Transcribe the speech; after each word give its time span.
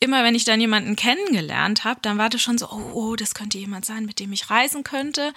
immer 0.00 0.24
wenn 0.24 0.34
ich 0.34 0.44
dann 0.44 0.60
jemanden 0.60 0.96
kennengelernt 0.96 1.84
habe, 1.84 2.00
dann 2.02 2.18
war 2.18 2.30
das 2.30 2.40
schon 2.40 2.58
so, 2.58 2.68
oh, 2.70 2.90
oh, 2.94 3.16
das 3.16 3.34
könnte 3.34 3.58
jemand 3.58 3.84
sein, 3.84 4.06
mit 4.06 4.18
dem 4.18 4.32
ich 4.32 4.50
reisen 4.50 4.82
könnte. 4.82 5.32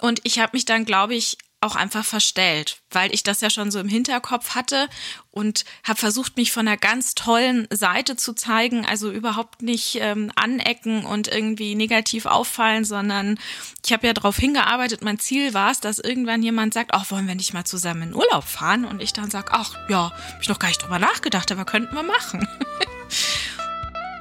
Und 0.00 0.20
ich 0.24 0.40
habe 0.40 0.50
mich 0.54 0.64
dann, 0.64 0.84
glaube 0.84 1.14
ich, 1.14 1.38
auch 1.62 1.76
einfach 1.76 2.04
verstellt, 2.04 2.78
weil 2.90 3.14
ich 3.14 3.22
das 3.22 3.40
ja 3.40 3.48
schon 3.48 3.70
so 3.70 3.78
im 3.78 3.88
Hinterkopf 3.88 4.56
hatte 4.56 4.88
und 5.30 5.64
habe 5.84 5.98
versucht, 5.98 6.36
mich 6.36 6.50
von 6.50 6.66
einer 6.66 6.76
ganz 6.76 7.14
tollen 7.14 7.68
Seite 7.70 8.16
zu 8.16 8.34
zeigen, 8.34 8.84
also 8.84 9.12
überhaupt 9.12 9.62
nicht 9.62 9.98
ähm, 10.00 10.32
anecken 10.34 11.04
und 11.04 11.28
irgendwie 11.28 11.76
negativ 11.76 12.26
auffallen, 12.26 12.84
sondern 12.84 13.38
ich 13.84 13.92
habe 13.92 14.08
ja 14.08 14.12
darauf 14.12 14.36
hingearbeitet, 14.36 15.02
mein 15.02 15.20
Ziel 15.20 15.54
war 15.54 15.70
es, 15.70 15.78
dass 15.78 16.00
irgendwann 16.00 16.42
jemand 16.42 16.74
sagt, 16.74 16.94
ach, 16.94 17.10
wollen 17.12 17.28
wir 17.28 17.36
nicht 17.36 17.54
mal 17.54 17.64
zusammen 17.64 18.02
in 18.02 18.14
Urlaub 18.14 18.44
fahren? 18.44 18.84
Und 18.84 19.00
ich 19.00 19.12
dann 19.12 19.30
sage, 19.30 19.52
ach 19.52 19.76
ja, 19.88 20.10
hab 20.10 20.42
ich 20.42 20.48
noch 20.48 20.58
gar 20.58 20.68
nicht 20.68 20.82
drüber 20.82 20.98
nachgedacht, 20.98 21.52
aber 21.52 21.64
könnten 21.64 21.94
wir 21.94 22.02
machen. 22.02 22.48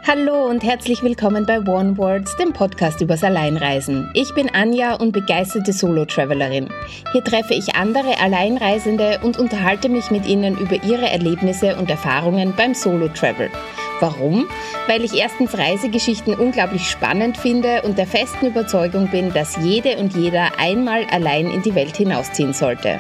Hallo 0.07 0.47
und 0.47 0.63
herzlich 0.63 1.04
willkommen 1.04 1.46
bei 1.46 1.60
One 1.60 1.96
Words, 1.96 2.36
dem 2.37 2.54
Podcast 2.54 3.01
übers 3.01 3.23
Alleinreisen. 3.23 4.10
Ich 4.15 4.33
bin 4.33 4.50
Anja 4.50 4.96
und 4.96 5.11
begeisterte 5.11 5.74
Solo-Travelerin. 5.74 6.69
Hier 7.11 7.24
treffe 7.24 7.54
ich 7.54 7.75
andere 7.75 8.19
Alleinreisende 8.19 9.19
und 9.21 9.37
unterhalte 9.37 9.89
mich 9.89 10.10
mit 10.10 10.25
ihnen 10.25 10.57
über 10.57 10.83
ihre 10.83 11.07
Erlebnisse 11.07 11.75
und 11.75 11.91
Erfahrungen 11.91 12.55
beim 12.57 12.74
Solo-Travel. 12.74 13.51
Warum? 14.00 14.47
Weil 14.87 15.04
ich 15.04 15.14
erstens 15.14 15.55
Reisegeschichten 15.55 16.33
unglaublich 16.33 16.89
spannend 16.89 17.38
finde 17.38 17.83
und 17.83 17.99
der 17.99 18.07
festen 18.07 18.47
Überzeugung 18.47 19.07
bin, 19.10 19.32
dass 19.32 19.57
jede 19.57 19.97
und 19.97 20.15
jeder 20.15 20.60
einmal 20.60 21.05
allein 21.11 21.52
in 21.52 21.61
die 21.61 21.75
Welt 21.75 21.96
hinausziehen 21.96 22.54
sollte. 22.54 22.99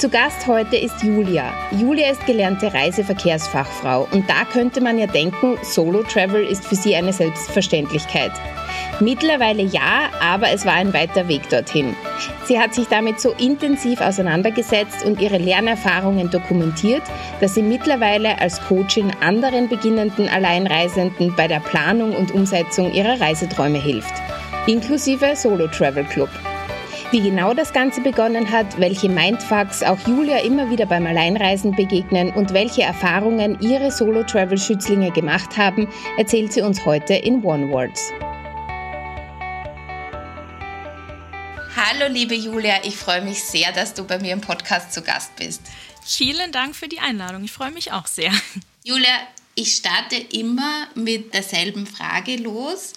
Zu 0.00 0.08
Gast 0.08 0.46
heute 0.46 0.78
ist 0.78 1.02
Julia. 1.02 1.52
Julia 1.72 2.10
ist 2.10 2.24
gelernte 2.24 2.72
Reiseverkehrsfachfrau 2.72 4.08
und 4.12 4.30
da 4.30 4.46
könnte 4.50 4.80
man 4.80 4.98
ja 4.98 5.06
denken, 5.06 5.58
Solo-Travel 6.10 6.44
ist 6.44 6.64
für 6.64 6.74
sie 6.74 6.94
eine 6.94 7.12
Selbstverständlichkeit. 7.12 8.32
Mittlerweile 9.00 9.62
ja, 9.62 10.10
aber 10.20 10.50
es 10.50 10.66
war 10.66 10.74
ein 10.74 10.92
weiter 10.92 11.28
Weg 11.28 11.48
dorthin. 11.48 11.94
Sie 12.44 12.58
hat 12.58 12.74
sich 12.74 12.86
damit 12.88 13.20
so 13.20 13.32
intensiv 13.32 14.00
auseinandergesetzt 14.00 15.04
und 15.04 15.20
ihre 15.20 15.38
Lernerfahrungen 15.38 16.30
dokumentiert, 16.30 17.02
dass 17.40 17.54
sie 17.54 17.62
mittlerweile 17.62 18.40
als 18.40 18.60
Coachin 18.66 19.10
anderen 19.20 19.68
beginnenden 19.68 20.28
Alleinreisenden 20.28 21.34
bei 21.36 21.48
der 21.48 21.60
Planung 21.60 22.14
und 22.14 22.32
Umsetzung 22.32 22.92
ihrer 22.92 23.20
Reiseträume 23.20 23.80
hilft, 23.80 24.14
inklusive 24.66 25.34
Solo 25.36 25.66
Travel 25.68 26.04
Club. 26.04 26.30
Wie 27.12 27.20
genau 27.20 27.54
das 27.54 27.72
Ganze 27.72 28.00
begonnen 28.00 28.52
hat, 28.52 28.78
welche 28.78 29.08
Mindfucks 29.08 29.82
auch 29.82 29.98
Julia 30.06 30.38
immer 30.44 30.70
wieder 30.70 30.86
beim 30.86 31.04
Alleinreisen 31.06 31.74
begegnen 31.74 32.30
und 32.30 32.52
welche 32.52 32.82
Erfahrungen 32.82 33.60
ihre 33.60 33.90
Solo-Travel-Schützlinge 33.90 35.10
gemacht 35.10 35.56
haben, 35.56 35.88
erzählt 36.18 36.52
sie 36.52 36.60
uns 36.60 36.84
heute 36.84 37.14
in 37.14 37.42
One 37.42 37.68
Words. 37.72 38.00
Hallo 41.74 42.06
liebe 42.12 42.36
Julia, 42.36 42.84
ich 42.84 42.94
freue 42.94 43.22
mich 43.22 43.42
sehr, 43.42 43.72
dass 43.72 43.92
du 43.92 44.04
bei 44.04 44.20
mir 44.20 44.32
im 44.32 44.40
Podcast 44.40 44.92
zu 44.92 45.02
Gast 45.02 45.34
bist. 45.34 45.62
Vielen 46.04 46.52
Dank 46.52 46.76
für 46.76 46.86
die 46.86 47.00
Einladung, 47.00 47.42
ich 47.42 47.50
freue 47.50 47.72
mich 47.72 47.90
auch 47.90 48.06
sehr. 48.06 48.30
Julia, 48.84 49.18
ich 49.56 49.74
starte 49.74 50.14
immer 50.14 50.86
mit 50.94 51.34
derselben 51.34 51.88
Frage 51.88 52.36
los 52.36 52.92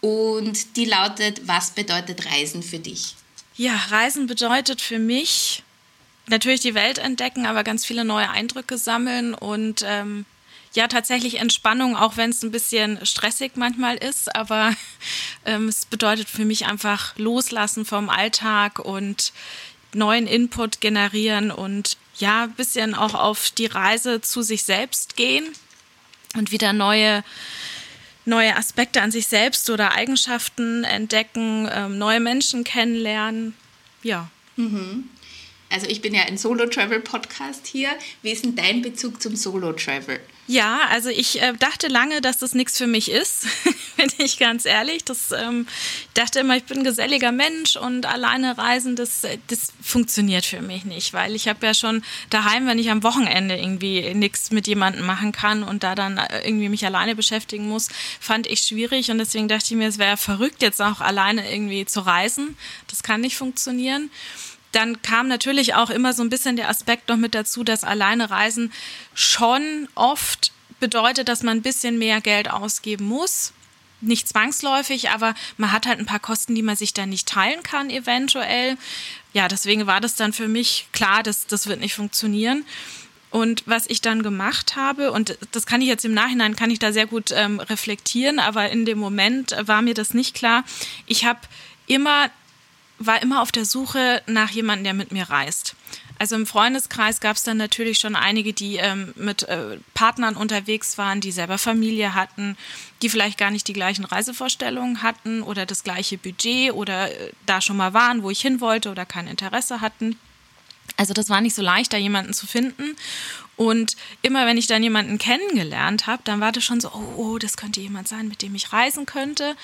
und 0.00 0.76
die 0.76 0.86
lautet, 0.86 1.46
was 1.46 1.70
bedeutet 1.70 2.26
Reisen 2.26 2.64
für 2.64 2.80
dich? 2.80 3.14
Ja, 3.56 3.76
Reisen 3.90 4.26
bedeutet 4.26 4.80
für 4.80 4.98
mich 4.98 5.62
natürlich 6.26 6.60
die 6.60 6.74
Welt 6.74 6.98
entdecken, 6.98 7.46
aber 7.46 7.64
ganz 7.64 7.84
viele 7.86 8.04
neue 8.04 8.30
Eindrücke 8.30 8.78
sammeln 8.78 9.34
und 9.34 9.84
ähm, 9.86 10.24
ja, 10.72 10.88
tatsächlich 10.88 11.38
Entspannung, 11.38 11.96
auch 11.96 12.16
wenn 12.16 12.30
es 12.30 12.42
ein 12.42 12.50
bisschen 12.50 13.04
stressig 13.06 13.52
manchmal 13.54 13.96
ist, 13.96 14.34
aber 14.34 14.74
ähm, 15.44 15.68
es 15.68 15.86
bedeutet 15.86 16.28
für 16.28 16.44
mich 16.44 16.66
einfach 16.66 17.16
loslassen 17.16 17.84
vom 17.84 18.08
Alltag 18.08 18.80
und 18.80 19.32
neuen 19.92 20.26
Input 20.26 20.80
generieren 20.80 21.52
und 21.52 21.96
ja, 22.16 22.44
ein 22.44 22.54
bisschen 22.54 22.94
auch 22.94 23.14
auf 23.14 23.50
die 23.50 23.66
Reise 23.66 24.20
zu 24.20 24.42
sich 24.42 24.64
selbst 24.64 25.16
gehen 25.16 25.46
und 26.36 26.50
wieder 26.50 26.72
neue 26.72 27.22
neue 28.24 28.56
Aspekte 28.56 29.02
an 29.02 29.10
sich 29.10 29.26
selbst 29.26 29.68
oder 29.70 29.92
Eigenschaften 29.92 30.84
entdecken, 30.84 31.68
ähm, 31.72 31.98
neue 31.98 32.20
Menschen 32.20 32.64
kennenlernen. 32.64 33.54
Ja. 34.02 34.28
Mhm. 34.56 35.08
Also 35.74 35.88
ich 35.88 36.00
bin 36.00 36.14
ja 36.14 36.22
ein 36.22 36.38
Solo-Travel-Podcast 36.38 37.66
hier. 37.66 37.88
Wie 38.22 38.30
ist 38.30 38.44
denn 38.44 38.54
dein 38.54 38.80
Bezug 38.80 39.20
zum 39.20 39.34
Solo-Travel? 39.34 40.20
Ja, 40.46 40.82
also 40.90 41.08
ich 41.08 41.42
äh, 41.42 41.52
dachte 41.58 41.88
lange, 41.88 42.20
dass 42.20 42.38
das 42.38 42.54
nichts 42.54 42.78
für 42.78 42.86
mich 42.86 43.10
ist, 43.10 43.48
bin 43.96 44.08
ich 44.18 44.38
ganz 44.38 44.66
ehrlich. 44.66 45.02
Das 45.02 45.32
ähm, 45.32 45.66
dachte 46.12 46.38
immer, 46.38 46.56
ich 46.56 46.62
bin 46.62 46.78
ein 46.78 46.84
geselliger 46.84 47.32
Mensch 47.32 47.74
und 47.74 48.06
alleine 48.06 48.56
reisen, 48.56 48.94
das, 48.94 49.24
äh, 49.24 49.38
das 49.48 49.72
funktioniert 49.82 50.44
für 50.44 50.62
mich 50.62 50.84
nicht, 50.84 51.12
weil 51.12 51.34
ich 51.34 51.48
habe 51.48 51.66
ja 51.66 51.74
schon 51.74 52.04
daheim, 52.30 52.68
wenn 52.68 52.78
ich 52.78 52.90
am 52.90 53.02
Wochenende 53.02 53.56
irgendwie 53.56 54.14
nichts 54.14 54.52
mit 54.52 54.68
jemandem 54.68 55.04
machen 55.04 55.32
kann 55.32 55.64
und 55.64 55.82
da 55.82 55.96
dann 55.96 56.18
äh, 56.18 56.46
irgendwie 56.46 56.68
mich 56.68 56.86
alleine 56.86 57.16
beschäftigen 57.16 57.68
muss, 57.68 57.88
fand 58.20 58.46
ich 58.46 58.60
schwierig 58.60 59.10
und 59.10 59.18
deswegen 59.18 59.48
dachte 59.48 59.64
ich 59.70 59.76
mir, 59.76 59.88
es 59.88 59.98
wäre 59.98 60.18
verrückt, 60.18 60.62
jetzt 60.62 60.80
auch 60.80 61.00
alleine 61.00 61.50
irgendwie 61.52 61.84
zu 61.84 61.98
reisen. 61.98 62.56
Das 62.86 63.02
kann 63.02 63.22
nicht 63.22 63.36
funktionieren 63.36 64.10
dann 64.74 65.02
kam 65.02 65.28
natürlich 65.28 65.74
auch 65.74 65.90
immer 65.90 66.12
so 66.12 66.22
ein 66.22 66.30
bisschen 66.30 66.56
der 66.56 66.68
Aspekt 66.68 67.08
noch 67.08 67.16
mit 67.16 67.34
dazu, 67.34 67.64
dass 67.64 67.84
alleine 67.84 68.30
Reisen 68.30 68.72
schon 69.14 69.88
oft 69.94 70.52
bedeutet, 70.80 71.28
dass 71.28 71.42
man 71.42 71.58
ein 71.58 71.62
bisschen 71.62 71.98
mehr 71.98 72.20
Geld 72.20 72.50
ausgeben 72.50 73.06
muss. 73.06 73.52
Nicht 74.00 74.28
zwangsläufig, 74.28 75.10
aber 75.10 75.34
man 75.56 75.72
hat 75.72 75.86
halt 75.86 75.98
ein 75.98 76.06
paar 76.06 76.20
Kosten, 76.20 76.54
die 76.54 76.62
man 76.62 76.76
sich 76.76 76.92
dann 76.92 77.08
nicht 77.08 77.28
teilen 77.28 77.62
kann, 77.62 77.88
eventuell. 77.88 78.76
Ja, 79.32 79.48
deswegen 79.48 79.86
war 79.86 80.00
das 80.00 80.14
dann 80.14 80.32
für 80.32 80.48
mich 80.48 80.88
klar, 80.92 81.22
dass 81.22 81.46
das 81.46 81.66
wird 81.66 81.80
nicht 81.80 81.94
funktionieren. 81.94 82.64
Und 83.30 83.62
was 83.66 83.86
ich 83.88 84.00
dann 84.00 84.22
gemacht 84.22 84.76
habe, 84.76 85.10
und 85.10 85.38
das 85.52 85.66
kann 85.66 85.80
ich 85.80 85.88
jetzt 85.88 86.04
im 86.04 86.14
Nachhinein, 86.14 86.54
kann 86.54 86.70
ich 86.70 86.78
da 86.78 86.92
sehr 86.92 87.06
gut 87.06 87.32
ähm, 87.32 87.58
reflektieren, 87.58 88.38
aber 88.38 88.70
in 88.70 88.84
dem 88.84 88.98
Moment 88.98 89.56
war 89.62 89.82
mir 89.82 89.94
das 89.94 90.14
nicht 90.14 90.34
klar. 90.34 90.64
Ich 91.06 91.24
habe 91.24 91.40
immer 91.86 92.30
war 92.98 93.22
immer 93.22 93.42
auf 93.42 93.52
der 93.52 93.64
Suche 93.64 94.22
nach 94.26 94.50
jemandem, 94.50 94.84
der 94.84 94.94
mit 94.94 95.12
mir 95.12 95.28
reist. 95.28 95.74
Also 96.18 96.36
im 96.36 96.46
Freundeskreis 96.46 97.20
gab 97.20 97.36
es 97.36 97.42
dann 97.42 97.56
natürlich 97.56 97.98
schon 97.98 98.14
einige, 98.14 98.52
die 98.52 98.76
ähm, 98.76 99.12
mit 99.16 99.42
äh, 99.44 99.78
Partnern 99.94 100.36
unterwegs 100.36 100.96
waren, 100.96 101.20
die 101.20 101.32
selber 101.32 101.58
Familie 101.58 102.14
hatten, 102.14 102.56
die 103.02 103.08
vielleicht 103.08 103.36
gar 103.36 103.50
nicht 103.50 103.66
die 103.66 103.72
gleichen 103.72 104.04
Reisevorstellungen 104.04 105.02
hatten 105.02 105.42
oder 105.42 105.66
das 105.66 105.82
gleiche 105.82 106.16
Budget 106.16 106.72
oder 106.72 107.10
äh, 107.10 107.32
da 107.46 107.60
schon 107.60 107.76
mal 107.76 107.94
waren, 107.94 108.22
wo 108.22 108.30
ich 108.30 108.40
hin 108.40 108.60
wollte 108.60 108.90
oder 108.90 109.04
kein 109.04 109.26
Interesse 109.26 109.80
hatten. 109.80 110.16
Also 110.96 111.14
das 111.14 111.30
war 111.30 111.40
nicht 111.40 111.56
so 111.56 111.62
leicht, 111.62 111.92
da 111.92 111.96
jemanden 111.96 112.32
zu 112.32 112.46
finden. 112.46 112.94
Und 113.56 113.96
immer 114.22 114.46
wenn 114.46 114.56
ich 114.56 114.66
dann 114.66 114.82
jemanden 114.82 115.18
kennengelernt 115.18 116.06
habe, 116.06 116.22
dann 116.24 116.40
war 116.40 116.52
das 116.52 116.64
schon 116.64 116.80
so, 116.80 116.90
oh, 116.92 117.14
oh, 117.16 117.38
das 117.38 117.56
könnte 117.56 117.80
jemand 117.80 118.06
sein, 118.06 118.28
mit 118.28 118.42
dem 118.42 118.54
ich 118.54 118.72
reisen 118.72 119.06
könnte. 119.06 119.56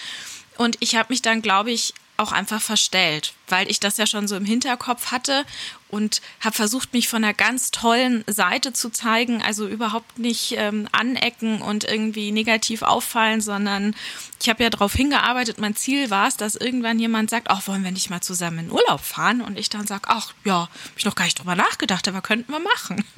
Und 0.57 0.77
ich 0.81 0.97
habe 0.97 1.13
mich 1.13 1.23
dann, 1.23 1.43
glaube 1.43 1.71
ich, 1.71 1.95
auch 2.21 2.33
einfach 2.33 2.61
verstellt, 2.61 3.35
weil 3.49 3.71
ich 3.71 3.81
das 3.81 3.97
ja 3.97 4.07
schon 4.07 4.29
so 4.29 4.37
im 4.37 4.45
Hinterkopf 4.45 5.11
hatte 5.11 5.45
und 5.89 6.21
habe 6.41 6.55
versucht, 6.55 6.93
mich 6.93 7.09
von 7.09 7.25
einer 7.25 7.35
ganz 7.35 7.71
tollen 7.71 8.25
Seite 8.27 8.73
zu 8.73 8.91
zeigen, 8.91 9.43
also 9.43 9.67
überhaupt 9.67 10.19
nicht 10.19 10.55
ähm, 10.57 10.89
anecken 10.93 11.63
und 11.63 11.85
irgendwie 11.85 12.31
negativ 12.31 12.83
auffallen, 12.83 13.41
sondern 13.41 13.97
ich 14.41 14.49
habe 14.49 14.63
ja 14.63 14.71
darauf 14.71 14.93
hingearbeitet, 14.93 15.59
mein 15.59 15.75
Ziel 15.75 16.11
war 16.11 16.29
es, 16.29 16.37
dass 16.37 16.55
irgendwann 16.55 16.99
jemand 16.99 17.31
sagt, 17.31 17.49
ach, 17.51 17.67
wollen 17.67 17.83
wir 17.83 17.91
nicht 17.91 18.11
mal 18.11 18.21
zusammen 18.21 18.61
in 18.61 18.71
Urlaub 18.71 19.01
fahren? 19.01 19.41
Und 19.41 19.59
ich 19.59 19.69
dann 19.69 19.87
sage, 19.87 20.05
ach 20.07 20.33
ja, 20.45 20.61
habe 20.61 20.71
ich 20.97 21.05
noch 21.05 21.15
gar 21.15 21.25
nicht 21.25 21.39
drüber 21.39 21.55
nachgedacht, 21.57 22.07
aber 22.07 22.21
könnten 22.21 22.53
wir 22.53 22.61
machen. 22.61 23.05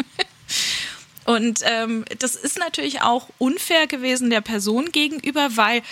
Und 1.25 1.61
ähm, 1.65 2.05
das 2.19 2.35
ist 2.35 2.59
natürlich 2.59 3.03
auch 3.03 3.29
unfair 3.39 3.87
gewesen 3.87 4.31
der 4.31 4.41
Person 4.41 4.91
gegenüber, 4.91 5.57
weil 5.57 5.83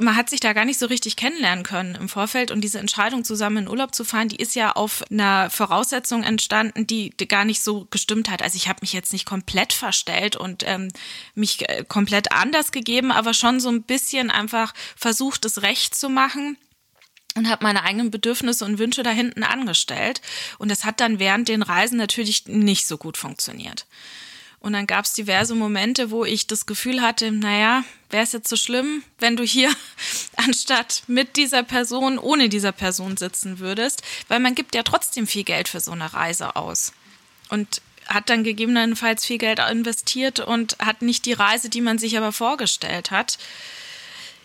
man 0.00 0.16
hat 0.16 0.30
sich 0.30 0.40
da 0.40 0.52
gar 0.52 0.64
nicht 0.64 0.78
so 0.78 0.86
richtig 0.86 1.16
kennenlernen 1.16 1.64
können 1.64 1.94
im 1.94 2.08
Vorfeld 2.08 2.50
und 2.50 2.60
diese 2.62 2.78
Entscheidung 2.78 3.24
zusammen 3.24 3.58
in 3.58 3.68
Urlaub 3.68 3.94
zu 3.94 4.04
fahren, 4.04 4.28
die 4.28 4.36
ist 4.36 4.54
ja 4.54 4.72
auf 4.72 5.02
einer 5.10 5.50
Voraussetzung 5.50 6.22
entstanden, 6.22 6.86
die, 6.86 7.10
gar 7.28 7.44
nicht 7.44 7.62
so 7.62 7.86
gestimmt 7.90 8.30
hat. 8.30 8.42
Also 8.42 8.56
ich 8.56 8.68
habe 8.68 8.80
mich 8.82 8.92
jetzt 8.92 9.12
nicht 9.12 9.26
komplett 9.26 9.72
verstellt 9.72 10.36
und 10.36 10.64
ähm, 10.66 10.88
mich 11.34 11.68
äh, 11.68 11.84
komplett 11.86 12.32
anders 12.32 12.72
gegeben, 12.72 13.12
aber 13.12 13.34
schon 13.34 13.60
so 13.60 13.68
ein 13.68 13.82
bisschen 13.82 14.30
einfach 14.30 14.74
versucht, 14.96 15.44
es 15.44 15.62
recht 15.62 15.94
zu 15.94 16.08
machen 16.08 16.56
und 17.36 17.48
habe 17.48 17.64
meine 17.64 17.84
eigenen 17.84 18.10
Bedürfnisse 18.10 18.64
und 18.64 18.78
Wünsche 18.78 19.02
da 19.02 19.10
hinten 19.10 19.44
angestellt. 19.44 20.20
Und 20.58 20.70
das 20.70 20.84
hat 20.84 21.00
dann 21.00 21.18
während 21.18 21.48
den 21.48 21.62
Reisen 21.62 21.96
natürlich 21.96 22.46
nicht 22.46 22.86
so 22.86 22.98
gut 22.98 23.16
funktioniert. 23.16 23.86
Und 24.60 24.74
dann 24.74 24.86
gab 24.86 25.06
es 25.06 25.14
diverse 25.14 25.54
Momente, 25.54 26.10
wo 26.10 26.24
ich 26.24 26.46
das 26.46 26.66
Gefühl 26.66 27.00
hatte, 27.00 27.32
naja, 27.32 27.82
wäre 28.10 28.24
es 28.24 28.32
jetzt 28.32 28.48
so 28.48 28.56
schlimm, 28.56 29.02
wenn 29.18 29.36
du 29.36 29.42
hier 29.42 29.70
anstatt 30.36 31.02
mit 31.06 31.36
dieser 31.36 31.62
Person 31.62 32.18
ohne 32.18 32.50
dieser 32.50 32.72
Person 32.72 33.16
sitzen 33.16 33.58
würdest, 33.58 34.02
weil 34.28 34.38
man 34.38 34.54
gibt 34.54 34.74
ja 34.74 34.82
trotzdem 34.82 35.26
viel 35.26 35.44
Geld 35.44 35.68
für 35.68 35.80
so 35.80 35.92
eine 35.92 36.12
Reise 36.12 36.56
aus. 36.56 36.92
Und 37.48 37.80
hat 38.06 38.28
dann 38.28 38.44
gegebenenfalls 38.44 39.24
viel 39.24 39.38
Geld 39.38 39.60
investiert 39.60 40.40
und 40.40 40.76
hat 40.78 41.00
nicht 41.00 41.26
die 41.26 41.32
Reise, 41.32 41.68
die 41.68 41.80
man 41.80 41.98
sich 41.98 42.18
aber 42.18 42.32
vorgestellt 42.32 43.10
hat. 43.10 43.38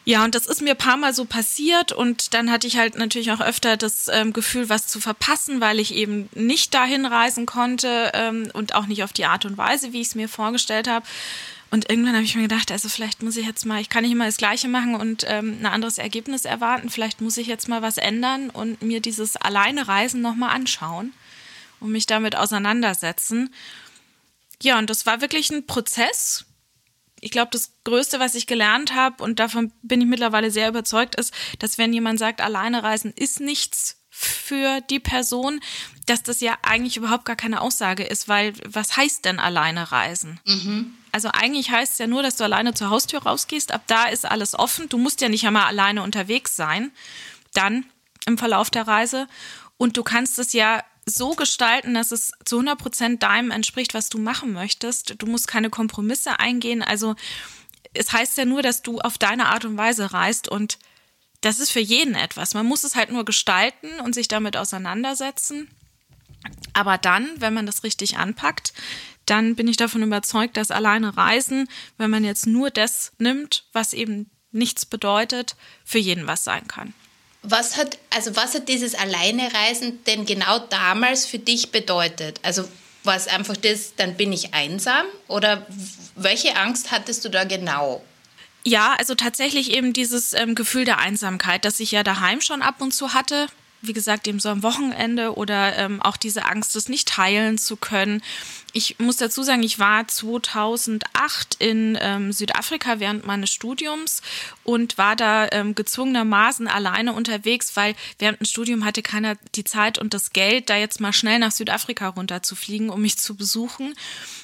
Ja, 0.07 0.23
und 0.23 0.35
das 0.35 0.45
ist 0.45 0.61
mir 0.61 0.71
ein 0.71 0.77
paar 0.77 0.97
Mal 0.97 1.15
so 1.15 1.25
passiert 1.25 1.91
und 1.91 2.35
dann 2.35 2.51
hatte 2.51 2.67
ich 2.67 2.77
halt 2.77 2.95
natürlich 2.95 3.31
auch 3.31 3.41
öfter 3.41 3.75
das 3.75 4.07
ähm, 4.07 4.33
Gefühl, 4.33 4.69
was 4.69 4.85
zu 4.85 4.99
verpassen, 5.01 5.61
weil 5.61 5.79
ich 5.79 5.95
eben 5.95 6.29
nicht 6.35 6.75
dahin 6.75 7.07
reisen 7.07 7.47
konnte 7.47 8.11
ähm, 8.13 8.51
und 8.53 8.75
auch 8.75 8.85
nicht 8.85 9.03
auf 9.03 9.13
die 9.13 9.25
Art 9.25 9.45
und 9.45 9.57
Weise, 9.57 9.93
wie 9.93 10.01
ich 10.01 10.07
es 10.07 10.15
mir 10.15 10.29
vorgestellt 10.29 10.87
habe. 10.87 11.07
Und 11.71 11.89
irgendwann 11.89 12.13
habe 12.13 12.23
ich 12.23 12.35
mir 12.35 12.43
gedacht, 12.43 12.71
also 12.71 12.87
vielleicht 12.87 13.23
muss 13.23 13.35
ich 13.35 13.47
jetzt 13.47 13.65
mal, 13.65 13.81
ich 13.81 13.89
kann 13.89 14.03
nicht 14.03 14.11
immer 14.11 14.27
das 14.27 14.37
Gleiche 14.37 14.67
machen 14.67 14.93
und 14.93 15.25
ähm, 15.27 15.57
ein 15.59 15.65
anderes 15.65 15.97
Ergebnis 15.97 16.45
erwarten. 16.45 16.91
Vielleicht 16.91 17.19
muss 17.19 17.37
ich 17.37 17.47
jetzt 17.47 17.67
mal 17.67 17.81
was 17.81 17.97
ändern 17.97 18.51
und 18.51 18.83
mir 18.83 19.01
dieses 19.01 19.35
alleine 19.37 19.87
Reisen 19.87 20.21
nochmal 20.21 20.51
anschauen 20.51 21.13
und 21.79 21.91
mich 21.91 22.05
damit 22.05 22.35
auseinandersetzen. 22.35 23.51
Ja, 24.61 24.77
und 24.77 24.87
das 24.91 25.07
war 25.07 25.21
wirklich 25.21 25.49
ein 25.49 25.65
Prozess 25.65 26.45
ich 27.21 27.31
glaube, 27.31 27.49
das 27.51 27.71
Größte, 27.83 28.19
was 28.19 28.35
ich 28.35 28.47
gelernt 28.47 28.93
habe, 28.93 29.23
und 29.23 29.39
davon 29.39 29.71
bin 29.81 30.01
ich 30.01 30.07
mittlerweile 30.07 30.51
sehr 30.51 30.69
überzeugt, 30.69 31.15
ist, 31.15 31.33
dass 31.59 31.77
wenn 31.77 31.93
jemand 31.93 32.19
sagt, 32.19 32.41
alleine 32.41 32.83
reisen 32.83 33.13
ist 33.15 33.39
nichts 33.39 34.01
für 34.09 34.79
die 34.89 34.99
Person, 34.99 35.59
dass 36.05 36.23
das 36.23 36.39
ja 36.39 36.57
eigentlich 36.61 36.95
überhaupt 36.95 37.25
gar 37.25 37.35
keine 37.35 37.59
Aussage 37.59 38.03
ist, 38.03 38.29
weil 38.29 38.53
was 38.65 38.95
heißt 38.95 39.25
denn 39.25 39.39
alleine 39.39 39.91
reisen? 39.91 40.39
Mhm. 40.45 40.93
Also 41.11 41.29
eigentlich 41.29 41.71
heißt 41.71 41.93
es 41.93 41.97
ja 41.97 42.07
nur, 42.07 42.23
dass 42.23 42.37
du 42.37 42.43
alleine 42.45 42.73
zur 42.73 42.89
Haustür 42.89 43.23
rausgehst, 43.23 43.73
ab 43.73 43.83
da 43.87 44.05
ist 44.05 44.25
alles 44.25 44.57
offen, 44.57 44.87
du 44.87 44.97
musst 44.97 45.19
ja 45.21 45.29
nicht 45.29 45.45
einmal 45.45 45.65
alleine 45.65 46.01
unterwegs 46.01 46.55
sein, 46.55 46.91
dann 47.53 47.85
im 48.25 48.37
Verlauf 48.37 48.69
der 48.69 48.87
Reise 48.87 49.27
und 49.77 49.97
du 49.97 50.03
kannst 50.03 50.39
es 50.39 50.53
ja 50.53 50.83
so 51.05 51.35
gestalten, 51.35 51.93
dass 51.93 52.11
es 52.11 52.31
zu 52.43 52.57
100 52.57 52.77
Prozent 52.77 53.23
deinem 53.23 53.51
entspricht, 53.51 53.93
was 53.93 54.09
du 54.09 54.17
machen 54.17 54.53
möchtest. 54.53 55.15
Du 55.19 55.27
musst 55.27 55.47
keine 55.47 55.69
Kompromisse 55.69 56.39
eingehen. 56.39 56.81
Also 56.81 57.15
es 57.93 58.11
heißt 58.11 58.37
ja 58.37 58.45
nur, 58.45 58.61
dass 58.61 58.81
du 58.81 58.99
auf 58.99 59.17
deine 59.17 59.47
Art 59.47 59.65
und 59.65 59.77
Weise 59.77 60.13
reist 60.13 60.49
und 60.49 60.79
das 61.41 61.59
ist 61.59 61.69
für 61.69 61.79
jeden 61.79 62.15
etwas. 62.15 62.55
Man 62.55 62.65
muss 62.65 62.83
es 62.83 62.95
halt 62.95 63.11
nur 63.11 63.23
gestalten 63.23 63.99
und 63.99 64.15
sich 64.15 64.27
damit 64.27 64.57
auseinandersetzen. 64.57 65.69
Aber 66.73 66.97
dann, 66.97 67.29
wenn 67.37 67.53
man 67.53 67.65
das 67.65 67.83
richtig 67.83 68.17
anpackt, 68.17 68.73
dann 69.25 69.55
bin 69.55 69.67
ich 69.67 69.77
davon 69.77 70.03
überzeugt, 70.03 70.57
dass 70.57 70.71
alleine 70.71 71.17
Reisen, 71.17 71.67
wenn 71.97 72.09
man 72.09 72.23
jetzt 72.23 72.47
nur 72.47 72.69
das 72.71 73.11
nimmt, 73.17 73.65
was 73.73 73.93
eben 73.93 74.29
nichts 74.51 74.85
bedeutet, 74.85 75.55
für 75.83 75.99
jeden 75.99 76.27
was 76.27 76.43
sein 76.43 76.67
kann. 76.67 76.93
Was 77.47 77.77
hat, 77.77 77.97
also 78.09 78.35
was 78.35 78.53
hat 78.55 78.67
dieses 78.67 78.95
Alleinereisen 78.95 80.03
denn 80.05 80.25
genau 80.25 80.59
damals 80.59 81.25
für 81.25 81.39
dich 81.39 81.71
bedeutet? 81.71 82.39
Also 82.43 82.67
war 83.03 83.15
es 83.15 83.27
einfach 83.27 83.55
das, 83.55 83.95
dann 83.95 84.15
bin 84.15 84.33
ich 84.33 84.53
einsam? 84.53 85.05
Oder 85.27 85.65
welche 86.15 86.55
Angst 86.55 86.91
hattest 86.91 87.23
du 87.23 87.29
da 87.29 87.43
genau? 87.43 88.03
Ja, 88.63 88.95
also 88.97 89.13
tatsächlich 89.13 89.71
eben 89.71 89.93
dieses 89.93 90.33
ähm, 90.33 90.55
Gefühl 90.55 90.85
der 90.85 90.97
Einsamkeit, 90.97 91.65
das 91.65 91.79
ich 91.79 91.91
ja 91.91 92.03
daheim 92.03 92.41
schon 92.41 92.63
ab 92.63 92.81
und 92.81 92.93
zu 92.93 93.13
hatte 93.13 93.47
wie 93.87 93.93
gesagt, 93.93 94.27
eben 94.27 94.39
so 94.39 94.49
am 94.49 94.63
Wochenende 94.63 95.35
oder 95.35 95.77
ähm, 95.77 96.01
auch 96.01 96.17
diese 96.17 96.45
Angst, 96.45 96.75
das 96.75 96.89
nicht 96.89 97.07
teilen 97.07 97.57
zu 97.57 97.75
können. 97.75 98.21
Ich 98.73 98.99
muss 98.99 99.17
dazu 99.17 99.43
sagen, 99.43 99.63
ich 99.63 99.79
war 99.79 100.07
2008 100.07 101.55
in 101.59 101.97
ähm, 102.01 102.31
Südafrika 102.31 102.99
während 102.99 103.25
meines 103.25 103.49
Studiums 103.49 104.21
und 104.63 104.97
war 104.97 105.15
da 105.15 105.47
ähm, 105.51 105.75
gezwungenermaßen 105.75 106.67
alleine 106.67 107.13
unterwegs, 107.13 107.75
weil 107.75 107.95
während 108.19 108.41
dem 108.41 108.45
Studium 108.45 108.83
hatte 108.83 109.01
keiner 109.01 109.35
die 109.55 109.63
Zeit 109.63 109.97
und 109.97 110.13
das 110.13 110.33
Geld, 110.33 110.69
da 110.69 110.77
jetzt 110.77 110.99
mal 110.99 111.13
schnell 111.13 111.39
nach 111.39 111.51
Südafrika 111.51 112.09
runterzufliegen, 112.09 112.89
um 112.89 113.01
mich 113.01 113.17
zu 113.17 113.35
besuchen. 113.35 113.93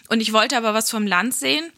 Und 0.09 0.21
ich 0.21 0.33
wollte 0.33 0.57
aber 0.57 0.73
was 0.73 0.89
vom 0.89 1.05
Land 1.05 1.33
sehen 1.33 1.71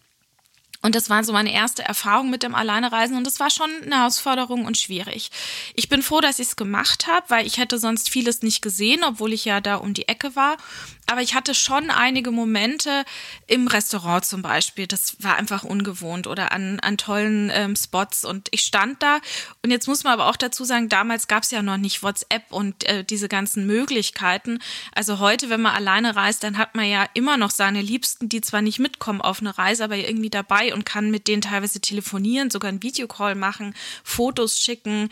und 0.83 0.95
das 0.95 1.09
war 1.09 1.23
so 1.23 1.33
meine 1.33 1.53
erste 1.53 1.81
Erfahrung 1.81 2.29
mit 2.29 2.43
dem 2.43 2.53
Alleinereisen 2.53 3.17
und 3.17 3.25
das 3.25 3.39
war 3.39 3.49
schon 3.49 3.71
eine 3.83 3.99
Herausforderung 3.99 4.65
und 4.65 4.77
schwierig. 4.77 5.31
Ich 5.75 5.89
bin 5.89 6.03
froh, 6.03 6.19
dass 6.19 6.39
ich 6.39 6.47
es 6.47 6.55
gemacht 6.57 7.07
habe, 7.07 7.25
weil 7.29 7.47
ich 7.47 7.57
hätte 7.57 7.79
sonst 7.79 8.09
vieles 8.09 8.41
nicht 8.41 8.61
gesehen, 8.61 9.03
obwohl 9.03 9.33
ich 9.33 9.45
ja 9.45 9.61
da 9.61 9.77
um 9.77 9.93
die 9.93 10.09
Ecke 10.09 10.35
war. 10.35 10.57
Aber 11.05 11.21
ich 11.21 11.35
hatte 11.35 11.53
schon 11.53 11.89
einige 11.89 12.31
Momente 12.31 13.03
im 13.47 13.67
Restaurant 13.67 14.23
zum 14.25 14.41
Beispiel. 14.41 14.87
Das 14.87 15.21
war 15.21 15.35
einfach 15.35 15.63
ungewohnt 15.63 16.27
oder 16.27 16.51
an, 16.53 16.79
an 16.79 16.97
tollen 16.97 17.51
ähm, 17.53 17.75
Spots. 17.75 18.23
Und 18.23 18.47
ich 18.51 18.61
stand 18.61 19.03
da. 19.03 19.19
Und 19.61 19.71
jetzt 19.71 19.87
muss 19.87 20.03
man 20.03 20.13
aber 20.13 20.27
auch 20.27 20.37
dazu 20.37 20.63
sagen, 20.63 20.87
damals 20.87 21.27
gab 21.27 21.43
es 21.43 21.51
ja 21.51 21.61
noch 21.61 21.77
nicht 21.77 22.03
WhatsApp 22.03 22.43
und 22.51 22.85
äh, 22.85 23.03
diese 23.03 23.27
ganzen 23.27 23.67
Möglichkeiten. 23.67 24.59
Also 24.95 25.19
heute, 25.19 25.49
wenn 25.49 25.61
man 25.61 25.75
alleine 25.75 26.15
reist, 26.15 26.43
dann 26.43 26.57
hat 26.57 26.75
man 26.75 26.85
ja 26.85 27.05
immer 27.13 27.35
noch 27.37 27.51
seine 27.51 27.81
Liebsten, 27.81 28.29
die 28.29 28.41
zwar 28.41 28.61
nicht 28.61 28.79
mitkommen 28.79 29.21
auf 29.21 29.41
eine 29.41 29.57
Reise, 29.57 29.83
aber 29.83 29.97
irgendwie 29.97 30.29
dabei 30.29 30.73
und 30.73 30.85
kann 30.85 31.11
mit 31.11 31.27
denen 31.27 31.41
teilweise 31.41 31.81
telefonieren, 31.81 32.49
sogar 32.49 32.69
einen 32.69 32.83
Videocall 32.83 33.35
machen, 33.35 33.75
Fotos 34.03 34.61
schicken 34.61 35.09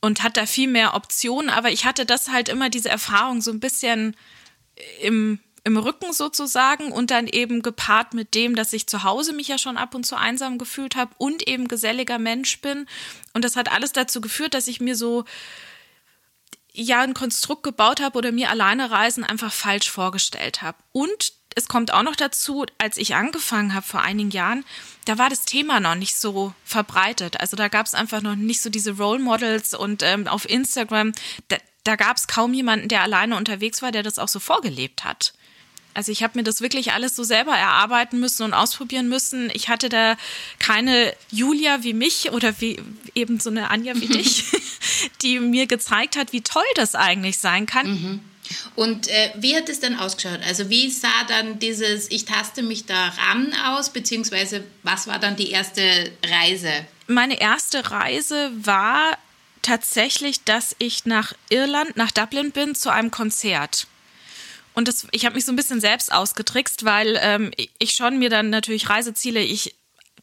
und 0.00 0.22
hat 0.22 0.36
da 0.36 0.46
viel 0.46 0.68
mehr 0.68 0.94
Optionen. 0.94 1.50
Aber 1.50 1.70
ich 1.70 1.84
hatte 1.84 2.04
das 2.04 2.30
halt 2.30 2.48
immer 2.48 2.68
diese 2.68 2.88
Erfahrung 2.88 3.40
so 3.40 3.52
ein 3.52 3.60
bisschen 3.60 4.16
im, 5.00 5.40
im 5.64 5.76
Rücken 5.76 6.12
sozusagen 6.12 6.92
und 6.92 7.10
dann 7.10 7.26
eben 7.26 7.62
gepaart 7.62 8.14
mit 8.14 8.34
dem, 8.34 8.54
dass 8.54 8.72
ich 8.72 8.86
zu 8.86 9.04
Hause 9.04 9.32
mich 9.32 9.48
ja 9.48 9.58
schon 9.58 9.76
ab 9.76 9.94
und 9.94 10.04
zu 10.04 10.16
einsam 10.16 10.58
gefühlt 10.58 10.96
habe 10.96 11.14
und 11.18 11.46
eben 11.46 11.68
geselliger 11.68 12.18
Mensch 12.18 12.60
bin. 12.60 12.86
Und 13.34 13.44
das 13.44 13.56
hat 13.56 13.70
alles 13.70 13.92
dazu 13.92 14.20
geführt, 14.20 14.54
dass 14.54 14.68
ich 14.68 14.80
mir 14.80 14.96
so 14.96 15.24
ja 16.72 17.00
ein 17.00 17.14
Konstrukt 17.14 17.62
gebaut 17.62 18.00
habe 18.00 18.16
oder 18.16 18.32
mir 18.32 18.50
alleine 18.50 18.90
Reisen 18.90 19.24
einfach 19.24 19.52
falsch 19.52 19.90
vorgestellt 19.90 20.62
habe. 20.62 20.78
Und 20.92 21.32
es 21.54 21.68
kommt 21.68 21.92
auch 21.92 22.02
noch 22.02 22.16
dazu, 22.16 22.64
als 22.78 22.96
ich 22.96 23.14
angefangen 23.14 23.74
habe 23.74 23.86
vor 23.86 24.02
einigen 24.02 24.30
Jahren, 24.30 24.64
da 25.04 25.18
war 25.18 25.28
das 25.28 25.44
Thema 25.44 25.80
noch 25.80 25.96
nicht 25.96 26.16
so 26.16 26.54
verbreitet. 26.64 27.40
Also 27.40 27.56
da 27.56 27.68
gab 27.68 27.86
es 27.86 27.94
einfach 27.94 28.22
noch 28.22 28.36
nicht 28.36 28.62
so 28.62 28.70
diese 28.70 28.92
Role 28.92 29.18
Models 29.18 29.74
und 29.74 30.02
ähm, 30.02 30.28
auf 30.28 30.48
Instagram, 30.48 31.12
da, 31.48 31.56
da 31.84 31.96
gab 31.96 32.16
es 32.16 32.26
kaum 32.26 32.54
jemanden, 32.54 32.88
der 32.88 33.02
alleine 33.02 33.36
unterwegs 33.36 33.82
war, 33.82 33.92
der 33.92 34.02
das 34.02 34.18
auch 34.18 34.28
so 34.28 34.40
vorgelebt 34.40 35.04
hat. 35.04 35.32
Also 35.92 36.12
ich 36.12 36.22
habe 36.22 36.38
mir 36.38 36.44
das 36.44 36.60
wirklich 36.60 36.92
alles 36.92 37.16
so 37.16 37.24
selber 37.24 37.56
erarbeiten 37.56 38.20
müssen 38.20 38.44
und 38.44 38.54
ausprobieren 38.54 39.08
müssen. 39.08 39.50
Ich 39.52 39.68
hatte 39.68 39.88
da 39.88 40.16
keine 40.58 41.14
Julia 41.30 41.82
wie 41.82 41.94
mich 41.94 42.30
oder 42.30 42.60
wie 42.60 42.80
eben 43.14 43.40
so 43.40 43.50
eine 43.50 43.70
Anja 43.70 43.94
wie 43.96 44.06
dich, 44.06 44.44
die 45.22 45.40
mir 45.40 45.66
gezeigt 45.66 46.16
hat, 46.16 46.32
wie 46.32 46.42
toll 46.42 46.62
das 46.74 46.94
eigentlich 46.94 47.38
sein 47.38 47.66
kann. 47.66 47.86
Mhm. 47.90 48.20
Und 48.74 49.08
äh, 49.08 49.30
wie 49.36 49.56
hat 49.56 49.68
es 49.68 49.80
dann 49.80 49.98
ausgeschaut? 49.98 50.40
Also 50.44 50.70
wie 50.70 50.90
sah 50.90 51.24
dann 51.28 51.58
dieses 51.58 52.10
Ich 52.10 52.24
taste 52.24 52.62
mich 52.62 52.86
da 52.86 53.08
ran 53.08 53.54
aus, 53.66 53.90
beziehungsweise 53.90 54.64
was 54.82 55.06
war 55.06 55.18
dann 55.18 55.36
die 55.36 55.50
erste 55.50 56.10
Reise? 56.26 56.72
Meine 57.06 57.40
erste 57.40 57.90
Reise 57.90 58.50
war 58.54 59.18
tatsächlich, 59.62 60.44
dass 60.44 60.74
ich 60.78 61.06
nach 61.06 61.32
Irland, 61.48 61.96
nach 61.96 62.10
Dublin 62.10 62.52
bin 62.52 62.74
zu 62.74 62.90
einem 62.90 63.10
Konzert. 63.10 63.86
Und 64.74 64.88
das, 64.88 65.06
ich 65.10 65.24
habe 65.26 65.34
mich 65.34 65.44
so 65.44 65.52
ein 65.52 65.56
bisschen 65.56 65.80
selbst 65.80 66.12
ausgetrickst, 66.12 66.84
weil 66.84 67.18
ähm, 67.20 67.50
ich 67.78 67.92
schon 67.92 68.18
mir 68.18 68.30
dann 68.30 68.50
natürlich 68.50 68.88
Reiseziele, 68.88 69.40
ich 69.40 69.74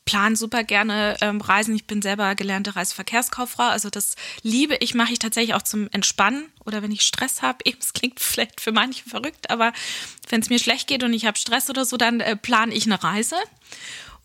plan 0.08 0.36
super 0.38 0.64
gerne 0.64 1.18
ähm, 1.22 1.42
Reisen. 1.42 1.76
Ich 1.76 1.86
bin 1.86 2.02
selber 2.02 2.34
gelernte 2.34 2.76
Reiseverkehrskauffrau, 2.76 3.64
also 3.66 3.90
das 3.90 4.16
liebe 4.42 4.78
ich, 4.80 4.96
mache 4.96 5.12
ich 5.12 5.20
tatsächlich 5.20 5.54
auch 5.54 5.62
zum 5.62 5.90
Entspannen 5.92 6.46
oder 6.66 6.82
wenn 6.82 6.92
ich 6.92 7.02
Stress 7.02 7.44
habe. 7.44 7.60
Eben, 7.66 7.78
es 7.80 7.94
klingt 7.94 8.20
vielleicht 8.20 8.62
für 8.62 8.72
manche 8.72 9.08
verrückt, 9.08 9.52
aber 9.52 9.74
wenn 10.30 10.42
es 10.42 10.50
mir 10.50 10.60
schlecht 10.60 10.88
geht 10.88 11.04
und 11.04 11.14
ich 11.14 11.26
habe 11.26 11.38
Stress 11.38 11.70
oder 11.70 11.86
so, 11.86 11.98
dann 11.98 12.22
äh, 12.22 12.36
plane 12.36 12.74
ich 12.74 12.86
eine 12.86 13.04
Reise. 13.04 13.36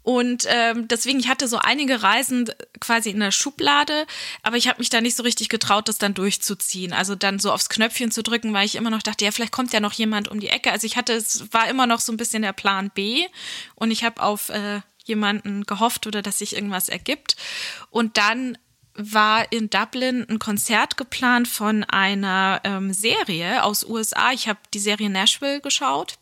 Und 0.02 0.46
ähm, 0.48 0.88
deswegen, 0.88 1.20
ich 1.20 1.28
hatte 1.28 1.46
so 1.48 1.58
einige 1.58 2.02
Reisen 2.02 2.50
quasi 2.80 3.10
in 3.10 3.20
der 3.20 3.30
Schublade, 3.30 4.06
aber 4.42 4.56
ich 4.56 4.68
habe 4.68 4.80
mich 4.80 4.90
da 4.90 5.00
nicht 5.00 5.16
so 5.16 5.22
richtig 5.22 5.48
getraut, 5.48 5.88
das 5.88 5.98
dann 5.98 6.14
durchzuziehen. 6.14 6.92
Also 6.92 7.14
dann 7.14 7.38
so 7.38 7.52
aufs 7.52 7.68
Knöpfchen 7.68 8.10
zu 8.10 8.22
drücken, 8.22 8.52
weil 8.52 8.66
ich 8.66 8.74
immer 8.74 8.90
noch 8.90 9.02
dachte, 9.02 9.24
ja, 9.24 9.30
vielleicht 9.30 9.52
kommt 9.52 9.72
ja 9.72 9.80
noch 9.80 9.92
jemand 9.92 10.28
um 10.28 10.40
die 10.40 10.48
Ecke. 10.48 10.72
Also 10.72 10.86
ich 10.86 10.96
hatte, 10.96 11.12
es 11.12 11.52
war 11.52 11.68
immer 11.68 11.86
noch 11.86 12.00
so 12.00 12.12
ein 12.12 12.16
bisschen 12.16 12.42
der 12.42 12.52
Plan 12.52 12.90
B 12.94 13.26
und 13.74 13.90
ich 13.90 14.02
habe 14.02 14.22
auf 14.22 14.48
äh, 14.48 14.80
jemanden 15.04 15.64
gehofft 15.64 16.06
oder 16.06 16.22
dass 16.22 16.38
sich 16.38 16.54
irgendwas 16.54 16.88
ergibt. 16.88 17.36
Und 17.90 18.16
dann 18.16 18.58
war 18.94 19.50
in 19.50 19.70
Dublin 19.70 20.26
ein 20.28 20.38
Konzert 20.38 20.96
geplant 20.96 21.48
von 21.48 21.82
einer 21.84 22.60
ähm, 22.64 22.92
Serie 22.92 23.64
aus 23.64 23.84
USA. 23.84 24.32
Ich 24.32 24.48
habe 24.48 24.58
die 24.74 24.78
Serie 24.78 25.08
Nashville 25.08 25.60
geschaut. 25.60 26.18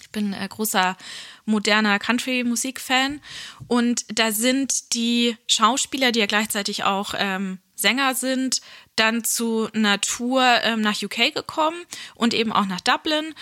Ich 0.00 0.10
bin 0.10 0.32
äh, 0.32 0.46
großer 0.48 0.96
moderner 1.44 1.98
Country-Musik-Fan. 1.98 3.20
Und 3.68 4.04
da 4.18 4.32
sind 4.32 4.94
die 4.94 5.36
Schauspieler, 5.46 6.12
die 6.12 6.20
ja 6.20 6.26
gleichzeitig 6.26 6.84
auch 6.84 7.14
ähm, 7.16 7.58
Sänger 7.74 8.14
sind, 8.14 8.60
dann 8.96 9.24
zu 9.24 9.68
Tour 10.00 10.44
ähm, 10.62 10.80
nach 10.80 11.02
UK 11.02 11.34
gekommen 11.34 11.82
und 12.14 12.34
eben 12.34 12.52
auch 12.52 12.66
nach 12.66 12.80
Dublin. 12.80 13.34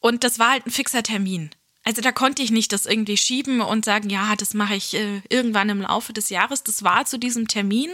Und 0.00 0.24
das 0.24 0.38
war 0.38 0.50
halt 0.50 0.66
ein 0.66 0.70
fixer 0.70 1.02
Termin. 1.02 1.50
Also 1.84 2.02
da 2.02 2.12
konnte 2.12 2.42
ich 2.42 2.50
nicht 2.50 2.72
das 2.72 2.86
irgendwie 2.86 3.16
schieben 3.16 3.60
und 3.60 3.84
sagen, 3.84 4.10
ja, 4.10 4.36
das 4.36 4.52
mache 4.52 4.74
ich 4.74 4.94
äh, 4.94 5.22
irgendwann 5.30 5.70
im 5.70 5.80
Laufe 5.80 6.12
des 6.12 6.28
Jahres. 6.28 6.62
Das 6.62 6.84
war 6.84 7.06
zu 7.06 7.18
diesem 7.18 7.48
Termin. 7.48 7.90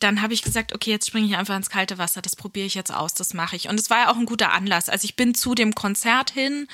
Dann 0.00 0.20
habe 0.20 0.34
ich 0.34 0.42
gesagt, 0.42 0.74
okay, 0.74 0.90
jetzt 0.90 1.06
springe 1.06 1.26
ich 1.26 1.36
einfach 1.36 1.56
ins 1.56 1.70
kalte 1.70 1.96
Wasser. 1.96 2.22
Das 2.22 2.34
probiere 2.34 2.66
ich 2.66 2.74
jetzt 2.74 2.92
aus, 2.92 3.14
das 3.14 3.32
mache 3.32 3.54
ich. 3.54 3.68
Und 3.68 3.78
es 3.78 3.88
war 3.88 3.98
ja 3.98 4.10
auch 4.10 4.16
ein 4.16 4.26
guter 4.26 4.52
Anlass. 4.52 4.88
Also 4.88 5.04
ich 5.04 5.14
bin 5.14 5.34
zu 5.34 5.54
dem 5.54 5.74
Konzert 5.74 6.30
hin 6.30 6.66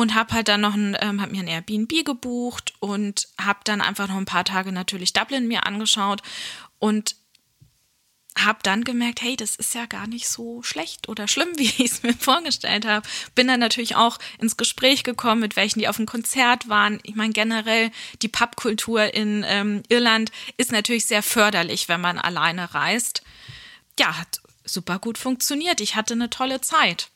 und 0.00 0.14
habe 0.14 0.32
halt 0.32 0.48
dann 0.48 0.62
noch 0.62 0.72
ein, 0.72 0.96
ähm, 1.02 1.20
hab 1.20 1.30
mir 1.30 1.40
ein 1.40 1.46
Airbnb 1.46 2.06
gebucht 2.06 2.72
und 2.80 3.28
habe 3.38 3.58
dann 3.64 3.82
einfach 3.82 4.08
noch 4.08 4.16
ein 4.16 4.24
paar 4.24 4.46
Tage 4.46 4.72
natürlich 4.72 5.12
Dublin 5.12 5.46
mir 5.46 5.66
angeschaut 5.66 6.22
und 6.78 7.16
habe 8.38 8.60
dann 8.62 8.82
gemerkt, 8.82 9.20
hey, 9.20 9.36
das 9.36 9.56
ist 9.56 9.74
ja 9.74 9.84
gar 9.84 10.06
nicht 10.06 10.26
so 10.26 10.62
schlecht 10.62 11.10
oder 11.10 11.28
schlimm, 11.28 11.50
wie 11.58 11.64
ich 11.64 11.80
es 11.80 12.02
mir 12.02 12.14
vorgestellt 12.14 12.86
habe. 12.86 13.06
Bin 13.34 13.46
dann 13.46 13.60
natürlich 13.60 13.94
auch 13.94 14.16
ins 14.38 14.56
Gespräch 14.56 15.04
gekommen, 15.04 15.42
mit 15.42 15.56
welchen 15.56 15.80
die 15.80 15.88
auf 15.88 15.96
dem 15.96 16.06
Konzert 16.06 16.70
waren. 16.70 16.98
Ich 17.02 17.14
meine, 17.14 17.34
generell 17.34 17.90
die 18.22 18.28
Pubkultur 18.28 19.12
in 19.12 19.44
ähm, 19.46 19.82
Irland 19.90 20.32
ist 20.56 20.72
natürlich 20.72 21.04
sehr 21.04 21.22
förderlich, 21.22 21.90
wenn 21.90 22.00
man 22.00 22.18
alleine 22.18 22.72
reist. 22.72 23.22
Ja, 23.98 24.16
hat 24.16 24.40
super 24.64 24.98
gut 24.98 25.18
funktioniert. 25.18 25.82
Ich 25.82 25.94
hatte 25.94 26.14
eine 26.14 26.30
tolle 26.30 26.62
Zeit. 26.62 27.10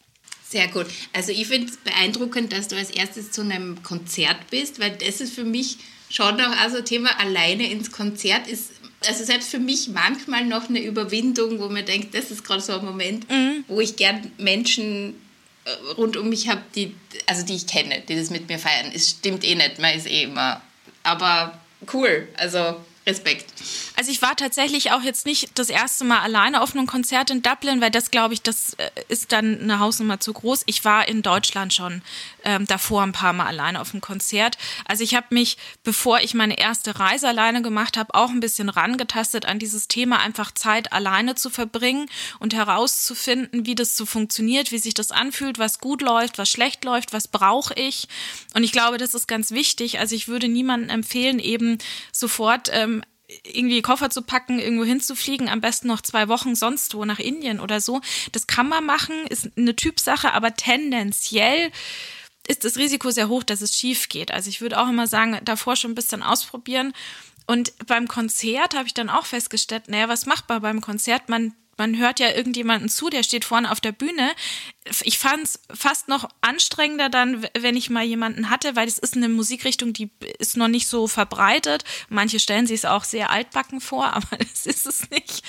Sehr 0.54 0.68
gut. 0.68 0.87
Also 1.12 1.32
ich 1.32 1.49
finde 1.49 1.68
es 1.68 1.78
beeindruckend, 1.78 2.52
dass 2.52 2.68
du 2.68 2.76
als 2.76 2.90
erstes 2.90 3.32
zu 3.32 3.40
einem 3.40 3.82
Konzert 3.82 4.50
bist, 4.50 4.78
weil 4.78 4.92
das 4.92 5.20
ist 5.20 5.34
für 5.34 5.42
mich 5.42 5.78
schon 6.08 6.40
auch 6.40 6.56
also 6.61 6.80
Thema 6.80 7.18
alleine 7.18 7.68
ins 7.68 7.90
Konzert 7.90 8.46
ist 8.46 8.70
also 9.04 9.25
selbst 9.25 9.50
für 9.50 9.58
mich 9.58 9.88
manchmal 9.88 10.44
noch 10.44 10.68
eine 10.68 10.80
Überwindung, 10.80 11.58
wo 11.58 11.68
man 11.68 11.84
denkt, 11.84 12.14
das 12.14 12.30
ist 12.30 12.44
gerade 12.44 12.61
so 12.61 12.78
ein 12.78 12.84
Moment, 12.84 13.28
mhm. 13.28 13.64
wo 13.66 13.80
ich 13.80 13.96
gern 13.96 14.30
Menschen 14.38 15.16
äh, 15.64 15.70
rund 15.96 16.16
um 16.16 16.28
mich 16.28 16.49
habe, 16.49 16.62
die, 16.76 16.94
also 17.26 17.44
die 17.44 17.56
ich 17.56 17.66
kenne, 17.66 18.04
die 18.08 18.14
das 18.14 18.30
mit 18.30 18.49
mir 18.49 18.61
feiern. 18.61 18.92
Es 18.94 19.11
stimmt 19.11 19.42
eh 19.42 19.56
nicht, 19.56 19.80
man 19.80 19.92
ist 19.96 20.06
eh 20.06 20.23
immer. 20.23 20.62
Aber 21.02 21.61
cool, 21.92 22.28
also 22.37 22.76
Respekt. 23.06 23.52
Also 23.96 24.11
ich 24.11 24.23
war 24.23 24.34
tatsächlich 24.34 24.92
auch 24.92 25.02
jetzt 25.02 25.26
nicht 25.26 25.50
das 25.58 25.68
erste 25.68 26.04
Mal 26.04 26.20
alleine 26.20 26.62
auf 26.62 26.75
einem 26.75 26.87
Konzert 26.87 27.30
in 27.30 27.42
Dublin, 27.42 27.82
weil 27.82 27.90
das 27.90 28.11
glaube 28.11 28.32
ich, 28.32 28.40
das 28.40 28.75
äh, 28.75 28.90
ist 29.08 29.30
dann 29.32 29.61
eine 29.61 29.78
Hausnummer 29.78 30.20
zu 30.20 30.32
groß. 30.32 30.62
Ich 30.66 30.84
war 30.87 31.06
in 31.06 31.20
Deutschland 31.20 31.75
schon 31.75 32.00
ähm, 32.44 32.66
davor 32.66 33.02
ein 33.02 33.12
paar 33.12 33.34
Mal 33.34 33.46
alleine 33.46 33.80
auf 33.80 33.92
einem 33.92 34.00
Konzert. 34.00 34.56
Also 34.87 35.04
ich 35.04 35.14
habe 35.14 35.26
mich, 35.30 35.58
bevor 35.82 36.20
ich 36.20 36.32
meine 36.32 36.58
erste 36.58 36.99
Reise 36.99 37.28
alleine 37.28 37.61
gemacht 37.61 37.99
habe, 37.99 38.14
auch 38.14 38.30
ein 38.30 38.40
bisschen 38.40 38.70
rangetastet 38.70 39.44
an 39.44 39.58
dieses 39.58 39.87
Thema, 39.87 40.20
einfach 40.20 40.52
Zeit 40.52 40.92
alleine 40.92 41.34
zu 41.34 41.50
verbringen 41.50 42.08
und 42.38 42.54
herauszufinden, 42.54 43.66
wie 43.66 43.75
das 43.75 43.96
so 43.96 44.06
funktioniert, 44.06 44.73
wie 44.73 44.78
sich 44.78 44.94
das 44.94 45.11
anfühlt, 45.11 45.58
was 45.58 45.78
gut 45.78 46.00
läuft, 46.00 46.38
was 46.38 46.49
schlecht 46.49 46.84
läuft, 46.84 47.12
was 47.12 47.28
brauche 47.28 47.75
ich. 47.75 48.08
Und 48.54 48.64
ich 48.64 48.73
glaube, 48.73 48.96
das 48.96 49.12
ist 49.12 49.28
ganz 49.28 49.50
wichtig. 49.50 49.99
Also 49.99 50.14
ich 50.14 50.26
würde 50.26 50.49
niemandem 50.49 50.88
empfehlen, 50.88 51.38
eben 51.38 51.78
sofort 52.11 52.70
ähm, 52.73 52.94
irgendwie 53.45 53.83
Koffer 53.83 54.11
zu 54.11 54.23
packen, 54.23 54.59
irgendwo 54.59 54.85
hinzufliegen, 54.85 55.49
am 55.49 55.61
besten 55.61 55.88
noch 55.88 56.02
zwei 56.02 56.28
Wochen 56.28 56.54
sonst 56.54 56.95
wo 56.95 57.04
nach 57.04 57.19
Indien 57.19 57.61
oder 57.61 57.81
so. 57.81 58.00
Das 58.33 58.47
kann 58.47 58.69
man 58.69 58.85
machen, 58.85 59.26
ist 59.28 59.50
eine 59.57 59.75
Typsache, 59.76 60.33
aber 60.33 60.54
tendenziell 60.54 61.71
ist 62.47 62.64
das 62.64 62.76
Risiko 62.76 63.11
sehr 63.11 63.28
hoch, 63.28 63.43
dass 63.43 63.62
es 63.62 63.76
schief 63.76 64.09
geht. 64.09 64.31
Also 64.31 64.50
ich 64.50 64.61
würde 64.61 64.78
auch 64.78 64.88
immer 64.88 65.07
sagen, 65.07 65.38
davor 65.45 65.76
schon 65.76 65.93
ein 65.93 65.97
bisschen 65.97 66.23
ausprobieren. 66.23 66.93
Und 67.47 67.73
beim 67.87 68.09
Konzert 68.09 68.75
habe 68.75 68.87
ich 68.87 68.95
dann 68.95 69.11
auch 69.11 69.26
festgestellt, 69.26 69.88
naja, 69.88 70.09
was 70.09 70.26
macht 70.26 70.49
man 70.49 70.62
beim 70.62 70.81
Konzert? 70.81 71.28
Man 71.28 71.54
man 71.76 71.99
hört 71.99 72.21
ja 72.21 72.31
irgendjemanden 72.31 72.88
zu, 72.88 73.11
der 73.11 73.23
steht 73.23 73.45
vorne 73.45 73.71
auf 73.71 73.81
der 73.81 73.93
Bühne. 73.93 74.33
Ich 75.02 75.19
fand 75.19 75.45
es 75.45 75.61
fast 75.73 76.09
noch 76.09 76.28
anstrengender 76.40 77.09
dann, 77.09 77.47
wenn 77.59 77.76
ich 77.76 77.90
mal 77.90 78.04
jemanden 78.04 78.50
hatte, 78.50 78.76
weil 78.76 78.88
es 78.88 78.99
ist 78.99 79.16
eine 79.16 79.28
Musikrichtung, 79.28 79.93
die 79.93 80.11
ist 80.38 80.57
noch 80.57 80.69
nicht 80.69 80.88
so 80.88 81.07
verbreitet. 81.07 81.85
Manche 82.09 82.38
stellen 82.38 82.66
sich 82.66 82.81
es 82.81 82.85
auch 82.85 83.04
sehr 83.04 83.31
altbacken 83.31 83.81
vor, 83.81 84.07
aber 84.12 84.37
das 84.37 84.66
ist 84.66 84.87
es 84.87 85.11
nicht. 85.11 85.43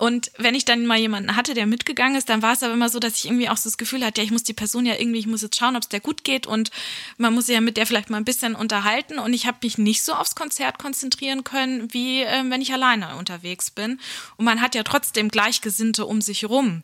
Und 0.00 0.32
wenn 0.38 0.54
ich 0.54 0.64
dann 0.64 0.86
mal 0.86 0.96
jemanden 0.96 1.36
hatte, 1.36 1.52
der 1.52 1.66
mitgegangen 1.66 2.16
ist, 2.16 2.30
dann 2.30 2.40
war 2.40 2.54
es 2.54 2.62
aber 2.62 2.72
immer 2.72 2.88
so, 2.88 2.98
dass 3.00 3.16
ich 3.16 3.26
irgendwie 3.26 3.50
auch 3.50 3.58
so 3.58 3.68
das 3.68 3.76
Gefühl 3.76 4.02
hatte, 4.02 4.22
ja, 4.22 4.24
ich 4.24 4.30
muss 4.30 4.42
die 4.42 4.54
Person 4.54 4.86
ja 4.86 4.94
irgendwie, 4.94 5.18
ich 5.18 5.26
muss 5.26 5.42
jetzt 5.42 5.58
schauen, 5.58 5.76
ob 5.76 5.82
es 5.82 5.90
der 5.90 6.00
gut 6.00 6.24
geht 6.24 6.46
und 6.46 6.70
man 7.18 7.34
muss 7.34 7.48
ja 7.48 7.60
mit 7.60 7.76
der 7.76 7.86
vielleicht 7.86 8.08
mal 8.08 8.16
ein 8.16 8.24
bisschen 8.24 8.54
unterhalten. 8.54 9.18
Und 9.18 9.34
ich 9.34 9.46
habe 9.46 9.58
mich 9.62 9.76
nicht 9.76 10.02
so 10.02 10.14
aufs 10.14 10.34
Konzert 10.34 10.78
konzentrieren 10.78 11.44
können, 11.44 11.92
wie 11.92 12.22
äh, 12.22 12.44
wenn 12.48 12.62
ich 12.62 12.72
alleine 12.72 13.14
unterwegs 13.16 13.70
bin. 13.70 14.00
Und 14.38 14.46
man 14.46 14.62
hat 14.62 14.74
ja 14.74 14.84
trotzdem 14.84 15.28
Gleichgesinnte 15.28 16.06
um 16.06 16.22
sich 16.22 16.46
rum. 16.46 16.82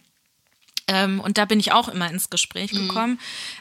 Ähm, 0.87 1.18
und 1.20 1.38
da 1.38 1.46
bin 1.46 1.58
ich 1.58 1.73
auch 1.73 1.88
immer 1.88 2.11
ins 2.11 2.28
Gespräch 2.28 2.75
mhm. 2.75 2.88
gekommen. 2.88 3.12
Mhm. 3.14 3.20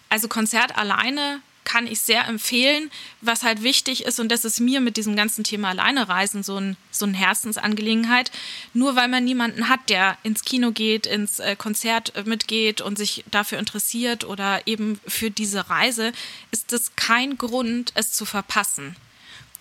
Also 0.09 0.27
Konzert 0.27 0.77
alleine 0.77 1.39
kann 1.65 1.87
ich 1.87 1.99
sehr 1.99 2.25
empfehlen. 2.27 2.89
Was 3.21 3.43
halt 3.43 3.63
wichtig 3.63 4.05
ist, 4.05 4.19
und 4.19 4.29
das 4.29 4.45
ist 4.45 4.59
mir 4.59 4.79
mit 4.79 4.95
diesem 4.95 5.15
ganzen 5.15 5.43
Thema 5.43 5.69
Alleinereisen 5.69 6.43
so, 6.43 6.57
ein, 6.57 6.77
so 6.91 7.05
eine 7.05 7.17
Herzensangelegenheit, 7.17 8.31
nur 8.73 8.95
weil 8.95 9.09
man 9.09 9.25
niemanden 9.25 9.67
hat, 9.67 9.89
der 9.89 10.17
ins 10.23 10.45
Kino 10.45 10.71
geht, 10.71 11.05
ins 11.05 11.39
äh, 11.39 11.55
Konzert 11.57 12.15
äh, 12.15 12.23
mitgeht 12.23 12.81
und 12.81 12.97
sich 12.97 13.25
dafür 13.29 13.59
interessiert 13.59 14.23
oder 14.23 14.65
eben 14.65 14.99
für 15.05 15.31
diese 15.31 15.69
Reise, 15.69 16.13
ist 16.51 16.71
das 16.71 16.95
kein 16.95 17.37
Grund, 17.37 17.91
es 17.95 18.13
zu 18.13 18.25
verpassen 18.25 18.95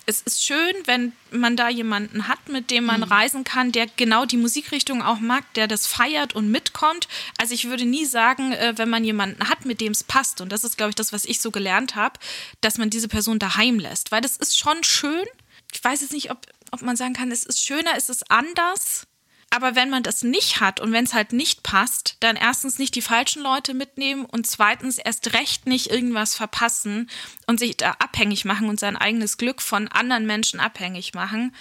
es 0.07 0.21
ist 0.21 0.45
schön, 0.45 0.75
wenn 0.85 1.13
man 1.31 1.57
da 1.57 1.69
jemanden 1.69 2.29
hat, 2.29 2.49
mit 2.49 2.71
dem 2.71 2.85
man 2.85 3.01
mhm. 3.01 3.05
reisen 3.05 3.45
kann, 3.45 3.73
der 3.73 3.87
genau 3.87 4.27
die 4.27 4.37
Musikrichtung 4.37 5.03
auch 5.03 5.19
mag, 5.19 5.45
der 5.55 5.67
das 5.67 5.87
feiert 5.87 6.35
und 6.35 6.51
mitkommt. 6.51 7.09
Also 7.39 7.55
ich 7.55 7.67
würde 7.67 7.85
nie 7.85 8.05
sagen, 8.05 8.53
äh, 8.53 8.75
wenn 8.77 8.91
man 8.91 9.05
jemanden 9.05 9.49
hat, 9.49 9.65
mit 9.65 9.81
dem 9.81 9.93
es 9.93 10.05
passt, 10.05 10.41
und 10.41 10.53
das 10.53 10.65
ist, 10.65 10.77
glaube 10.77 10.91
ich, 10.91 10.97
das, 10.97 11.13
was 11.13 11.25
ich 11.25 11.41
so 11.41 11.51
gelernt 11.51 11.97
habe, 11.97 12.19
dass 12.61 12.79
man 12.79 12.91
diese 12.91 13.09
Person 13.09 13.39
daheim 13.39 13.79
lässt. 13.79 14.13
Weil 14.13 14.21
das 14.21 14.37
ist 14.37 14.59
schon 14.59 14.85
schön. 14.85 15.25
Ich 15.73 15.83
weiß 15.83 16.03
jetzt 16.03 16.13
nicht, 16.13 16.31
ob, 16.31 16.47
ob 16.71 16.83
man 16.83 16.97
sagen 16.97 17.15
kann, 17.15 17.33
es 17.33 17.45
ist 17.45 17.65
schöner, 17.65 17.93
es 17.97 18.09
ist 18.09 18.31
anders. 18.31 19.07
Aber 19.55 19.77
wenn 19.77 19.89
man 19.89 20.03
das 20.03 20.25
nicht 20.25 20.59
hat 20.59 20.81
und 20.81 20.91
wenn 20.91 21.05
es 21.05 21.15
halt 21.15 21.33
nicht 21.33 21.63
passt, 21.63 22.17
dann 22.19 22.35
erstens 22.35 22.81
nicht 22.81 22.97
die 22.97 23.03
falschen 23.03 23.41
Leute 23.41 23.73
mitnehmen 23.73 24.25
und 24.25 24.49
zweitens 24.49 24.99
erst 24.99 25.33
recht 25.33 25.69
nicht 25.69 25.93
irgendwas 25.93 26.35
verpassen 26.35 27.09
und 27.47 27.61
sich 27.61 27.77
da 27.77 27.93
abhängig 28.01 28.45
machen 28.45 28.69
und 28.69 28.81
sein 28.81 28.97
eigenes 28.97 29.37
Glück 29.37 29.63
von 29.63 29.87
anderen 29.87 30.27
Menschen 30.27 30.59
abhängig 30.59 31.15
machen. 31.15 31.55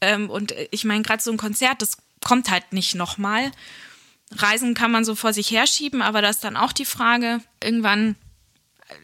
Ähm, 0.00 0.28
und 0.28 0.52
ich 0.72 0.84
meine, 0.84 1.02
gerade 1.02 1.22
so 1.22 1.30
ein 1.30 1.36
Konzert, 1.36 1.82
das 1.82 1.98
kommt 2.20 2.50
halt 2.50 2.72
nicht 2.72 2.96
nochmal. 2.96 3.52
Reisen 4.32 4.74
kann 4.74 4.90
man 4.90 5.04
so 5.04 5.14
vor 5.14 5.32
sich 5.32 5.52
herschieben, 5.52 6.02
aber 6.02 6.22
da 6.22 6.30
ist 6.30 6.42
dann 6.42 6.56
auch 6.56 6.72
die 6.72 6.84
Frage, 6.84 7.40
irgendwann 7.62 8.16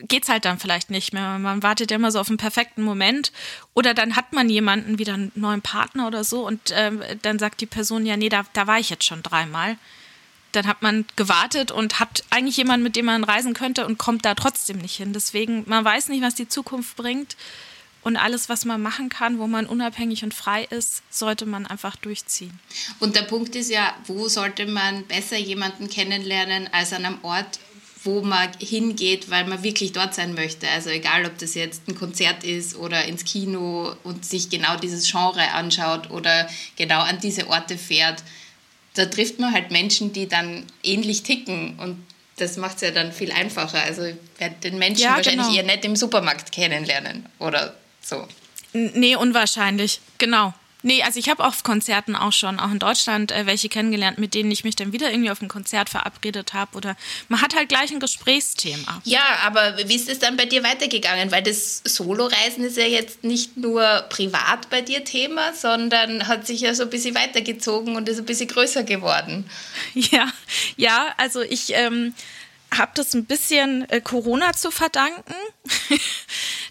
geht's 0.02 0.28
halt 0.28 0.44
dann 0.44 0.58
vielleicht 0.58 0.90
nicht 0.90 1.12
mehr. 1.12 1.38
Man 1.38 1.62
wartet 1.62 1.90
ja 1.90 1.96
immer 1.96 2.10
so 2.10 2.20
auf 2.20 2.28
einen 2.28 2.36
perfekten 2.36 2.82
Moment. 2.82 3.32
Oder 3.74 3.94
dann 3.94 4.16
hat 4.16 4.32
man 4.32 4.48
jemanden, 4.48 4.98
wieder 4.98 5.14
einen 5.14 5.32
neuen 5.34 5.62
Partner 5.62 6.06
oder 6.06 6.24
so, 6.24 6.46
und 6.46 6.60
ähm, 6.72 7.02
dann 7.22 7.38
sagt 7.38 7.60
die 7.60 7.66
Person, 7.66 8.06
ja, 8.06 8.16
nee, 8.16 8.28
da, 8.28 8.44
da 8.52 8.66
war 8.66 8.78
ich 8.78 8.90
jetzt 8.90 9.04
schon 9.04 9.22
dreimal. 9.22 9.76
Dann 10.52 10.66
hat 10.66 10.82
man 10.82 11.04
gewartet 11.16 11.70
und 11.70 12.00
hat 12.00 12.24
eigentlich 12.30 12.56
jemanden, 12.56 12.84
mit 12.84 12.96
dem 12.96 13.06
man 13.06 13.24
reisen 13.24 13.52
könnte 13.52 13.86
und 13.86 13.98
kommt 13.98 14.24
da 14.24 14.34
trotzdem 14.34 14.78
nicht 14.78 14.96
hin. 14.96 15.12
Deswegen, 15.12 15.64
man 15.66 15.84
weiß 15.84 16.08
nicht, 16.08 16.22
was 16.22 16.34
die 16.34 16.48
Zukunft 16.48 16.96
bringt. 16.96 17.36
Und 18.02 18.16
alles, 18.16 18.48
was 18.48 18.64
man 18.64 18.80
machen 18.80 19.08
kann, 19.08 19.40
wo 19.40 19.48
man 19.48 19.66
unabhängig 19.66 20.22
und 20.22 20.32
frei 20.32 20.62
ist, 20.70 21.02
sollte 21.10 21.44
man 21.44 21.66
einfach 21.66 21.96
durchziehen. 21.96 22.56
Und 23.00 23.16
der 23.16 23.22
Punkt 23.22 23.56
ist 23.56 23.68
ja, 23.68 23.92
wo 24.06 24.28
sollte 24.28 24.64
man 24.66 25.04
besser 25.06 25.36
jemanden 25.36 25.90
kennenlernen 25.90 26.68
als 26.72 26.92
an 26.92 27.04
einem 27.04 27.18
Ort, 27.22 27.58
wo 28.06 28.22
man 28.22 28.48
hingeht, 28.58 29.30
weil 29.30 29.46
man 29.46 29.62
wirklich 29.62 29.92
dort 29.92 30.14
sein 30.14 30.34
möchte. 30.34 30.68
Also 30.68 30.90
egal, 30.90 31.26
ob 31.26 31.36
das 31.38 31.54
jetzt 31.54 31.88
ein 31.88 31.94
Konzert 31.94 32.44
ist 32.44 32.76
oder 32.76 33.04
ins 33.04 33.24
Kino 33.24 33.94
und 34.04 34.24
sich 34.24 34.48
genau 34.48 34.76
dieses 34.76 35.10
Genre 35.10 35.50
anschaut 35.52 36.10
oder 36.10 36.48
genau 36.76 37.00
an 37.00 37.18
diese 37.20 37.48
Orte 37.48 37.76
fährt, 37.76 38.22
da 38.94 39.06
trifft 39.06 39.38
man 39.40 39.52
halt 39.52 39.70
Menschen, 39.70 40.12
die 40.12 40.28
dann 40.28 40.64
ähnlich 40.82 41.22
ticken 41.22 41.78
und 41.78 42.02
das 42.36 42.56
macht 42.56 42.76
es 42.76 42.82
ja 42.82 42.90
dann 42.90 43.12
viel 43.12 43.32
einfacher. 43.32 43.82
Also 43.82 44.04
ich 44.04 44.16
werde 44.38 44.56
den 44.62 44.78
Menschen 44.78 45.02
ja, 45.02 45.16
wahrscheinlich 45.16 45.46
genau. 45.46 45.56
eher 45.56 45.64
nicht 45.64 45.84
im 45.84 45.96
Supermarkt 45.96 46.52
kennenlernen 46.52 47.26
oder 47.38 47.74
so. 48.00 48.26
Nee, 48.72 49.16
unwahrscheinlich, 49.16 50.00
genau. 50.18 50.54
Nee, 50.86 51.02
also 51.02 51.18
ich 51.18 51.28
habe 51.28 51.44
auf 51.44 51.64
Konzerten 51.64 52.14
auch 52.14 52.32
schon, 52.32 52.60
auch 52.60 52.70
in 52.70 52.78
Deutschland, 52.78 53.32
äh, 53.32 53.44
welche 53.44 53.68
kennengelernt, 53.68 54.18
mit 54.18 54.34
denen 54.34 54.52
ich 54.52 54.62
mich 54.62 54.76
dann 54.76 54.92
wieder 54.92 55.10
irgendwie 55.10 55.32
auf 55.32 55.42
ein 55.42 55.48
Konzert 55.48 55.90
verabredet 55.90 56.54
habe. 56.54 56.76
Oder 56.76 56.96
man 57.28 57.42
hat 57.42 57.56
halt 57.56 57.68
gleich 57.68 57.90
ein 57.90 57.98
Gesprächsthema. 57.98 59.02
Ja, 59.02 59.24
aber 59.44 59.78
wie 59.88 59.96
ist 59.96 60.08
es 60.08 60.20
dann 60.20 60.36
bei 60.36 60.44
dir 60.44 60.62
weitergegangen? 60.62 61.32
Weil 61.32 61.42
das 61.42 61.82
Soloreisen 61.84 62.62
ist 62.64 62.76
ja 62.76 62.84
jetzt 62.84 63.24
nicht 63.24 63.56
nur 63.56 64.04
privat 64.10 64.70
bei 64.70 64.80
dir 64.80 65.02
Thema, 65.02 65.52
sondern 65.54 66.28
hat 66.28 66.46
sich 66.46 66.60
ja 66.60 66.72
so 66.72 66.84
ein 66.84 66.90
bisschen 66.90 67.16
weitergezogen 67.16 67.96
und 67.96 68.08
ist 68.08 68.20
ein 68.20 68.24
bisschen 68.24 68.48
größer 68.48 68.84
geworden. 68.84 69.50
Ja, 69.94 70.32
ja, 70.76 71.14
also 71.16 71.40
ich 71.40 71.72
ähm, 71.74 72.14
habe 72.78 72.92
das 72.94 73.14
ein 73.14 73.24
bisschen 73.24 73.88
äh, 73.90 74.00
Corona 74.00 74.52
zu 74.52 74.70
verdanken. 74.70 75.34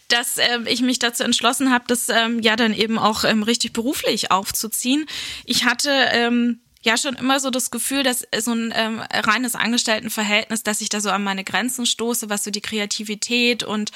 dass 0.07 0.37
äh, 0.37 0.59
ich 0.67 0.81
mich 0.81 0.99
dazu 0.99 1.23
entschlossen 1.23 1.71
habe, 1.71 1.85
das 1.87 2.09
ähm, 2.09 2.39
ja 2.41 2.55
dann 2.55 2.73
eben 2.73 2.97
auch 2.97 3.23
ähm, 3.23 3.43
richtig 3.43 3.73
beruflich 3.73 4.31
aufzuziehen. 4.31 5.05
Ich 5.45 5.65
hatte 5.65 5.89
ähm, 6.11 6.59
ja 6.83 6.97
schon 6.97 7.15
immer 7.15 7.39
so 7.39 7.49
das 7.49 7.71
Gefühl, 7.71 8.03
dass 8.03 8.27
so 8.37 8.53
ein 8.53 8.71
ähm, 8.75 9.01
reines 9.11 9.55
Angestelltenverhältnis, 9.55 10.63
dass 10.63 10.81
ich 10.81 10.89
da 10.89 11.01
so 11.01 11.09
an 11.09 11.23
meine 11.23 11.43
Grenzen 11.43 11.85
stoße, 11.85 12.29
was 12.29 12.43
so 12.43 12.51
die 12.51 12.61
Kreativität 12.61 13.63
und 13.63 13.91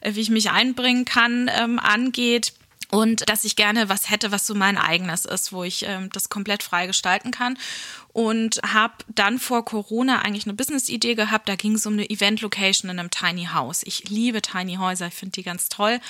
äh, 0.00 0.14
wie 0.14 0.20
ich 0.20 0.30
mich 0.30 0.50
einbringen 0.50 1.04
kann, 1.04 1.50
ähm, 1.58 1.78
angeht. 1.78 2.52
und 2.90 3.28
dass 3.28 3.44
ich 3.44 3.56
gerne 3.56 3.88
was 3.88 4.10
hätte, 4.10 4.30
was 4.30 4.46
so 4.46 4.54
mein 4.54 4.76
eigenes 4.76 5.24
ist, 5.24 5.52
wo 5.52 5.64
ich 5.64 5.84
ähm, 5.88 6.10
das 6.12 6.28
komplett 6.28 6.62
frei 6.62 6.86
gestalten 6.86 7.30
kann. 7.30 7.58
Und 8.14 8.60
habe 8.64 8.94
dann 9.08 9.38
vor 9.38 9.64
Corona 9.64 10.20
eigentlich 10.20 10.46
eine 10.46 10.54
Business-Idee 10.54 11.16
gehabt. 11.16 11.48
Da 11.48 11.56
ging 11.56 11.74
es 11.74 11.84
um 11.84 11.94
eine 11.94 12.08
Event-Location 12.08 12.90
in 12.90 12.98
einem 12.98 13.10
Tiny 13.10 13.48
House. 13.52 13.82
Ich 13.84 14.08
liebe 14.08 14.40
Tiny 14.40 14.76
Häuser, 14.76 15.08
ich 15.08 15.14
finde 15.14 15.32
die 15.32 15.42
ganz 15.42 15.68
toll. 15.68 16.00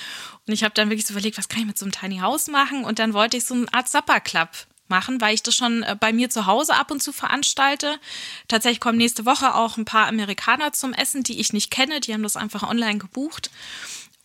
Und 0.47 0.53
ich 0.53 0.63
habe 0.63 0.73
dann 0.73 0.89
wirklich 0.89 1.07
so 1.07 1.13
überlegt, 1.13 1.37
was 1.37 1.49
kann 1.49 1.61
ich 1.61 1.65
mit 1.65 1.77
so 1.77 1.85
einem 1.85 1.91
Tiny 1.91 2.19
House 2.19 2.47
machen? 2.47 2.85
Und 2.85 2.99
dann 2.99 3.13
wollte 3.13 3.37
ich 3.37 3.45
so 3.45 3.55
eine 3.55 3.73
Art 3.73 3.89
Supper-Club 3.89 4.49
machen, 4.87 5.19
weil 5.21 5.33
ich 5.33 5.43
das 5.43 5.55
schon 5.55 5.83
äh, 5.83 5.95
bei 5.99 6.13
mir 6.13 6.29
zu 6.29 6.45
Hause 6.45 6.75
ab 6.75 6.91
und 6.91 7.01
zu 7.01 7.11
veranstalte. 7.11 7.99
Tatsächlich 8.47 8.79
kommen 8.79 8.97
nächste 8.97 9.25
Woche 9.25 9.55
auch 9.55 9.77
ein 9.77 9.85
paar 9.85 10.07
Amerikaner 10.07 10.73
zum 10.73 10.93
Essen, 10.93 11.23
die 11.23 11.39
ich 11.39 11.53
nicht 11.53 11.71
kenne. 11.71 11.99
Die 11.99 12.13
haben 12.13 12.23
das 12.23 12.37
einfach 12.37 12.63
online 12.63 12.99
gebucht. 12.99 13.49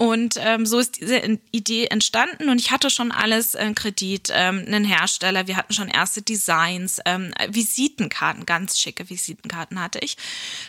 Und 0.01 0.37
ähm, 0.39 0.65
so 0.65 0.79
ist 0.79 0.99
diese 0.99 1.39
Idee 1.51 1.89
entstanden 1.89 2.49
und 2.49 2.59
ich 2.59 2.71
hatte 2.71 2.89
schon 2.89 3.13
alles, 3.13 3.55
äh, 3.55 3.71
Kredit, 3.75 4.31
ähm, 4.33 4.65
einen 4.67 4.87
Hersteller, 4.87 5.47
wir 5.47 5.59
hatten 5.59 5.75
schon 5.75 5.89
erste 5.89 6.23
Designs, 6.23 7.01
ähm, 7.05 7.35
Visitenkarten, 7.51 8.47
ganz 8.47 8.79
schicke 8.79 9.11
Visitenkarten 9.11 9.79
hatte 9.79 9.99
ich. 9.99 10.17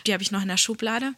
Die 0.06 0.12
habe 0.12 0.22
ich 0.22 0.32
noch 0.32 0.42
in 0.42 0.48
der 0.48 0.58
Schublade. 0.58 1.14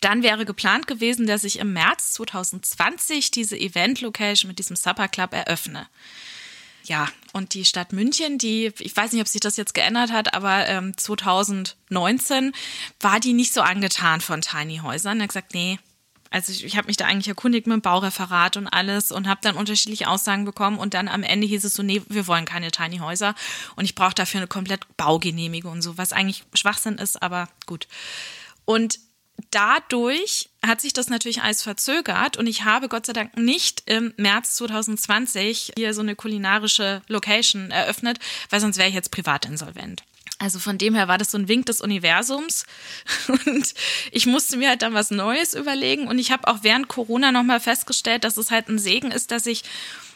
Dann 0.00 0.22
wäre 0.22 0.46
geplant 0.46 0.86
gewesen, 0.86 1.26
dass 1.26 1.44
ich 1.44 1.58
im 1.58 1.74
März 1.74 2.12
2020 2.12 3.30
diese 3.30 3.58
Event-Location 3.58 4.48
mit 4.48 4.58
diesem 4.58 4.76
Supper 4.76 5.08
Club 5.08 5.34
eröffne. 5.34 5.86
Ja, 6.84 7.10
und 7.34 7.52
die 7.52 7.66
Stadt 7.66 7.92
München, 7.92 8.38
die, 8.38 8.72
ich 8.78 8.96
weiß 8.96 9.12
nicht, 9.12 9.20
ob 9.20 9.28
sich 9.28 9.42
das 9.42 9.58
jetzt 9.58 9.74
geändert 9.74 10.12
hat, 10.12 10.32
aber 10.32 10.66
ähm, 10.66 10.96
2019 10.96 12.54
war 13.00 13.20
die 13.20 13.34
nicht 13.34 13.52
so 13.52 13.60
angetan 13.60 14.22
von 14.22 14.40
Tiny 14.40 14.78
Häusern. 14.78 15.20
Er 15.20 15.24
hat 15.24 15.28
gesagt, 15.28 15.52
nee, 15.52 15.78
also 16.34 16.50
ich, 16.50 16.64
ich 16.64 16.76
habe 16.76 16.88
mich 16.88 16.96
da 16.96 17.06
eigentlich 17.06 17.28
erkundigt 17.28 17.68
mit 17.68 17.74
dem 17.74 17.80
Baureferat 17.80 18.56
und 18.56 18.66
alles 18.66 19.12
und 19.12 19.28
habe 19.28 19.40
dann 19.42 19.54
unterschiedliche 19.54 20.08
Aussagen 20.08 20.44
bekommen 20.44 20.78
und 20.78 20.92
dann 20.92 21.06
am 21.06 21.22
Ende 21.22 21.46
hieß 21.46 21.62
es 21.62 21.74
so, 21.74 21.84
nee, 21.84 22.02
wir 22.08 22.26
wollen 22.26 22.44
keine 22.44 22.72
Tiny 22.72 22.98
Häuser 22.98 23.36
und 23.76 23.84
ich 23.84 23.94
brauche 23.94 24.14
dafür 24.14 24.40
eine 24.40 24.48
komplett 24.48 24.80
Baugenehmigung 24.96 25.72
und 25.74 25.82
so, 25.82 25.96
was 25.96 26.12
eigentlich 26.12 26.42
Schwachsinn 26.52 26.98
ist, 26.98 27.22
aber 27.22 27.48
gut. 27.66 27.86
Und 28.64 28.98
dadurch 29.52 30.50
hat 30.66 30.80
sich 30.80 30.92
das 30.92 31.08
natürlich 31.08 31.42
alles 31.42 31.62
verzögert 31.62 32.36
und 32.36 32.48
ich 32.48 32.64
habe 32.64 32.88
Gott 32.88 33.06
sei 33.06 33.12
Dank 33.12 33.36
nicht 33.36 33.84
im 33.86 34.12
März 34.16 34.56
2020 34.56 35.74
hier 35.76 35.94
so 35.94 36.00
eine 36.00 36.16
kulinarische 36.16 37.02
Location 37.06 37.70
eröffnet, 37.70 38.18
weil 38.50 38.58
sonst 38.58 38.76
wäre 38.76 38.88
ich 38.88 38.94
jetzt 38.96 39.12
privat 39.12 39.46
insolvent. 39.46 40.02
Also 40.40 40.58
von 40.58 40.78
dem 40.78 40.96
her 40.96 41.06
war 41.06 41.16
das 41.16 41.30
so 41.30 41.38
ein 41.38 41.46
Wink 41.46 41.66
des 41.66 41.80
Universums. 41.80 42.64
Und 43.28 43.72
ich 44.10 44.26
musste 44.26 44.56
mir 44.56 44.68
halt 44.68 44.82
dann 44.82 44.92
was 44.92 45.10
Neues 45.10 45.54
überlegen. 45.54 46.08
Und 46.08 46.18
ich 46.18 46.32
habe 46.32 46.48
auch 46.48 46.58
während 46.62 46.88
Corona 46.88 47.30
nochmal 47.30 47.60
festgestellt, 47.60 48.24
dass 48.24 48.36
es 48.36 48.50
halt 48.50 48.68
ein 48.68 48.78
Segen 48.78 49.12
ist, 49.12 49.30
dass 49.30 49.46
ich 49.46 49.62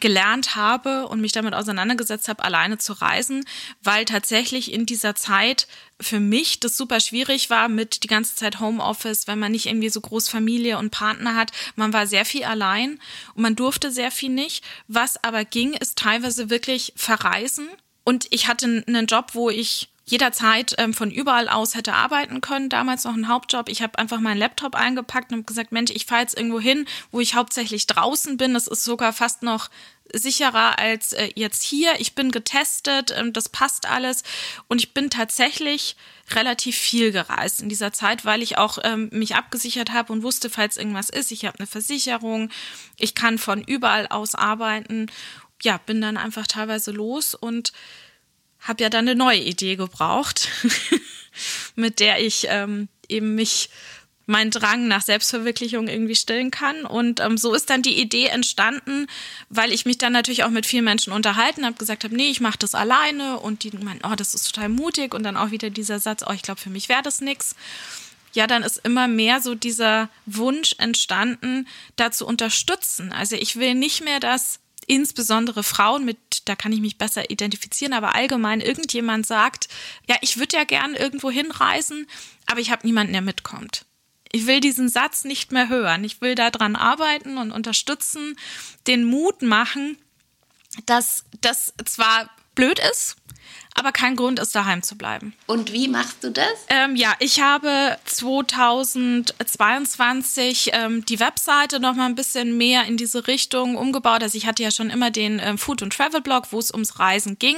gelernt 0.01 0.55
habe 0.55 1.07
und 1.07 1.21
mich 1.21 1.31
damit 1.31 1.53
auseinandergesetzt 1.53 2.27
habe, 2.27 2.43
alleine 2.43 2.77
zu 2.77 2.93
reisen, 2.93 3.45
weil 3.81 4.05
tatsächlich 4.05 4.71
in 4.71 4.85
dieser 4.85 5.15
Zeit 5.15 5.67
für 6.01 6.19
mich 6.19 6.59
das 6.59 6.77
super 6.77 6.99
schwierig 6.99 7.49
war 7.49 7.67
mit 7.67 8.03
die 8.03 8.07
ganze 8.07 8.35
Zeit 8.35 8.59
Homeoffice, 8.59 9.27
wenn 9.27 9.39
man 9.39 9.51
nicht 9.51 9.65
irgendwie 9.65 9.89
so 9.89 9.99
groß 9.99 10.29
Familie 10.29 10.77
und 10.77 10.91
Partner 10.91 11.35
hat. 11.35 11.51
Man 11.75 11.91
war 11.91 12.07
sehr 12.07 12.25
viel 12.25 12.43
allein 12.43 12.99
und 13.35 13.43
man 13.43 13.55
durfte 13.55 13.91
sehr 13.91 14.11
viel 14.11 14.29
nicht. 14.29 14.63
Was 14.87 15.21
aber 15.23 15.45
ging, 15.45 15.73
ist 15.73 15.97
teilweise 15.97 16.49
wirklich 16.49 16.93
verreisen. 16.95 17.67
Und 18.03 18.27
ich 18.31 18.47
hatte 18.47 18.83
einen 18.87 19.05
Job, 19.05 19.31
wo 19.33 19.49
ich 19.49 19.89
jederzeit 20.09 20.73
ähm, 20.77 20.93
von 20.93 21.11
überall 21.11 21.47
aus 21.47 21.75
hätte 21.75 21.93
arbeiten 21.93 22.41
können. 22.41 22.69
Damals 22.69 23.03
noch 23.03 23.13
ein 23.13 23.27
Hauptjob. 23.27 23.69
Ich 23.69 23.81
habe 23.81 23.97
einfach 23.99 24.19
meinen 24.19 24.39
Laptop 24.39 24.75
eingepackt 24.75 25.31
und 25.31 25.45
gesagt, 25.45 25.71
Mensch, 25.71 25.91
ich 25.91 26.05
fahre 26.05 26.21
jetzt 26.21 26.37
irgendwo 26.37 26.59
hin, 26.59 26.85
wo 27.11 27.19
ich 27.19 27.35
hauptsächlich 27.35 27.85
draußen 27.85 28.37
bin. 28.37 28.53
Das 28.53 28.67
ist 28.67 28.83
sogar 28.83 29.13
fast 29.13 29.43
noch 29.43 29.69
sicherer 30.11 30.79
als 30.79 31.13
äh, 31.13 31.29
jetzt 31.35 31.63
hier. 31.63 31.99
Ich 31.99 32.15
bin 32.15 32.31
getestet, 32.31 33.13
ähm, 33.15 33.33
das 33.33 33.49
passt 33.49 33.87
alles. 33.87 34.23
Und 34.67 34.81
ich 34.81 34.93
bin 34.95 35.11
tatsächlich 35.11 35.95
relativ 36.31 36.75
viel 36.75 37.11
gereist 37.11 37.61
in 37.61 37.69
dieser 37.69 37.93
Zeit, 37.93 38.25
weil 38.25 38.41
ich 38.41 38.57
auch 38.57 38.79
ähm, 38.83 39.09
mich 39.11 39.35
abgesichert 39.35 39.91
habe 39.91 40.11
und 40.11 40.23
wusste, 40.23 40.49
falls 40.49 40.77
irgendwas 40.77 41.09
ist, 41.09 41.31
ich 41.31 41.45
habe 41.45 41.59
eine 41.59 41.67
Versicherung, 41.67 42.49
ich 42.97 43.13
kann 43.13 43.37
von 43.37 43.61
überall 43.63 44.07
aus 44.07 44.33
arbeiten. 44.33 45.07
Ja, 45.61 45.77
bin 45.77 46.01
dann 46.01 46.17
einfach 46.17 46.47
teilweise 46.47 46.91
los 46.91 47.35
und 47.35 47.73
habe 48.61 48.83
ja 48.83 48.89
dann 48.89 49.07
eine 49.07 49.15
neue 49.15 49.39
Idee 49.39 49.75
gebraucht, 49.75 50.49
mit 51.75 51.99
der 51.99 52.21
ich 52.21 52.47
ähm, 52.49 52.87
eben 53.07 53.35
mich 53.35 53.69
meinen 54.29 54.51
Drang 54.51 54.87
nach 54.87 55.01
Selbstverwirklichung 55.01 55.87
irgendwie 55.87 56.15
stillen 56.15 56.51
kann. 56.51 56.85
Und 56.85 57.19
ähm, 57.19 57.35
so 57.37 57.53
ist 57.55 57.69
dann 57.71 57.81
die 57.81 57.99
Idee 57.99 58.27
entstanden, 58.27 59.07
weil 59.49 59.73
ich 59.73 59.85
mich 59.87 59.97
dann 59.97 60.13
natürlich 60.13 60.43
auch 60.43 60.51
mit 60.51 60.67
vielen 60.67 60.83
Menschen 60.83 61.11
unterhalten 61.11 61.65
habe, 61.65 61.75
gesagt 61.77 62.03
habe, 62.03 62.15
nee, 62.15 62.29
ich 62.29 62.39
mache 62.39 62.59
das 62.59 62.75
alleine. 62.75 63.39
Und 63.39 63.63
die 63.63 63.71
meinen, 63.71 64.01
oh, 64.03 64.13
das 64.15 64.35
ist 64.35 64.53
total 64.53 64.69
mutig. 64.69 65.15
Und 65.15 65.23
dann 65.23 65.35
auch 65.35 65.49
wieder 65.49 65.71
dieser 65.71 65.99
Satz, 65.99 66.23
oh, 66.27 66.31
ich 66.31 66.43
glaube, 66.43 66.61
für 66.61 66.69
mich 66.69 66.89
wäre 66.89 67.01
das 67.01 67.21
nix. 67.21 67.55
Ja, 68.33 68.45
dann 68.45 68.61
ist 68.61 68.77
immer 68.83 69.07
mehr 69.07 69.41
so 69.41 69.55
dieser 69.55 70.09
Wunsch 70.27 70.75
entstanden, 70.77 71.67
da 71.95 72.11
zu 72.11 72.27
unterstützen. 72.27 73.11
Also 73.11 73.35
ich 73.35 73.55
will 73.55 73.73
nicht 73.73 74.03
mehr, 74.03 74.19
dass 74.19 74.59
insbesondere 74.89 75.61
Frauen 75.61 76.03
mit, 76.03 76.17
da 76.45 76.55
kann 76.55 76.71
ich 76.71 76.81
mich 76.81 76.97
besser 76.97 77.29
identifizieren, 77.29 77.93
aber 77.93 78.15
allgemein 78.15 78.59
irgendjemand 78.59 79.27
sagt, 79.27 79.69
ja, 80.07 80.15
ich 80.21 80.37
würde 80.37 80.57
ja 80.57 80.63
gern 80.63 80.95
irgendwo 80.95 81.29
hinreisen, 81.29 82.07
aber 82.47 82.59
ich 82.59 82.71
habe 82.71 82.87
niemanden, 82.87 83.13
der 83.13 83.21
mitkommt. 83.21 83.85
Ich 84.31 84.47
will 84.47 84.59
diesen 84.59 84.89
Satz 84.89 85.25
nicht 85.25 85.51
mehr 85.51 85.69
hören. 85.69 86.03
Ich 86.03 86.21
will 86.21 86.33
daran 86.33 86.75
arbeiten 86.75 87.37
und 87.37 87.51
unterstützen, 87.51 88.35
den 88.87 89.03
Mut 89.03 89.43
machen, 89.43 89.97
dass 90.87 91.23
das 91.39 91.73
zwar 91.85 92.29
blöd 92.55 92.79
ist, 92.91 93.15
aber 93.79 93.91
kein 93.91 94.15
Grund 94.15 94.39
ist, 94.39 94.55
daheim 94.55 94.83
zu 94.83 94.95
bleiben. 94.97 95.33
Und 95.47 95.73
wie 95.73 95.87
machst 95.87 96.23
du 96.23 96.29
das? 96.29 96.45
Ähm, 96.67 96.95
ja, 96.95 97.13
ich 97.19 97.41
habe 97.41 97.97
2022 98.05 100.69
ähm, 100.73 101.03
die 101.05 101.19
Webseite 101.19 101.79
noch 101.79 101.95
mal 101.95 102.05
ein 102.05 102.13
bisschen 102.15 102.57
mehr 102.57 102.85
in 102.85 102.97
diese 102.97 103.27
Richtung 103.27 103.75
umgebaut. 103.75 104.21
Also 104.21 104.37
ich 104.37 104.45
hatte 104.45 104.61
ja 104.63 104.71
schon 104.71 104.89
immer 104.89 105.11
den 105.11 105.41
ähm, 105.43 105.57
Food- 105.57 105.81
und 105.81 105.93
Travel-Blog, 105.93 106.47
wo 106.51 106.59
es 106.59 106.71
ums 106.71 106.99
Reisen 106.99 107.39
ging 107.39 107.57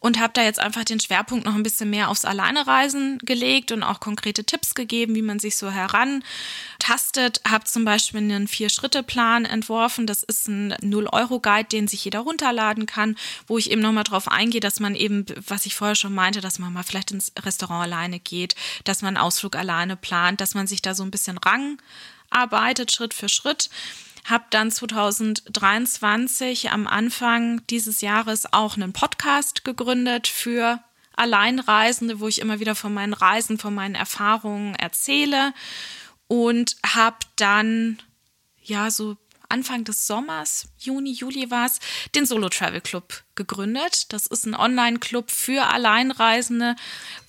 und 0.00 0.20
habe 0.20 0.32
da 0.32 0.42
jetzt 0.42 0.60
einfach 0.60 0.84
den 0.84 1.00
Schwerpunkt 1.00 1.44
noch 1.44 1.54
ein 1.54 1.62
bisschen 1.62 1.90
mehr 1.90 2.08
aufs 2.08 2.24
Alleinereisen 2.24 3.18
gelegt 3.18 3.72
und 3.72 3.82
auch 3.82 4.00
konkrete 4.00 4.44
Tipps 4.44 4.74
gegeben, 4.74 5.14
wie 5.14 5.22
man 5.22 5.38
sich 5.38 5.56
so 5.56 5.70
herantastet. 5.70 7.40
Habe 7.48 7.64
zum 7.64 7.84
Beispiel 7.84 8.20
einen 8.20 8.48
Vier-Schritte-Plan 8.48 9.44
entworfen. 9.44 10.06
Das 10.06 10.22
ist 10.22 10.48
ein 10.48 10.74
Null-Euro-Guide, 10.82 11.68
den 11.68 11.88
sich 11.88 12.04
jeder 12.04 12.20
runterladen 12.20 12.86
kann, 12.86 13.16
wo 13.46 13.58
ich 13.58 13.70
eben 13.70 13.82
nochmal 13.82 14.04
drauf 14.04 14.28
eingehe, 14.28 14.60
dass 14.60 14.80
man 14.80 14.94
eben, 14.94 15.26
was 15.46 15.66
ich 15.66 15.74
vorher 15.74 15.96
schon 15.96 16.14
meinte, 16.14 16.40
dass 16.40 16.58
man 16.58 16.72
mal 16.72 16.82
vielleicht 16.82 17.10
ins 17.10 17.32
Restaurant 17.38 17.84
alleine 17.84 18.20
geht, 18.20 18.54
dass 18.84 19.02
man 19.02 19.16
einen 19.16 19.24
Ausflug 19.24 19.56
alleine 19.56 19.96
plant, 19.96 20.40
dass 20.40 20.54
man 20.54 20.66
sich 20.66 20.82
da 20.82 20.94
so 20.94 21.02
ein 21.02 21.10
bisschen 21.10 21.38
rang 21.38 21.78
arbeitet, 22.30 22.92
Schritt 22.92 23.14
für 23.14 23.28
Schritt 23.28 23.70
habe 24.28 24.44
dann 24.50 24.70
2023 24.70 26.70
am 26.70 26.86
Anfang 26.86 27.66
dieses 27.68 28.00
Jahres 28.00 28.52
auch 28.52 28.76
einen 28.76 28.92
Podcast 28.92 29.64
gegründet 29.64 30.26
für 30.26 30.80
Alleinreisende, 31.16 32.20
wo 32.20 32.28
ich 32.28 32.40
immer 32.40 32.60
wieder 32.60 32.74
von 32.74 32.94
meinen 32.94 33.14
Reisen, 33.14 33.58
von 33.58 33.74
meinen 33.74 33.94
Erfahrungen 33.94 34.74
erzähle 34.74 35.52
und 36.28 36.76
habe 36.86 37.18
dann 37.36 37.98
ja 38.62 38.90
so 38.90 39.16
Anfang 39.48 39.84
des 39.84 40.06
Sommers, 40.06 40.68
Juni, 40.78 41.12
Juli 41.12 41.50
war 41.50 41.64
es, 41.64 41.80
den 42.14 42.26
Solo 42.26 42.50
Travel 42.50 42.82
Club 42.82 43.22
gegründet. 43.34 44.12
Das 44.12 44.26
ist 44.26 44.44
ein 44.44 44.54
Online-Club 44.54 45.30
für 45.30 45.66
Alleinreisende, 45.66 46.76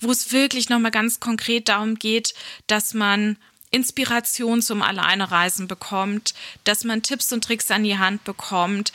wo 0.00 0.10
es 0.10 0.32
wirklich 0.32 0.68
nochmal 0.68 0.90
ganz 0.90 1.18
konkret 1.18 1.68
darum 1.68 1.94
geht, 1.94 2.34
dass 2.66 2.92
man 2.92 3.38
Inspiration 3.70 4.62
zum 4.62 4.82
Alleinereisen 4.82 5.68
bekommt, 5.68 6.34
dass 6.64 6.84
man 6.84 7.02
Tipps 7.02 7.32
und 7.32 7.44
Tricks 7.44 7.70
an 7.70 7.84
die 7.84 7.98
Hand 7.98 8.24
bekommt, 8.24 8.92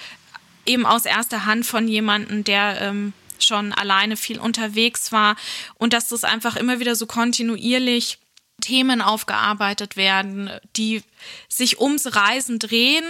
eben 0.66 0.86
aus 0.86 1.06
erster 1.06 1.46
Hand 1.46 1.66
von 1.66 1.88
jemandem, 1.88 2.44
der 2.44 2.82
ähm, 2.82 3.14
schon 3.40 3.74
alleine 3.74 4.18
viel 4.18 4.40
unterwegs 4.40 5.12
war 5.12 5.36
und 5.76 5.94
dass 5.94 6.10
das 6.10 6.24
einfach 6.24 6.56
immer 6.56 6.80
wieder 6.80 6.96
so 6.96 7.06
kontinuierlich 7.06 8.18
Themen 8.62 9.02
aufgearbeitet 9.02 9.96
werden, 9.96 10.50
die 10.76 11.04
sich 11.50 11.80
ums 11.80 12.16
Reisen 12.16 12.58
drehen. 12.60 13.04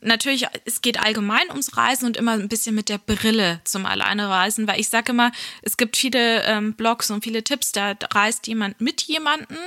Natürlich, 0.00 0.46
es 0.64 0.80
geht 0.80 1.00
allgemein 1.00 1.50
ums 1.50 1.76
Reisen 1.76 2.06
und 2.06 2.16
immer 2.16 2.32
ein 2.32 2.48
bisschen 2.48 2.74
mit 2.74 2.88
der 2.88 2.98
Brille 2.98 3.60
zum 3.64 3.84
Alleinereisen, 3.84 4.66
weil 4.66 4.80
ich 4.80 4.88
sage 4.88 5.12
immer, 5.12 5.32
es 5.62 5.76
gibt 5.76 5.96
viele 5.96 6.44
ähm, 6.44 6.74
Blogs 6.74 7.10
und 7.10 7.24
viele 7.24 7.44
Tipps, 7.44 7.72
da 7.72 7.94
reist 8.12 8.46
jemand 8.46 8.80
mit 8.80 9.02
jemanden 9.02 9.58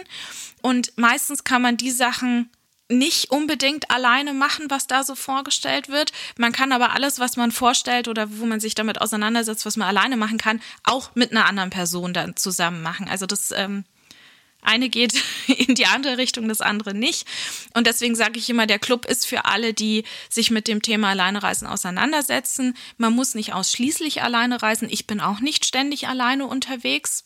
und 0.62 0.94
meistens 0.98 1.44
kann 1.44 1.62
man 1.62 1.78
die 1.78 1.92
Sachen 1.92 2.50
nicht 2.90 3.32
unbedingt 3.32 3.90
alleine 3.90 4.34
machen, 4.34 4.66
was 4.70 4.88
da 4.88 5.04
so 5.04 5.16
vorgestellt 5.16 5.90
wird. 5.90 6.12
Man 6.38 6.52
kann 6.52 6.72
aber 6.72 6.94
alles, 6.94 7.20
was 7.20 7.36
man 7.36 7.52
vorstellt 7.52 8.08
oder 8.08 8.38
wo 8.38 8.46
man 8.46 8.60
sich 8.60 8.76
damit 8.76 9.02
auseinandersetzt, 9.02 9.66
was 9.66 9.78
man 9.78 9.88
alleine 9.88 10.18
machen 10.18 10.38
kann, 10.38 10.62
auch 10.84 11.16
mit 11.16 11.32
einer 11.32 11.46
anderen 11.46 11.72
Person 11.72 12.14
dann 12.14 12.36
zusammen 12.36 12.84
machen. 12.84 13.08
Also 13.08 13.26
das 13.26 13.52
ähm, 13.52 13.86
eine 14.68 14.90
geht 14.90 15.22
in 15.48 15.76
die 15.76 15.86
andere 15.86 16.18
Richtung, 16.18 16.48
das 16.48 16.62
andere 16.62 16.94
nicht. 16.94 17.28
Und 17.74 17.88
deswegen 17.88 18.16
sage 18.16 18.40
ich 18.40 18.50
immer, 18.50 18.68
der 18.68 18.80
Club 18.80 19.06
ist 19.06 19.26
für 19.26 19.46
alle, 19.46 19.74
die 19.74 20.04
sich 20.30 20.52
mit 20.52 20.68
dem 20.68 20.82
Thema 20.82 21.10
Alleinereisen 21.10 21.68
auseinandersetzen. 21.68 22.76
Man 22.98 23.14
muss 23.14 23.36
nicht 23.36 23.54
ausschließlich 23.54 24.22
alleine 24.22 24.62
reisen. 24.62 24.88
Ich 24.90 25.08
bin 25.08 25.20
auch 25.20 25.40
nicht 25.40 25.66
ständig 25.66 26.08
alleine 26.08 26.48
unterwegs. 26.48 27.26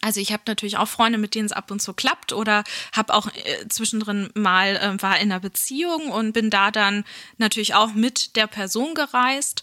Also 0.00 0.20
ich 0.20 0.32
habe 0.32 0.44
natürlich 0.46 0.76
auch 0.76 0.88
Freunde, 0.88 1.18
mit 1.18 1.34
denen 1.34 1.46
es 1.46 1.52
ab 1.52 1.70
und 1.70 1.80
zu 1.80 1.94
klappt 1.94 2.32
oder 2.32 2.64
habe 2.92 3.12
auch 3.14 3.26
äh, 3.28 3.68
zwischendrin 3.68 4.30
mal 4.34 4.76
äh, 4.76 5.02
war 5.02 5.18
in 5.18 5.32
einer 5.32 5.40
Beziehung 5.40 6.10
und 6.10 6.32
bin 6.32 6.50
da 6.50 6.70
dann 6.70 7.04
natürlich 7.38 7.74
auch 7.74 7.92
mit 7.92 8.36
der 8.36 8.46
Person 8.46 8.94
gereist. 8.94 9.62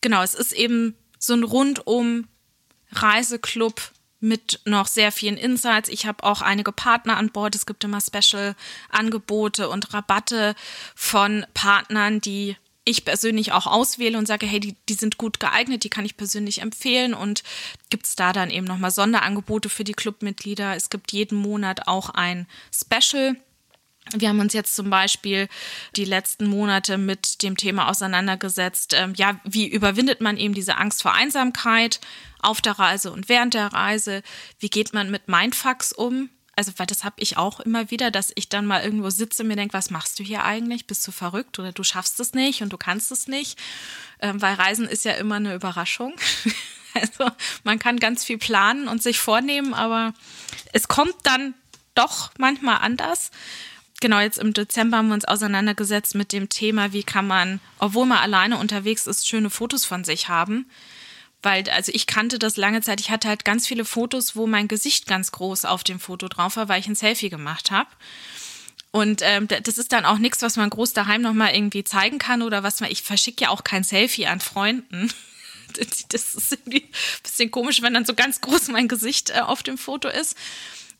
Genau, 0.00 0.22
es 0.22 0.34
ist 0.34 0.52
eben 0.52 0.96
so 1.18 1.34
ein 1.34 1.44
rundum 1.44 2.28
Reiseclub 2.92 3.80
mit 4.24 4.60
noch 4.64 4.86
sehr 4.86 5.12
vielen 5.12 5.36
Insights. 5.36 5.88
Ich 5.88 6.06
habe 6.06 6.24
auch 6.24 6.40
einige 6.40 6.72
Partner 6.72 7.16
an 7.16 7.30
Bord. 7.30 7.54
Es 7.54 7.66
gibt 7.66 7.84
immer 7.84 8.00
Special-Angebote 8.00 9.68
und 9.68 9.92
Rabatte 9.92 10.54
von 10.94 11.46
Partnern, 11.54 12.20
die 12.20 12.56
ich 12.86 13.04
persönlich 13.04 13.52
auch 13.52 13.66
auswähle 13.66 14.18
und 14.18 14.26
sage, 14.26 14.46
hey, 14.46 14.60
die, 14.60 14.76
die 14.88 14.94
sind 14.94 15.16
gut 15.16 15.40
geeignet, 15.40 15.84
die 15.84 15.90
kann 15.90 16.04
ich 16.04 16.16
persönlich 16.16 16.60
empfehlen 16.60 17.14
und 17.14 17.42
gibt 17.88 18.06
es 18.06 18.16
da 18.16 18.32
dann 18.32 18.50
eben 18.50 18.66
nochmal 18.66 18.90
Sonderangebote 18.90 19.68
für 19.68 19.84
die 19.84 19.94
Clubmitglieder. 19.94 20.74
Es 20.74 20.90
gibt 20.90 21.12
jeden 21.12 21.38
Monat 21.38 21.86
auch 21.88 22.10
ein 22.10 22.46
Special. 22.72 23.36
Wir 24.12 24.28
haben 24.28 24.40
uns 24.40 24.52
jetzt 24.52 24.76
zum 24.76 24.90
Beispiel 24.90 25.48
die 25.96 26.04
letzten 26.04 26.46
Monate 26.46 26.98
mit 26.98 27.42
dem 27.42 27.56
Thema 27.56 27.88
auseinandergesetzt, 27.88 28.94
ähm, 28.94 29.14
ja, 29.16 29.40
wie 29.44 29.66
überwindet 29.66 30.20
man 30.20 30.36
eben 30.36 30.54
diese 30.54 30.76
Angst 30.76 31.02
vor 31.02 31.14
Einsamkeit 31.14 32.00
auf 32.40 32.60
der 32.60 32.78
Reise 32.78 33.10
und 33.10 33.28
während 33.28 33.54
der 33.54 33.72
Reise? 33.72 34.22
Wie 34.58 34.68
geht 34.68 34.92
man 34.92 35.10
mit 35.10 35.28
Mindfucks 35.28 35.92
um? 35.92 36.28
Also, 36.56 36.72
weil 36.76 36.86
das 36.86 37.02
habe 37.02 37.16
ich 37.18 37.36
auch 37.36 37.60
immer 37.60 37.90
wieder, 37.90 38.10
dass 38.10 38.30
ich 38.36 38.48
dann 38.48 38.66
mal 38.66 38.84
irgendwo 38.84 39.10
sitze 39.10 39.42
und 39.42 39.48
mir 39.48 39.56
denke, 39.56 39.74
was 39.74 39.90
machst 39.90 40.18
du 40.18 40.22
hier 40.22 40.44
eigentlich? 40.44 40.86
Bist 40.86 41.06
du 41.06 41.10
verrückt 41.10 41.58
oder 41.58 41.72
du 41.72 41.82
schaffst 41.82 42.20
es 42.20 42.34
nicht 42.34 42.62
und 42.62 42.72
du 42.72 42.76
kannst 42.76 43.10
es 43.10 43.26
nicht? 43.26 43.58
Ähm, 44.20 44.40
weil 44.40 44.54
Reisen 44.54 44.86
ist 44.86 45.04
ja 45.04 45.12
immer 45.12 45.36
eine 45.36 45.54
Überraschung. 45.54 46.14
also, 46.94 47.32
man 47.64 47.78
kann 47.80 47.98
ganz 47.98 48.24
viel 48.24 48.38
planen 48.38 48.86
und 48.86 49.02
sich 49.02 49.18
vornehmen, 49.18 49.74
aber 49.74 50.14
es 50.72 50.86
kommt 50.86 51.16
dann 51.24 51.54
doch 51.94 52.30
manchmal 52.38 52.78
anders 52.78 53.30
genau, 54.00 54.20
jetzt 54.20 54.38
im 54.38 54.52
Dezember 54.52 54.98
haben 54.98 55.08
wir 55.08 55.14
uns 55.14 55.24
auseinandergesetzt 55.24 56.14
mit 56.14 56.32
dem 56.32 56.48
Thema, 56.48 56.92
wie 56.92 57.02
kann 57.02 57.26
man, 57.26 57.60
obwohl 57.78 58.06
man 58.06 58.18
alleine 58.18 58.58
unterwegs 58.58 59.06
ist, 59.06 59.26
schöne 59.26 59.50
Fotos 59.50 59.84
von 59.84 60.04
sich 60.04 60.28
haben. 60.28 60.66
Weil, 61.42 61.68
also 61.68 61.92
ich 61.94 62.06
kannte 62.06 62.38
das 62.38 62.56
lange 62.56 62.80
Zeit, 62.80 63.00
ich 63.00 63.10
hatte 63.10 63.28
halt 63.28 63.44
ganz 63.44 63.66
viele 63.66 63.84
Fotos, 63.84 64.34
wo 64.34 64.46
mein 64.46 64.66
Gesicht 64.66 65.06
ganz 65.06 65.30
groß 65.30 65.66
auf 65.66 65.84
dem 65.84 66.00
Foto 66.00 66.28
drauf 66.28 66.56
war, 66.56 66.68
weil 66.68 66.80
ich 66.80 66.86
ein 66.86 66.94
Selfie 66.94 67.28
gemacht 67.28 67.70
habe. 67.70 67.90
Und 68.94 69.22
ähm, 69.24 69.48
das 69.48 69.76
ist 69.76 69.92
dann 69.92 70.04
auch 70.04 70.18
nichts, 70.18 70.40
was 70.40 70.56
man 70.56 70.70
groß 70.70 70.92
daheim 70.92 71.20
nochmal 71.20 71.54
irgendwie 71.54 71.82
zeigen 71.82 72.18
kann 72.18 72.42
oder 72.42 72.62
was 72.62 72.78
man, 72.78 72.92
ich 72.92 73.02
verschicke 73.02 73.44
ja 73.44 73.50
auch 73.50 73.64
kein 73.64 73.82
Selfie 73.82 74.26
an 74.26 74.40
Freunden. 74.40 75.12
Das 75.76 76.36
ist 76.36 76.52
irgendwie 76.52 76.84
ein 76.84 77.22
bisschen 77.24 77.50
komisch, 77.50 77.82
wenn 77.82 77.94
dann 77.94 78.04
so 78.04 78.14
ganz 78.14 78.40
groß 78.40 78.68
mein 78.68 78.86
Gesicht 78.86 79.30
äh, 79.30 79.40
auf 79.40 79.64
dem 79.64 79.76
Foto 79.76 80.08
ist. 80.08 80.36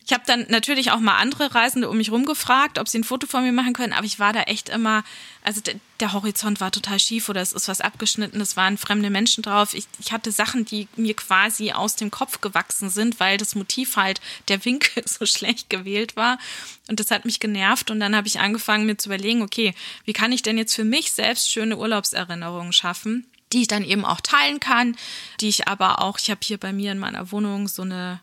Ich 0.06 0.12
habe 0.12 0.24
dann 0.26 0.44
natürlich 0.50 0.90
auch 0.90 1.00
mal 1.00 1.16
andere 1.16 1.54
Reisende 1.54 1.88
um 1.88 1.96
mich 1.96 2.10
rum 2.10 2.26
gefragt, 2.26 2.78
ob 2.78 2.88
sie 2.88 2.98
ein 2.98 3.04
Foto 3.04 3.26
von 3.26 3.42
mir 3.42 3.52
machen 3.52 3.72
können, 3.72 3.94
aber 3.94 4.04
ich 4.04 4.18
war 4.18 4.34
da 4.34 4.42
echt 4.42 4.68
immer, 4.68 5.02
also 5.42 5.62
der, 5.62 5.76
der 5.98 6.12
Horizont 6.12 6.60
war 6.60 6.70
total 6.70 7.00
schief 7.00 7.30
oder 7.30 7.40
es 7.40 7.54
ist 7.54 7.68
was 7.68 7.80
abgeschnitten, 7.80 8.38
es 8.42 8.54
waren 8.54 8.76
fremde 8.76 9.08
Menschen 9.08 9.42
drauf. 9.42 9.72
Ich, 9.72 9.86
ich 9.98 10.12
hatte 10.12 10.30
Sachen, 10.30 10.66
die 10.66 10.88
mir 10.96 11.14
quasi 11.14 11.72
aus 11.72 11.96
dem 11.96 12.10
Kopf 12.10 12.42
gewachsen 12.42 12.90
sind, 12.90 13.18
weil 13.18 13.38
das 13.38 13.54
Motiv 13.54 13.96
halt, 13.96 14.20
der 14.48 14.62
Winkel 14.66 15.04
so 15.08 15.24
schlecht 15.24 15.70
gewählt 15.70 16.16
war. 16.16 16.38
Und 16.88 17.00
das 17.00 17.10
hat 17.10 17.24
mich 17.24 17.40
genervt 17.40 17.90
und 17.90 17.98
dann 17.98 18.14
habe 18.14 18.26
ich 18.26 18.40
angefangen 18.40 18.84
mir 18.84 18.98
zu 18.98 19.08
überlegen, 19.08 19.40
okay, 19.40 19.74
wie 20.04 20.12
kann 20.12 20.32
ich 20.32 20.42
denn 20.42 20.58
jetzt 20.58 20.74
für 20.74 20.84
mich 20.84 21.12
selbst 21.12 21.50
schöne 21.50 21.78
Urlaubserinnerungen 21.78 22.72
schaffen? 22.72 23.26
die 23.52 23.60
ich 23.60 23.68
dann 23.68 23.84
eben 23.84 24.04
auch 24.04 24.20
teilen 24.20 24.58
kann, 24.58 24.96
die 25.40 25.48
ich 25.48 25.68
aber 25.68 26.02
auch, 26.02 26.18
ich 26.18 26.28
habe 26.28 26.40
hier 26.42 26.58
bei 26.58 26.72
mir 26.72 26.90
in 26.90 26.98
meiner 26.98 27.30
Wohnung 27.30 27.68
so 27.68 27.82
eine, 27.82 28.20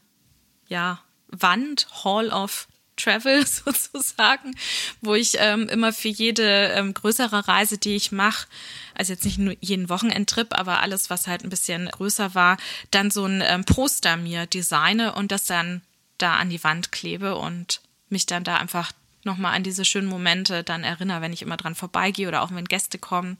ja, 0.67 0.99
Wand, 1.31 1.87
Hall 2.03 2.29
of 2.29 2.67
Travel 2.95 3.45
sozusagen, 3.47 4.55
wo 5.01 5.15
ich 5.15 5.35
ähm, 5.39 5.67
immer 5.69 5.93
für 5.93 6.09
jede 6.09 6.67
ähm, 6.75 6.93
größere 6.93 7.47
Reise, 7.47 7.77
die 7.77 7.95
ich 7.95 8.11
mache, 8.11 8.47
also 8.95 9.13
jetzt 9.13 9.25
nicht 9.25 9.37
nur 9.37 9.55
jeden 9.61 9.89
Wochenendtrip, 9.89 10.57
aber 10.57 10.81
alles, 10.81 11.09
was 11.09 11.27
halt 11.27 11.43
ein 11.43 11.49
bisschen 11.49 11.89
größer 11.89 12.35
war, 12.35 12.57
dann 12.91 13.11
so 13.11 13.25
ein 13.25 13.41
ähm, 13.45 13.65
Poster 13.65 14.17
mir 14.17 14.45
designe 14.45 15.13
und 15.13 15.31
das 15.31 15.45
dann 15.45 15.81
da 16.17 16.35
an 16.35 16.49
die 16.49 16.63
Wand 16.63 16.91
klebe 16.91 17.35
und 17.35 17.81
mich 18.09 18.25
dann 18.25 18.43
da 18.43 18.57
einfach 18.57 18.91
nochmal 19.23 19.55
an 19.55 19.63
diese 19.63 19.85
schönen 19.85 20.07
Momente 20.07 20.63
dann 20.63 20.83
erinnere, 20.83 21.21
wenn 21.21 21.33
ich 21.33 21.41
immer 21.41 21.57
dran 21.57 21.75
vorbeigehe 21.75 22.27
oder 22.27 22.41
auch 22.41 22.51
wenn 22.51 22.65
Gäste 22.65 22.97
kommen. 22.97 23.37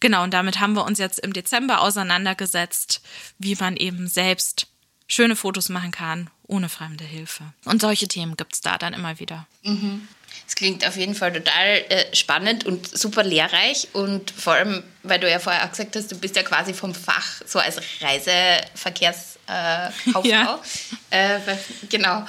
Genau, 0.00 0.22
und 0.24 0.34
damit 0.34 0.60
haben 0.60 0.74
wir 0.74 0.84
uns 0.84 0.98
jetzt 0.98 1.18
im 1.20 1.32
Dezember 1.32 1.80
auseinandergesetzt, 1.80 3.02
wie 3.38 3.56
man 3.56 3.76
eben 3.76 4.08
selbst 4.08 4.66
schöne 5.06 5.36
Fotos 5.36 5.68
machen 5.68 5.90
kann, 5.90 6.30
ohne 6.46 6.68
fremde 6.68 7.04
Hilfe. 7.04 7.44
Und 7.64 7.80
solche 7.80 8.08
Themen 8.08 8.36
gibt 8.36 8.54
es 8.54 8.60
da 8.60 8.78
dann 8.78 8.94
immer 8.94 9.18
wieder. 9.18 9.46
Mhm. 9.62 10.08
Es 10.46 10.54
klingt 10.54 10.86
auf 10.86 10.96
jeden 10.96 11.14
Fall 11.14 11.32
total 11.32 11.84
äh, 11.88 12.14
spannend 12.14 12.64
und 12.64 12.86
super 12.86 13.24
lehrreich 13.24 13.88
und 13.92 14.30
vor 14.30 14.54
allem, 14.54 14.84
weil 15.02 15.18
du 15.18 15.28
ja 15.28 15.40
vorher 15.40 15.64
auch 15.64 15.70
gesagt 15.70 15.96
hast, 15.96 16.12
du 16.12 16.18
bist 16.18 16.36
ja 16.36 16.42
quasi 16.42 16.72
vom 16.72 16.94
Fach 16.94 17.42
so 17.44 17.58
als 17.58 17.80
Reiseverkehrskauffrau. 18.00 20.22
Äh, 20.22 20.28
ja. 20.28 20.60
äh, 21.10 21.40
genau. 21.88 22.24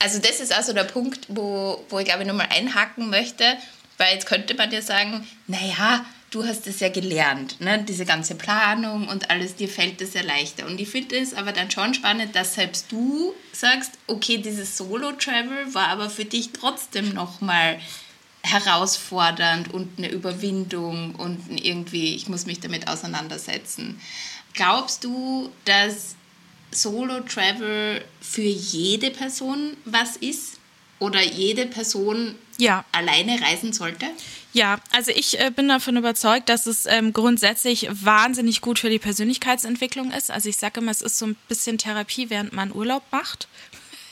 Also 0.00 0.18
das 0.18 0.40
ist 0.40 0.52
also 0.52 0.72
der 0.72 0.84
Punkt, 0.84 1.26
wo, 1.28 1.84
wo 1.90 1.98
ich 1.98 2.06
glaube 2.06 2.22
ich 2.22 2.28
nochmal 2.28 2.48
einhaken 2.50 3.10
möchte, 3.10 3.44
weil 3.98 4.14
jetzt 4.14 4.26
könnte 4.26 4.54
man 4.54 4.72
ja 4.72 4.82
sagen, 4.82 5.26
naja, 5.46 6.04
du 6.30 6.44
hast 6.44 6.66
es 6.66 6.80
ja 6.80 6.88
gelernt, 6.88 7.60
ne? 7.60 7.84
diese 7.86 8.06
ganze 8.06 8.36
Planung 8.36 9.08
und 9.08 9.30
alles, 9.30 9.56
dir 9.56 9.68
fällt 9.68 10.00
das 10.00 10.14
ja 10.14 10.22
leichter. 10.22 10.66
Und 10.66 10.80
ich 10.80 10.88
finde 10.88 11.18
es 11.18 11.34
aber 11.34 11.52
dann 11.52 11.70
schon 11.70 11.92
spannend, 11.92 12.36
dass 12.36 12.54
selbst 12.54 12.90
du 12.90 13.34
sagst, 13.52 13.92
okay, 14.06 14.38
dieses 14.38 14.76
Solo-Travel 14.76 15.74
war 15.74 15.88
aber 15.88 16.08
für 16.08 16.24
dich 16.24 16.50
trotzdem 16.52 17.12
nochmal 17.12 17.80
herausfordernd 18.42 19.74
und 19.74 19.98
eine 19.98 20.08
Überwindung 20.08 21.14
und 21.16 21.44
irgendwie, 21.62 22.14
ich 22.14 22.28
muss 22.28 22.46
mich 22.46 22.60
damit 22.60 22.88
auseinandersetzen. 22.88 24.00
Glaubst 24.54 25.04
du, 25.04 25.50
dass 25.64 26.14
Solo-Travel 26.70 28.04
für 28.20 28.42
jede 28.42 29.10
Person 29.10 29.76
was 29.84 30.16
ist? 30.16 30.59
Oder 31.00 31.24
jede 31.24 31.66
Person 31.66 32.36
ja. 32.58 32.84
alleine 32.92 33.40
reisen 33.40 33.72
sollte? 33.72 34.06
Ja, 34.52 34.78
also 34.92 35.10
ich 35.12 35.40
äh, 35.40 35.50
bin 35.50 35.68
davon 35.68 35.96
überzeugt, 35.96 36.48
dass 36.48 36.66
es 36.66 36.86
ähm, 36.86 37.12
grundsätzlich 37.12 37.88
wahnsinnig 37.90 38.60
gut 38.60 38.78
für 38.78 38.90
die 38.90 38.98
Persönlichkeitsentwicklung 38.98 40.12
ist. 40.12 40.30
Also 40.30 40.48
ich 40.48 40.56
sage 40.56 40.80
immer, 40.80 40.90
es 40.90 41.02
ist 41.02 41.18
so 41.18 41.26
ein 41.26 41.36
bisschen 41.48 41.78
Therapie, 41.78 42.30
während 42.30 42.52
man 42.52 42.72
Urlaub 42.72 43.02
macht. 43.10 43.48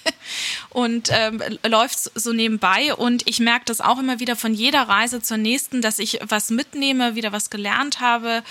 und 0.71 1.11
ähm, 1.13 1.43
läuft 1.67 1.99
so 2.15 2.33
nebenbei. 2.33 2.95
Und 2.95 3.29
ich 3.29 3.41
merke 3.41 3.67
das 3.67 3.81
auch 3.81 3.99
immer 3.99 4.21
wieder 4.21 4.37
von 4.37 4.55
jeder 4.55 4.83
Reise 4.83 5.21
zur 5.21 5.37
nächsten, 5.37 5.83
dass 5.83 5.99
ich 5.99 6.21
was 6.27 6.51
mitnehme, 6.51 7.17
wieder 7.17 7.33
was 7.33 7.51
gelernt 7.51 8.01
habe 8.01 8.43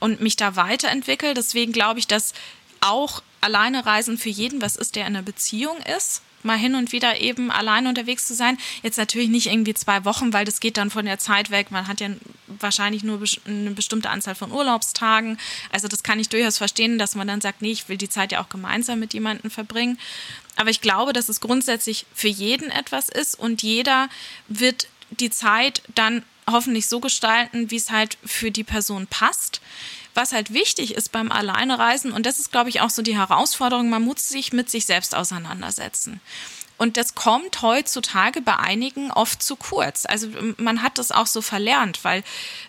und 0.00 0.20
mich 0.20 0.36
da 0.36 0.56
weiterentwickle. 0.56 1.34
Deswegen 1.34 1.72
glaube 1.72 2.00
ich, 2.00 2.06
dass 2.06 2.34
auch 2.80 3.22
alleine 3.40 3.86
Reisen 3.86 4.18
für 4.18 4.28
jeden 4.28 4.60
was 4.60 4.76
ist, 4.76 4.96
der 4.96 5.06
in 5.06 5.16
einer 5.16 5.22
Beziehung 5.22 5.78
ist 5.96 6.22
mal 6.42 6.56
hin 6.56 6.74
und 6.74 6.92
wieder 6.92 7.20
eben 7.20 7.50
allein 7.50 7.86
unterwegs 7.86 8.26
zu 8.26 8.34
sein. 8.34 8.58
Jetzt 8.82 8.98
natürlich 8.98 9.28
nicht 9.28 9.46
irgendwie 9.46 9.74
zwei 9.74 10.04
Wochen, 10.04 10.32
weil 10.32 10.44
das 10.44 10.60
geht 10.60 10.76
dann 10.76 10.90
von 10.90 11.04
der 11.04 11.18
Zeit 11.18 11.50
weg. 11.50 11.70
Man 11.70 11.88
hat 11.88 12.00
ja 12.00 12.08
wahrscheinlich 12.46 13.04
nur 13.04 13.20
eine 13.46 13.70
bestimmte 13.70 14.10
Anzahl 14.10 14.34
von 14.34 14.52
Urlaubstagen. 14.52 15.38
Also 15.70 15.88
das 15.88 16.02
kann 16.02 16.20
ich 16.20 16.28
durchaus 16.28 16.58
verstehen, 16.58 16.98
dass 16.98 17.14
man 17.14 17.28
dann 17.28 17.40
sagt, 17.40 17.62
nee, 17.62 17.72
ich 17.72 17.88
will 17.88 17.96
die 17.96 18.08
Zeit 18.08 18.32
ja 18.32 18.40
auch 18.40 18.48
gemeinsam 18.48 18.98
mit 18.98 19.14
jemandem 19.14 19.50
verbringen. 19.50 19.98
Aber 20.56 20.70
ich 20.70 20.80
glaube, 20.80 21.12
dass 21.12 21.28
es 21.28 21.40
grundsätzlich 21.40 22.06
für 22.14 22.28
jeden 22.28 22.70
etwas 22.70 23.08
ist 23.08 23.38
und 23.38 23.62
jeder 23.62 24.08
wird 24.48 24.88
die 25.10 25.30
Zeit 25.30 25.82
dann 25.94 26.24
hoffentlich 26.50 26.88
so 26.88 27.00
gestalten, 27.00 27.70
wie 27.70 27.76
es 27.76 27.90
halt 27.90 28.18
für 28.24 28.50
die 28.50 28.64
Person 28.64 29.06
passt. 29.06 29.60
Was 30.18 30.32
halt 30.32 30.52
wichtig 30.52 30.94
ist 30.94 31.12
beim 31.12 31.30
Alleinereisen, 31.30 32.10
und 32.10 32.26
das 32.26 32.40
ist, 32.40 32.50
glaube 32.50 32.70
ich, 32.70 32.80
auch 32.80 32.90
so 32.90 33.02
die 33.02 33.16
Herausforderung, 33.16 33.88
man 33.88 34.02
muss 34.02 34.28
sich 34.28 34.52
mit 34.52 34.68
sich 34.68 34.84
selbst 34.84 35.14
auseinandersetzen. 35.14 36.20
Und 36.76 36.96
das 36.96 37.14
kommt 37.14 37.62
heutzutage 37.62 38.40
bei 38.40 38.56
einigen 38.56 39.12
oft 39.12 39.40
zu 39.40 39.54
kurz. 39.54 40.06
Also 40.06 40.26
man 40.56 40.82
hat 40.82 40.98
das 40.98 41.12
auch 41.12 41.28
so 41.28 41.40
verlernt, 41.40 42.02
weil 42.02 42.24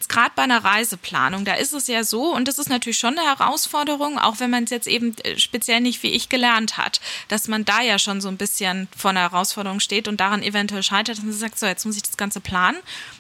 gerade 0.09 0.31
bei 0.35 0.43
einer 0.43 0.63
Reiseplanung, 0.63 1.43
da 1.43 1.55
ist 1.55 1.73
es 1.73 1.87
ja 1.87 2.03
so, 2.03 2.31
und 2.35 2.47
das 2.47 2.59
ist 2.59 2.69
natürlich 2.69 2.99
schon 2.99 3.17
eine 3.17 3.27
Herausforderung, 3.27 4.19
auch 4.19 4.39
wenn 4.39 4.51
man 4.51 4.65
es 4.65 4.69
jetzt 4.69 4.87
eben 4.87 5.17
äh, 5.23 5.39
speziell 5.39 5.81
nicht 5.81 6.03
wie 6.03 6.11
ich 6.11 6.29
gelernt 6.29 6.77
hat, 6.77 7.01
dass 7.29 7.47
man 7.47 7.65
da 7.65 7.81
ja 7.81 7.97
schon 7.97 8.21
so 8.21 8.27
ein 8.27 8.37
bisschen 8.37 8.87
vor 8.95 9.09
einer 9.09 9.21
Herausforderung 9.21 9.79
steht 9.79 10.07
und 10.07 10.19
daran 10.19 10.43
eventuell 10.43 10.83
scheitert 10.83 11.17
und 11.17 11.31
sagt, 11.31 11.57
so, 11.57 11.65
jetzt 11.65 11.85
muss 11.87 11.95
ich 11.95 12.03
das 12.03 12.17
Ganze 12.17 12.41
planen, 12.41 12.77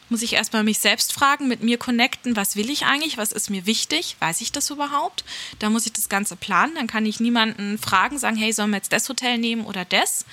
muss 0.09 0.21
ich 0.21 0.33
erstmal 0.33 0.63
mich 0.63 0.79
selbst 0.79 1.13
fragen, 1.13 1.47
mit 1.47 1.63
mir 1.63 1.77
connecten, 1.77 2.35
was 2.35 2.55
will 2.55 2.69
ich 2.69 2.85
eigentlich, 2.85 3.17
was 3.17 3.31
ist 3.31 3.49
mir 3.49 3.65
wichtig, 3.65 4.15
weiß 4.19 4.41
ich 4.41 4.51
das 4.51 4.69
überhaupt? 4.69 5.23
Da 5.59 5.69
muss 5.69 5.85
ich 5.85 5.93
das 5.93 6.09
Ganze 6.09 6.35
planen, 6.35 6.75
dann 6.75 6.87
kann 6.87 7.05
ich 7.05 7.19
niemanden 7.19 7.77
fragen, 7.77 8.17
sagen, 8.17 8.37
hey, 8.37 8.51
sollen 8.51 8.71
wir 8.71 8.77
jetzt 8.77 8.93
das 8.93 9.09
Hotel 9.09 9.37
nehmen 9.37 9.65
oder 9.65 9.85
das? 9.85 10.25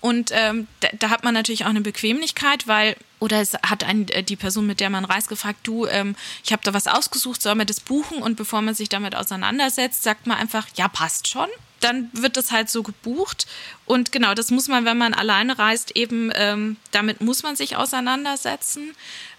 Und 0.00 0.30
ähm, 0.32 0.68
da, 0.80 0.88
da, 0.98 1.10
hat 1.10 1.24
man 1.24 1.34
natürlich 1.34 1.64
auch 1.64 1.70
eine 1.70 1.80
Bequemlichkeit, 1.80 2.68
weil, 2.68 2.96
oder 3.18 3.40
es 3.40 3.54
hat 3.54 3.82
ein, 3.82 4.08
äh, 4.10 4.22
die 4.22 4.36
Person, 4.36 4.66
mit 4.66 4.78
der 4.78 4.90
man 4.90 5.04
reist, 5.04 5.28
gefragt, 5.28 5.60
du, 5.64 5.86
ähm, 5.86 6.14
ich 6.44 6.52
habe 6.52 6.62
da 6.64 6.72
was 6.72 6.86
ausgesucht, 6.86 7.42
soll 7.42 7.56
man 7.56 7.66
das 7.66 7.80
buchen? 7.80 8.22
Und 8.22 8.36
bevor 8.36 8.62
man 8.62 8.74
sich 8.74 8.88
damit 8.88 9.16
auseinandersetzt, 9.16 10.04
sagt 10.04 10.28
man 10.28 10.36
einfach, 10.36 10.68
ja, 10.76 10.86
passt 10.86 11.26
schon. 11.26 11.48
Dann 11.80 12.10
wird 12.12 12.36
das 12.36 12.50
halt 12.50 12.70
so 12.70 12.82
gebucht. 12.82 13.46
Und 13.86 14.12
genau, 14.12 14.34
das 14.34 14.50
muss 14.50 14.68
man, 14.68 14.84
wenn 14.84 14.98
man 14.98 15.14
alleine 15.14 15.58
reist, 15.58 15.96
eben, 15.96 16.30
ähm, 16.34 16.76
damit 16.90 17.20
muss 17.20 17.42
man 17.42 17.56
sich 17.56 17.76
auseinandersetzen 17.76 18.94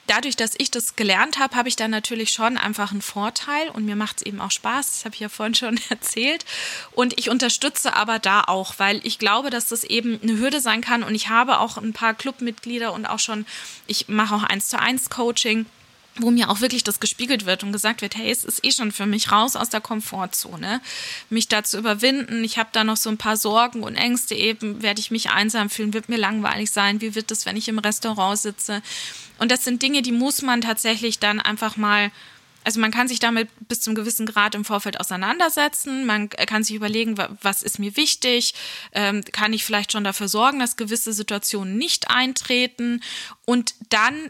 dadurch, 0.10 0.36
dass 0.36 0.54
ich 0.58 0.72
das 0.72 0.96
gelernt 0.96 1.38
habe, 1.38 1.56
habe 1.56 1.70
ich 1.70 1.76
dann 1.76 1.92
natürlich 1.92 2.32
schon 2.32 2.58
einfach 2.58 2.92
einen 2.92 3.02
Vorteil 3.02 3.70
und 3.70 3.86
mir 3.86 3.96
macht 3.96 4.18
es 4.18 4.26
eben 4.26 4.42
auch 4.42 4.52
Spaß. 4.52 4.92
Das 4.92 5.06
habe 5.06 5.14
ich 5.14 5.22
ja 5.22 5.30
vorhin 5.30 5.56
schon 5.56 5.80
erzählt. 5.90 6.46
Und 6.92 7.18
ich 7.20 7.30
unterstütze 7.30 7.96
aber 7.96 8.20
da 8.20 8.44
auch, 8.46 8.76
weil 8.78 9.06
ich 9.06 9.20
glaube, 9.20 9.50
dass 9.50 9.68
das 9.68 9.84
eben 9.84 10.20
eine 10.22 10.38
Hürde 10.38 10.62
sein 10.62 10.82
kann. 10.82 11.04
Und 11.04 11.16
ich 11.16 11.30
habe 11.30 11.60
auch 11.60 11.78
ein 11.78 11.94
paar 11.94 12.14
Clubmitglieder 12.14 12.94
und 12.94 13.06
auch 13.06 13.20
schon, 13.20 13.46
ich 13.88 14.08
mache 14.08 14.36
auch 14.36 14.44
eins 14.44 14.68
zu 14.68 14.80
eins 14.80 15.10
Coaching 15.10 15.66
wo 16.22 16.32
mir 16.32 16.50
auch 16.50 16.62
wirklich 16.62 16.84
das 16.84 17.00
gespiegelt 17.00 17.46
wird 17.46 17.64
und 17.64 17.72
gesagt 17.72 18.02
wird, 18.02 18.16
hey, 18.16 18.32
es 18.32 18.46
ist 18.46 18.64
eh 18.66 18.72
schon 18.72 18.92
für 18.92 19.06
mich 19.06 19.32
raus 19.32 19.56
aus 19.56 19.70
der 19.70 19.82
Komfortzone, 19.82 20.82
mich 21.30 21.48
da 21.48 21.64
zu 21.64 21.78
überwinden. 21.78 22.44
Ich 22.44 22.58
habe 22.58 22.70
da 22.72 22.84
noch 22.84 22.98
so 22.98 23.10
ein 23.10 23.18
paar 23.18 23.38
Sorgen 23.38 23.84
und 23.84 23.96
Ängste 23.96 24.36
eben, 24.36 24.82
werde 24.82 25.00
ich 25.00 25.12
mich 25.12 25.30
einsam 25.30 25.70
fühlen, 25.70 25.94
wird 25.94 26.10
mir 26.10 26.18
langweilig 26.18 26.72
sein, 26.72 27.02
wie 27.02 27.16
wird 27.16 27.32
es, 27.32 27.46
wenn 27.46 27.58
ich 27.58 27.68
im 27.68 27.80
Restaurant 27.80 28.40
sitze? 28.40 28.82
Und 29.38 29.52
das 29.52 29.64
sind 29.64 29.82
Dinge, 29.82 30.02
die 30.02 30.12
muss 30.12 30.42
man 30.42 30.62
tatsächlich 30.62 31.20
dann 31.20 31.40
einfach 31.40 31.78
mal 31.78 32.12
also 32.64 32.82
man 32.82 32.92
kann 32.92 33.08
sich 33.08 33.20
damit 33.20 33.50
bis 33.68 33.82
zum 33.82 33.96
gewissen 33.96 34.26
Grad 34.26 34.54
im 34.54 34.66
Vorfeld 34.66 35.00
auseinandersetzen. 35.00 36.06
Man 36.06 36.30
kann 36.30 36.64
sich 36.64 36.76
überlegen, 36.76 37.16
was 37.42 37.64
ist 37.64 37.80
mir 37.80 37.96
wichtig? 37.96 38.54
Ähm, 38.92 39.24
kann 39.32 39.54
ich 39.54 39.64
vielleicht 39.64 39.92
schon 39.92 40.04
dafür 40.04 40.28
sorgen, 40.28 40.60
dass 40.60 40.76
gewisse 40.76 41.14
Situationen 41.14 41.78
nicht 41.78 42.10
eintreten? 42.10 43.02
Und 43.46 43.74
dann 43.90 44.30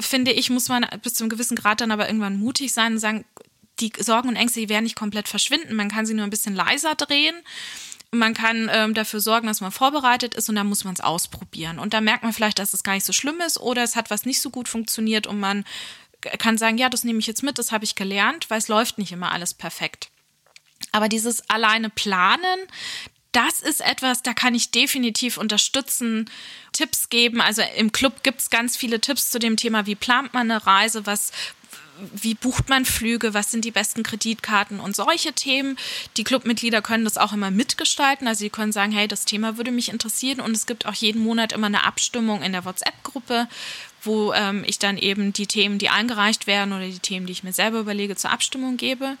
finde 0.00 0.32
ich, 0.32 0.50
muss 0.50 0.68
man 0.68 0.86
bis 1.02 1.14
zum 1.14 1.28
gewissen 1.28 1.56
Grad 1.56 1.80
dann 1.80 1.90
aber 1.90 2.06
irgendwann 2.06 2.38
mutig 2.38 2.72
sein 2.72 2.94
und 2.94 2.98
sagen, 2.98 3.24
die 3.80 3.92
Sorgen 3.98 4.28
und 4.28 4.36
Ängste, 4.36 4.60
die 4.60 4.68
werden 4.68 4.84
nicht 4.84 4.96
komplett 4.96 5.28
verschwinden. 5.28 5.74
Man 5.74 5.90
kann 5.90 6.06
sie 6.06 6.14
nur 6.14 6.24
ein 6.24 6.30
bisschen 6.30 6.54
leiser 6.54 6.94
drehen. 6.94 7.36
Man 8.10 8.34
kann 8.34 8.70
ähm, 8.72 8.94
dafür 8.94 9.20
sorgen, 9.20 9.46
dass 9.46 9.60
man 9.60 9.72
vorbereitet 9.72 10.34
ist 10.34 10.48
und 10.48 10.54
dann 10.54 10.68
muss 10.68 10.84
man 10.84 10.94
es 10.94 11.00
ausprobieren. 11.00 11.78
Und 11.78 11.92
da 11.92 12.00
merkt 12.00 12.22
man 12.22 12.32
vielleicht, 12.32 12.58
dass 12.58 12.72
es 12.72 12.84
gar 12.84 12.94
nicht 12.94 13.04
so 13.04 13.12
schlimm 13.12 13.40
ist 13.40 13.58
oder 13.58 13.82
es 13.82 13.96
hat 13.96 14.10
was 14.10 14.24
nicht 14.24 14.40
so 14.40 14.50
gut 14.50 14.68
funktioniert 14.68 15.26
und 15.26 15.40
man 15.40 15.64
kann 16.38 16.56
sagen, 16.56 16.78
ja, 16.78 16.88
das 16.88 17.04
nehme 17.04 17.18
ich 17.18 17.26
jetzt 17.26 17.42
mit, 17.42 17.58
das 17.58 17.72
habe 17.72 17.84
ich 17.84 17.94
gelernt, 17.94 18.48
weil 18.48 18.58
es 18.58 18.68
läuft 18.68 18.98
nicht 18.98 19.12
immer 19.12 19.32
alles 19.32 19.54
perfekt. 19.54 20.10
Aber 20.92 21.08
dieses 21.08 21.48
alleine 21.50 21.90
planen, 21.90 22.58
das 23.36 23.60
ist 23.60 23.82
etwas, 23.82 24.22
da 24.22 24.32
kann 24.32 24.54
ich 24.54 24.70
definitiv 24.70 25.36
unterstützen, 25.36 26.30
Tipps 26.72 27.10
geben. 27.10 27.42
Also 27.42 27.62
im 27.76 27.92
Club 27.92 28.22
gibt 28.22 28.40
es 28.40 28.48
ganz 28.48 28.78
viele 28.78 28.98
Tipps 28.98 29.30
zu 29.30 29.38
dem 29.38 29.58
Thema, 29.58 29.84
wie 29.84 29.94
plant 29.94 30.32
man 30.32 30.50
eine 30.50 30.66
Reise, 30.66 31.04
was, 31.04 31.32
wie 32.14 32.32
bucht 32.32 32.70
man 32.70 32.86
Flüge, 32.86 33.34
was 33.34 33.50
sind 33.50 33.66
die 33.66 33.70
besten 33.70 34.02
Kreditkarten 34.02 34.80
und 34.80 34.96
solche 34.96 35.34
Themen. 35.34 35.76
Die 36.16 36.24
Clubmitglieder 36.24 36.80
können 36.80 37.04
das 37.04 37.18
auch 37.18 37.34
immer 37.34 37.50
mitgestalten. 37.50 38.26
Also 38.26 38.38
sie 38.38 38.50
können 38.50 38.72
sagen, 38.72 38.92
hey, 38.92 39.06
das 39.06 39.26
Thema 39.26 39.58
würde 39.58 39.70
mich 39.70 39.90
interessieren. 39.90 40.40
Und 40.40 40.56
es 40.56 40.64
gibt 40.64 40.86
auch 40.86 40.94
jeden 40.94 41.22
Monat 41.22 41.52
immer 41.52 41.66
eine 41.66 41.84
Abstimmung 41.84 42.42
in 42.42 42.52
der 42.52 42.64
WhatsApp-Gruppe, 42.64 43.48
wo 44.02 44.32
ähm, 44.32 44.64
ich 44.66 44.78
dann 44.78 44.96
eben 44.96 45.34
die 45.34 45.46
Themen, 45.46 45.78
die 45.78 45.90
eingereicht 45.90 46.46
werden 46.46 46.72
oder 46.72 46.86
die 46.86 47.00
Themen, 47.00 47.26
die 47.26 47.32
ich 47.32 47.44
mir 47.44 47.52
selber 47.52 47.80
überlege, 47.80 48.16
zur 48.16 48.30
Abstimmung 48.30 48.78
gebe. 48.78 49.18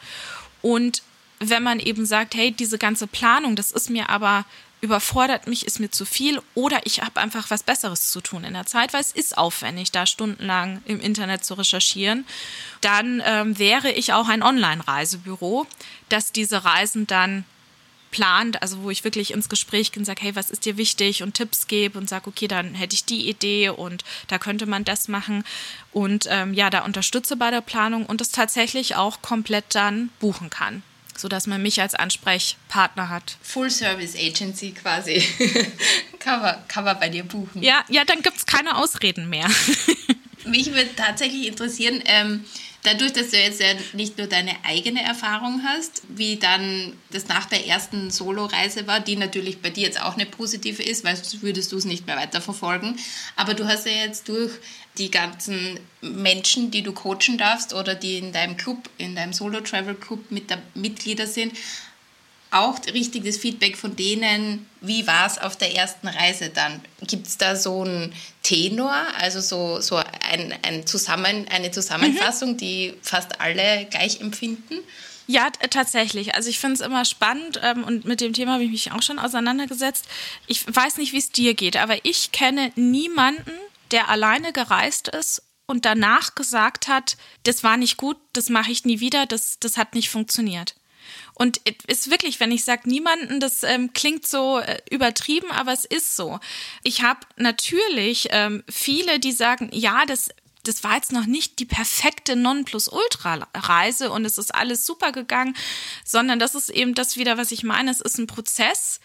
Und 0.62 1.02
wenn 1.38 1.62
man 1.62 1.80
eben 1.80 2.06
sagt, 2.06 2.34
hey, 2.34 2.50
diese 2.52 2.78
ganze 2.78 3.06
Planung, 3.06 3.56
das 3.56 3.72
ist 3.72 3.90
mir 3.90 4.08
aber 4.08 4.44
überfordert 4.80 5.46
mich, 5.46 5.66
ist 5.66 5.80
mir 5.80 5.90
zu 5.90 6.04
viel 6.04 6.40
oder 6.54 6.80
ich 6.84 7.00
habe 7.00 7.20
einfach 7.20 7.50
was 7.50 7.62
Besseres 7.62 8.10
zu 8.10 8.20
tun 8.20 8.44
in 8.44 8.52
der 8.52 8.66
Zeit, 8.66 8.92
weil 8.92 9.00
es 9.00 9.12
ist 9.12 9.36
aufwendig, 9.36 9.90
da 9.90 10.06
stundenlang 10.06 10.82
im 10.84 11.00
Internet 11.00 11.44
zu 11.44 11.54
recherchieren, 11.54 12.26
dann 12.82 13.22
ähm, 13.24 13.58
wäre 13.58 13.90
ich 13.90 14.12
auch 14.12 14.28
ein 14.28 14.42
Online-Reisebüro, 14.42 15.66
das 16.08 16.30
diese 16.30 16.64
Reisen 16.64 17.06
dann 17.06 17.44
plant, 18.10 18.62
also 18.62 18.82
wo 18.82 18.90
ich 18.90 19.02
wirklich 19.02 19.32
ins 19.32 19.48
Gespräch 19.48 19.92
gehe 19.92 20.00
und 20.00 20.04
sage, 20.04 20.22
hey, 20.22 20.36
was 20.36 20.50
ist 20.50 20.64
dir 20.64 20.76
wichtig 20.76 21.22
und 21.22 21.34
Tipps 21.34 21.66
gebe 21.66 21.98
und 21.98 22.08
sage, 22.08 22.28
okay, 22.28 22.46
dann 22.46 22.74
hätte 22.74 22.94
ich 22.94 23.04
die 23.04 23.28
Idee 23.28 23.70
und 23.70 24.04
da 24.28 24.38
könnte 24.38 24.66
man 24.66 24.84
das 24.84 25.08
machen 25.08 25.42
und 25.90 26.26
ähm, 26.30 26.54
ja, 26.54 26.70
da 26.70 26.84
unterstütze 26.84 27.36
bei 27.36 27.50
der 27.50 27.62
Planung 27.62 28.06
und 28.06 28.20
es 28.20 28.30
tatsächlich 28.30 28.94
auch 28.94 29.22
komplett 29.22 29.74
dann 29.74 30.10
buchen 30.20 30.50
kann 30.50 30.82
sodass 31.18 31.46
man 31.46 31.62
mich 31.62 31.80
als 31.80 31.94
Ansprechpartner 31.94 33.08
hat. 33.08 33.36
Full 33.42 33.70
Service 33.70 34.14
Agency 34.16 34.72
quasi. 34.72 35.22
kann, 36.18 36.40
man, 36.40 36.56
kann 36.68 36.84
man 36.84 36.98
bei 36.98 37.08
dir 37.08 37.24
buchen. 37.24 37.62
Ja, 37.62 37.84
ja 37.88 38.04
dann 38.04 38.22
gibt 38.22 38.36
es 38.36 38.46
keine 38.46 38.76
Ausreden 38.76 39.28
mehr. 39.28 39.48
Mich 40.44 40.66
würde 40.72 40.94
tatsächlich 40.94 41.48
interessieren, 41.48 42.02
ähm, 42.06 42.44
dadurch, 42.86 43.12
dass 43.12 43.30
du 43.30 43.36
jetzt 43.36 43.60
ja 43.60 43.68
nicht 43.94 44.16
nur 44.16 44.28
deine 44.28 44.52
eigene 44.64 45.02
Erfahrung 45.02 45.62
hast, 45.64 46.02
wie 46.08 46.36
dann 46.36 46.92
das 47.10 47.26
nach 47.26 47.46
der 47.46 47.66
ersten 47.66 48.10
Solo-Reise 48.10 48.86
war, 48.86 49.00
die 49.00 49.16
natürlich 49.16 49.60
bei 49.60 49.70
dir 49.70 49.84
jetzt 49.84 50.00
auch 50.00 50.14
eine 50.14 50.26
positive 50.26 50.82
ist, 50.82 51.04
weil 51.04 51.16
sonst 51.16 51.42
würdest 51.42 51.72
du 51.72 51.76
es 51.76 51.84
nicht 51.84 52.06
mehr 52.06 52.16
weiterverfolgen. 52.16 52.98
Aber 53.34 53.54
du 53.54 53.66
hast 53.66 53.86
ja 53.86 53.92
jetzt 53.92 54.28
durch 54.28 54.52
die 54.98 55.10
ganzen 55.10 55.78
Menschen, 56.00 56.70
die 56.70 56.82
du 56.82 56.92
coachen 56.92 57.38
darfst 57.38 57.74
oder 57.74 57.94
die 57.94 58.18
in 58.18 58.32
deinem 58.32 58.56
Club, 58.56 58.88
in 58.98 59.14
deinem 59.14 59.32
Solo-Travel-Club 59.32 60.30
mit 60.30 60.50
der 60.50 60.62
Mitglieder 60.74 61.26
sind, 61.26 61.52
auch 62.50 62.78
richtiges 62.92 63.38
Feedback 63.38 63.76
von 63.76 63.96
denen, 63.96 64.66
wie 64.80 65.06
war 65.06 65.26
es 65.26 65.38
auf 65.38 65.56
der 65.56 65.74
ersten 65.74 66.08
Reise 66.08 66.48
dann? 66.48 66.80
Gibt 67.06 67.26
es 67.26 67.36
da 67.38 67.56
so 67.56 67.82
einen 67.82 68.12
Tenor, 68.42 68.94
also 69.18 69.40
so, 69.40 69.80
so 69.80 69.96
ein, 69.96 70.54
ein 70.62 70.86
Zusammen, 70.86 71.46
eine 71.48 71.70
Zusammenfassung, 71.70 72.52
mhm. 72.52 72.56
die 72.56 72.94
fast 73.02 73.40
alle 73.40 73.86
gleich 73.90 74.20
empfinden? 74.20 74.76
Ja, 75.26 75.50
tatsächlich. 75.50 76.36
Also 76.36 76.48
ich 76.48 76.60
finde 76.60 76.74
es 76.74 76.80
immer 76.80 77.04
spannend 77.04 77.60
ähm, 77.62 77.82
und 77.82 78.04
mit 78.04 78.20
dem 78.20 78.32
Thema 78.32 78.54
habe 78.54 78.64
ich 78.64 78.70
mich 78.70 78.92
auch 78.92 79.02
schon 79.02 79.18
auseinandergesetzt. 79.18 80.06
Ich 80.46 80.64
weiß 80.72 80.98
nicht, 80.98 81.12
wie 81.12 81.18
es 81.18 81.30
dir 81.30 81.54
geht, 81.54 81.76
aber 81.76 81.96
ich 82.04 82.30
kenne 82.30 82.70
niemanden, 82.76 83.50
der 83.90 84.08
alleine 84.08 84.52
gereist 84.52 85.08
ist 85.08 85.42
und 85.66 85.84
danach 85.84 86.34
gesagt 86.34 86.88
hat, 86.88 87.16
das 87.42 87.64
war 87.64 87.76
nicht 87.76 87.96
gut, 87.96 88.16
das 88.32 88.48
mache 88.48 88.70
ich 88.70 88.84
nie 88.84 89.00
wieder, 89.00 89.26
das, 89.26 89.58
das 89.58 89.76
hat 89.76 89.94
nicht 89.94 90.10
funktioniert. 90.10 90.74
Und 91.34 91.60
ist 91.86 92.10
wirklich, 92.10 92.40
wenn 92.40 92.50
ich 92.50 92.64
sage 92.64 92.88
niemanden, 92.88 93.40
das 93.40 93.62
ähm, 93.62 93.92
klingt 93.92 94.26
so 94.26 94.58
äh, 94.58 94.78
übertrieben, 94.90 95.50
aber 95.50 95.72
es 95.72 95.84
ist 95.84 96.16
so. 96.16 96.40
Ich 96.82 97.02
habe 97.02 97.20
natürlich 97.36 98.28
ähm, 98.30 98.64
viele, 98.68 99.20
die 99.20 99.32
sagen, 99.32 99.70
ja, 99.72 100.06
das 100.06 100.30
das 100.66 100.82
war 100.82 100.96
jetzt 100.96 101.12
noch 101.12 101.26
nicht 101.26 101.58
die 101.58 101.64
perfekte 101.64 102.36
Nonplusultra-Reise 102.36 104.10
und 104.10 104.24
es 104.24 104.38
ist 104.38 104.54
alles 104.54 104.84
super 104.84 105.12
gegangen, 105.12 105.56
sondern 106.04 106.38
das 106.38 106.54
ist 106.54 106.70
eben 106.70 106.94
das 106.94 107.16
wieder, 107.16 107.38
was 107.38 107.52
ich 107.52 107.62
meine. 107.62 107.90
Es 107.90 108.00
ist 108.00 108.18
ein 108.18 108.26
Prozess. 108.26 109.00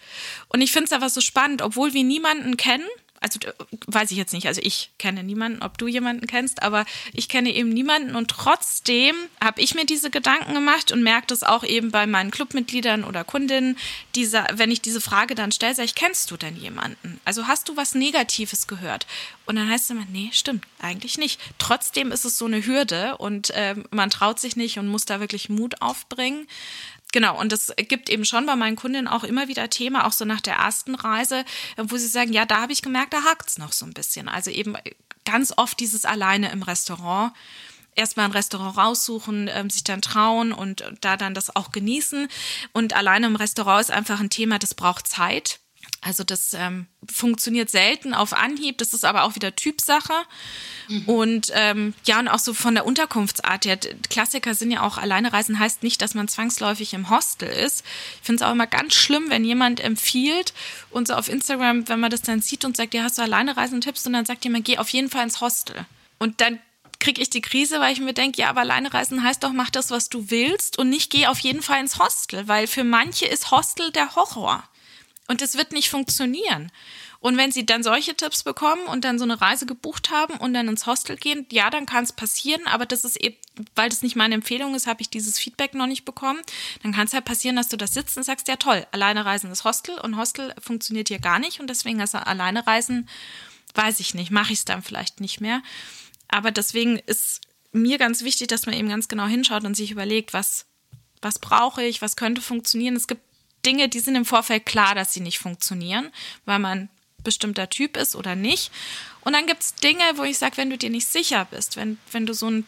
Und 0.48 0.60
ich 0.60 0.72
finde 0.72 0.86
es 0.86 0.92
aber 0.92 1.08
so 1.08 1.20
spannend, 1.20 1.62
obwohl 1.62 1.94
wir 1.94 2.04
niemanden 2.04 2.56
kennen, 2.56 2.88
also 3.22 3.38
weiß 3.86 4.10
ich 4.10 4.16
jetzt 4.16 4.32
nicht, 4.32 4.46
also 4.46 4.60
ich 4.62 4.90
kenne 4.98 5.22
niemanden, 5.22 5.62
ob 5.62 5.78
du 5.78 5.86
jemanden 5.86 6.26
kennst, 6.26 6.62
aber 6.62 6.84
ich 7.12 7.28
kenne 7.28 7.50
eben 7.54 7.70
niemanden 7.70 8.16
und 8.16 8.28
trotzdem 8.28 9.14
habe 9.42 9.60
ich 9.60 9.74
mir 9.74 9.86
diese 9.86 10.10
Gedanken 10.10 10.54
gemacht 10.54 10.92
und 10.92 11.02
merke 11.02 11.28
das 11.28 11.44
auch 11.44 11.64
eben 11.64 11.90
bei 11.90 12.06
meinen 12.06 12.30
Clubmitgliedern 12.30 13.04
oder 13.04 13.24
Kundinnen, 13.24 13.78
dieser, 14.14 14.46
wenn 14.54 14.70
ich 14.70 14.82
diese 14.82 15.00
Frage 15.00 15.34
dann 15.34 15.52
stelle, 15.52 15.74
sage 15.74 15.86
ich, 15.86 15.94
kennst 15.94 16.30
du 16.30 16.36
denn 16.36 16.56
jemanden? 16.56 17.20
Also 17.24 17.46
hast 17.46 17.68
du 17.68 17.76
was 17.76 17.94
Negatives 17.94 18.66
gehört? 18.66 19.06
Und 19.46 19.56
dann 19.56 19.68
heißt 19.68 19.84
es 19.84 19.90
immer, 19.90 20.06
nee, 20.10 20.30
stimmt, 20.32 20.66
eigentlich 20.80 21.18
nicht. 21.18 21.40
Trotzdem 21.58 22.12
ist 22.12 22.24
es 22.24 22.38
so 22.38 22.46
eine 22.46 22.64
Hürde 22.64 23.16
und 23.18 23.50
äh, 23.50 23.74
man 23.90 24.10
traut 24.10 24.40
sich 24.40 24.56
nicht 24.56 24.78
und 24.78 24.88
muss 24.88 25.04
da 25.04 25.20
wirklich 25.20 25.48
Mut 25.48 25.80
aufbringen. 25.80 26.46
Genau, 27.12 27.38
und 27.38 27.52
das 27.52 27.72
gibt 27.76 28.08
eben 28.08 28.24
schon 28.24 28.46
bei 28.46 28.56
meinen 28.56 28.76
Kundinnen 28.76 29.06
auch 29.06 29.22
immer 29.22 29.46
wieder 29.46 29.68
Thema, 29.68 30.06
auch 30.06 30.12
so 30.12 30.24
nach 30.24 30.40
der 30.40 30.54
ersten 30.54 30.94
Reise, 30.94 31.44
wo 31.76 31.98
sie 31.98 32.08
sagen, 32.08 32.32
ja, 32.32 32.46
da 32.46 32.62
habe 32.62 32.72
ich 32.72 32.80
gemerkt, 32.80 33.12
da 33.12 33.22
hakt 33.24 33.50
es 33.50 33.58
noch 33.58 33.72
so 33.72 33.84
ein 33.84 33.92
bisschen. 33.92 34.28
Also 34.28 34.50
eben 34.50 34.76
ganz 35.26 35.52
oft 35.56 35.78
dieses 35.78 36.06
alleine 36.06 36.50
im 36.50 36.62
Restaurant. 36.62 37.32
Erstmal 37.94 38.24
ein 38.24 38.32
Restaurant 38.32 38.78
raussuchen, 38.78 39.50
ähm, 39.52 39.68
sich 39.68 39.84
dann 39.84 40.00
trauen 40.00 40.52
und 40.52 40.82
da 41.02 41.18
dann 41.18 41.34
das 41.34 41.54
auch 41.54 41.72
genießen. 41.72 42.28
Und 42.72 42.94
alleine 42.94 43.26
im 43.26 43.36
Restaurant 43.36 43.82
ist 43.82 43.90
einfach 43.90 44.18
ein 44.18 44.30
Thema, 44.30 44.58
das 44.58 44.74
braucht 44.74 45.06
Zeit. 45.06 45.60
Also 46.04 46.24
das 46.24 46.52
ähm, 46.52 46.86
funktioniert 47.10 47.70
selten 47.70 48.12
auf 48.12 48.32
Anhieb, 48.32 48.78
das 48.78 48.92
ist 48.92 49.04
aber 49.04 49.22
auch 49.22 49.36
wieder 49.36 49.54
Typsache. 49.54 50.12
Mhm. 50.88 51.08
Und 51.08 51.52
ähm, 51.54 51.94
ja, 52.04 52.18
und 52.18 52.26
auch 52.26 52.40
so 52.40 52.54
von 52.54 52.74
der 52.74 52.84
Unterkunftsart 52.84 53.64
her. 53.66 53.78
Klassiker 54.10 54.54
sind 54.54 54.72
ja 54.72 54.82
auch, 54.82 54.98
alleine 54.98 55.32
reisen 55.32 55.60
heißt 55.60 55.84
nicht, 55.84 56.02
dass 56.02 56.14
man 56.14 56.26
zwangsläufig 56.26 56.92
im 56.92 57.08
Hostel 57.08 57.48
ist. 57.48 57.84
Ich 58.20 58.26
finde 58.26 58.42
es 58.42 58.48
auch 58.48 58.52
immer 58.52 58.66
ganz 58.66 58.94
schlimm, 58.94 59.26
wenn 59.28 59.44
jemand 59.44 59.78
empfiehlt 59.78 60.54
und 60.90 61.06
so 61.06 61.14
auf 61.14 61.28
Instagram, 61.28 61.88
wenn 61.88 62.00
man 62.00 62.10
das 62.10 62.22
dann 62.22 62.42
sieht 62.42 62.64
und 62.64 62.76
sagt, 62.76 62.94
ja, 62.94 63.04
hast 63.04 63.18
du 63.18 63.22
alleine 63.22 63.56
reisen 63.56 63.80
Tipps 63.80 64.04
und 64.04 64.12
dann 64.12 64.26
sagt 64.26 64.42
jemand, 64.42 64.64
geh 64.64 64.78
auf 64.78 64.88
jeden 64.88 65.08
Fall 65.08 65.22
ins 65.22 65.40
Hostel. 65.40 65.86
Und 66.18 66.40
dann 66.40 66.58
kriege 66.98 67.22
ich 67.22 67.30
die 67.30 67.42
Krise, 67.42 67.78
weil 67.78 67.92
ich 67.92 68.00
mir 68.00 68.12
denke, 68.12 68.40
ja, 68.40 68.50
aber 68.50 68.62
alleine 68.62 68.92
reisen 68.92 69.22
heißt 69.22 69.44
doch, 69.44 69.52
mach 69.52 69.70
das, 69.70 69.92
was 69.92 70.08
du 70.08 70.30
willst 70.30 70.78
und 70.78 70.88
nicht 70.88 71.10
geh 71.10 71.28
auf 71.28 71.38
jeden 71.38 71.62
Fall 71.62 71.80
ins 71.80 72.00
Hostel, 72.00 72.48
weil 72.48 72.66
für 72.66 72.82
manche 72.82 73.26
ist 73.26 73.52
Hostel 73.52 73.92
der 73.92 74.16
Horror. 74.16 74.64
Und 75.28 75.40
es 75.40 75.56
wird 75.56 75.72
nicht 75.72 75.88
funktionieren. 75.88 76.70
Und 77.20 77.36
wenn 77.36 77.52
sie 77.52 77.64
dann 77.64 77.84
solche 77.84 78.16
Tipps 78.16 78.42
bekommen 78.42 78.84
und 78.86 79.04
dann 79.04 79.16
so 79.16 79.24
eine 79.24 79.40
Reise 79.40 79.64
gebucht 79.64 80.10
haben 80.10 80.34
und 80.34 80.54
dann 80.54 80.66
ins 80.66 80.86
Hostel 80.86 81.16
gehen, 81.16 81.46
ja, 81.52 81.70
dann 81.70 81.86
kann 81.86 82.02
es 82.02 82.12
passieren, 82.12 82.66
aber 82.66 82.84
das 82.84 83.04
ist 83.04 83.16
eben, 83.16 83.36
weil 83.76 83.88
das 83.88 84.02
nicht 84.02 84.16
meine 84.16 84.34
Empfehlung 84.34 84.74
ist, 84.74 84.88
habe 84.88 85.02
ich 85.02 85.08
dieses 85.08 85.38
Feedback 85.38 85.74
noch 85.74 85.86
nicht 85.86 86.04
bekommen. 86.04 86.40
Dann 86.82 86.92
kann 86.92 87.06
es 87.06 87.14
halt 87.14 87.24
passieren, 87.24 87.54
dass 87.54 87.68
du 87.68 87.76
da 87.76 87.86
sitzt 87.86 88.16
und 88.16 88.24
sagst, 88.24 88.48
ja 88.48 88.56
toll, 88.56 88.84
alleine 88.90 89.24
reisen 89.24 89.52
ist 89.52 89.62
Hostel 89.62 89.96
und 90.00 90.16
Hostel 90.16 90.52
funktioniert 90.60 91.08
hier 91.08 91.20
gar 91.20 91.38
nicht 91.38 91.60
und 91.60 91.70
deswegen 91.70 92.00
ist 92.00 92.16
alleine 92.16 92.66
reisen, 92.66 93.08
weiß 93.76 94.00
ich 94.00 94.14
nicht, 94.14 94.32
mache 94.32 94.52
ich 94.52 94.58
es 94.58 94.64
dann 94.64 94.82
vielleicht 94.82 95.20
nicht 95.20 95.40
mehr. 95.40 95.62
Aber 96.26 96.50
deswegen 96.50 96.98
ist 96.98 97.40
mir 97.70 97.98
ganz 97.98 98.24
wichtig, 98.24 98.48
dass 98.48 98.66
man 98.66 98.74
eben 98.74 98.88
ganz 98.88 99.06
genau 99.06 99.26
hinschaut 99.26 99.62
und 99.62 99.76
sich 99.76 99.92
überlegt, 99.92 100.32
was, 100.32 100.66
was 101.20 101.38
brauche 101.38 101.84
ich, 101.84 102.02
was 102.02 102.16
könnte 102.16 102.40
funktionieren. 102.40 102.96
Es 102.96 103.06
gibt 103.06 103.22
Dinge, 103.64 103.88
die 103.88 104.00
sind 104.00 104.16
im 104.16 104.24
Vorfeld 104.24 104.66
klar, 104.66 104.94
dass 104.94 105.12
sie 105.12 105.20
nicht 105.20 105.38
funktionieren, 105.38 106.10
weil 106.44 106.58
man 106.58 106.88
bestimmter 107.22 107.70
Typ 107.70 107.96
ist 107.96 108.16
oder 108.16 108.34
nicht. 108.34 108.70
Und 109.20 109.34
dann 109.34 109.46
gibt 109.46 109.62
es 109.62 109.74
Dinge, 109.76 110.04
wo 110.16 110.24
ich 110.24 110.38
sage, 110.38 110.56
wenn 110.56 110.70
du 110.70 110.78
dir 110.78 110.90
nicht 110.90 111.06
sicher 111.06 111.46
bist, 111.46 111.76
wenn, 111.76 111.98
wenn 112.10 112.26
du 112.26 112.34
so 112.34 112.50
ein, 112.50 112.66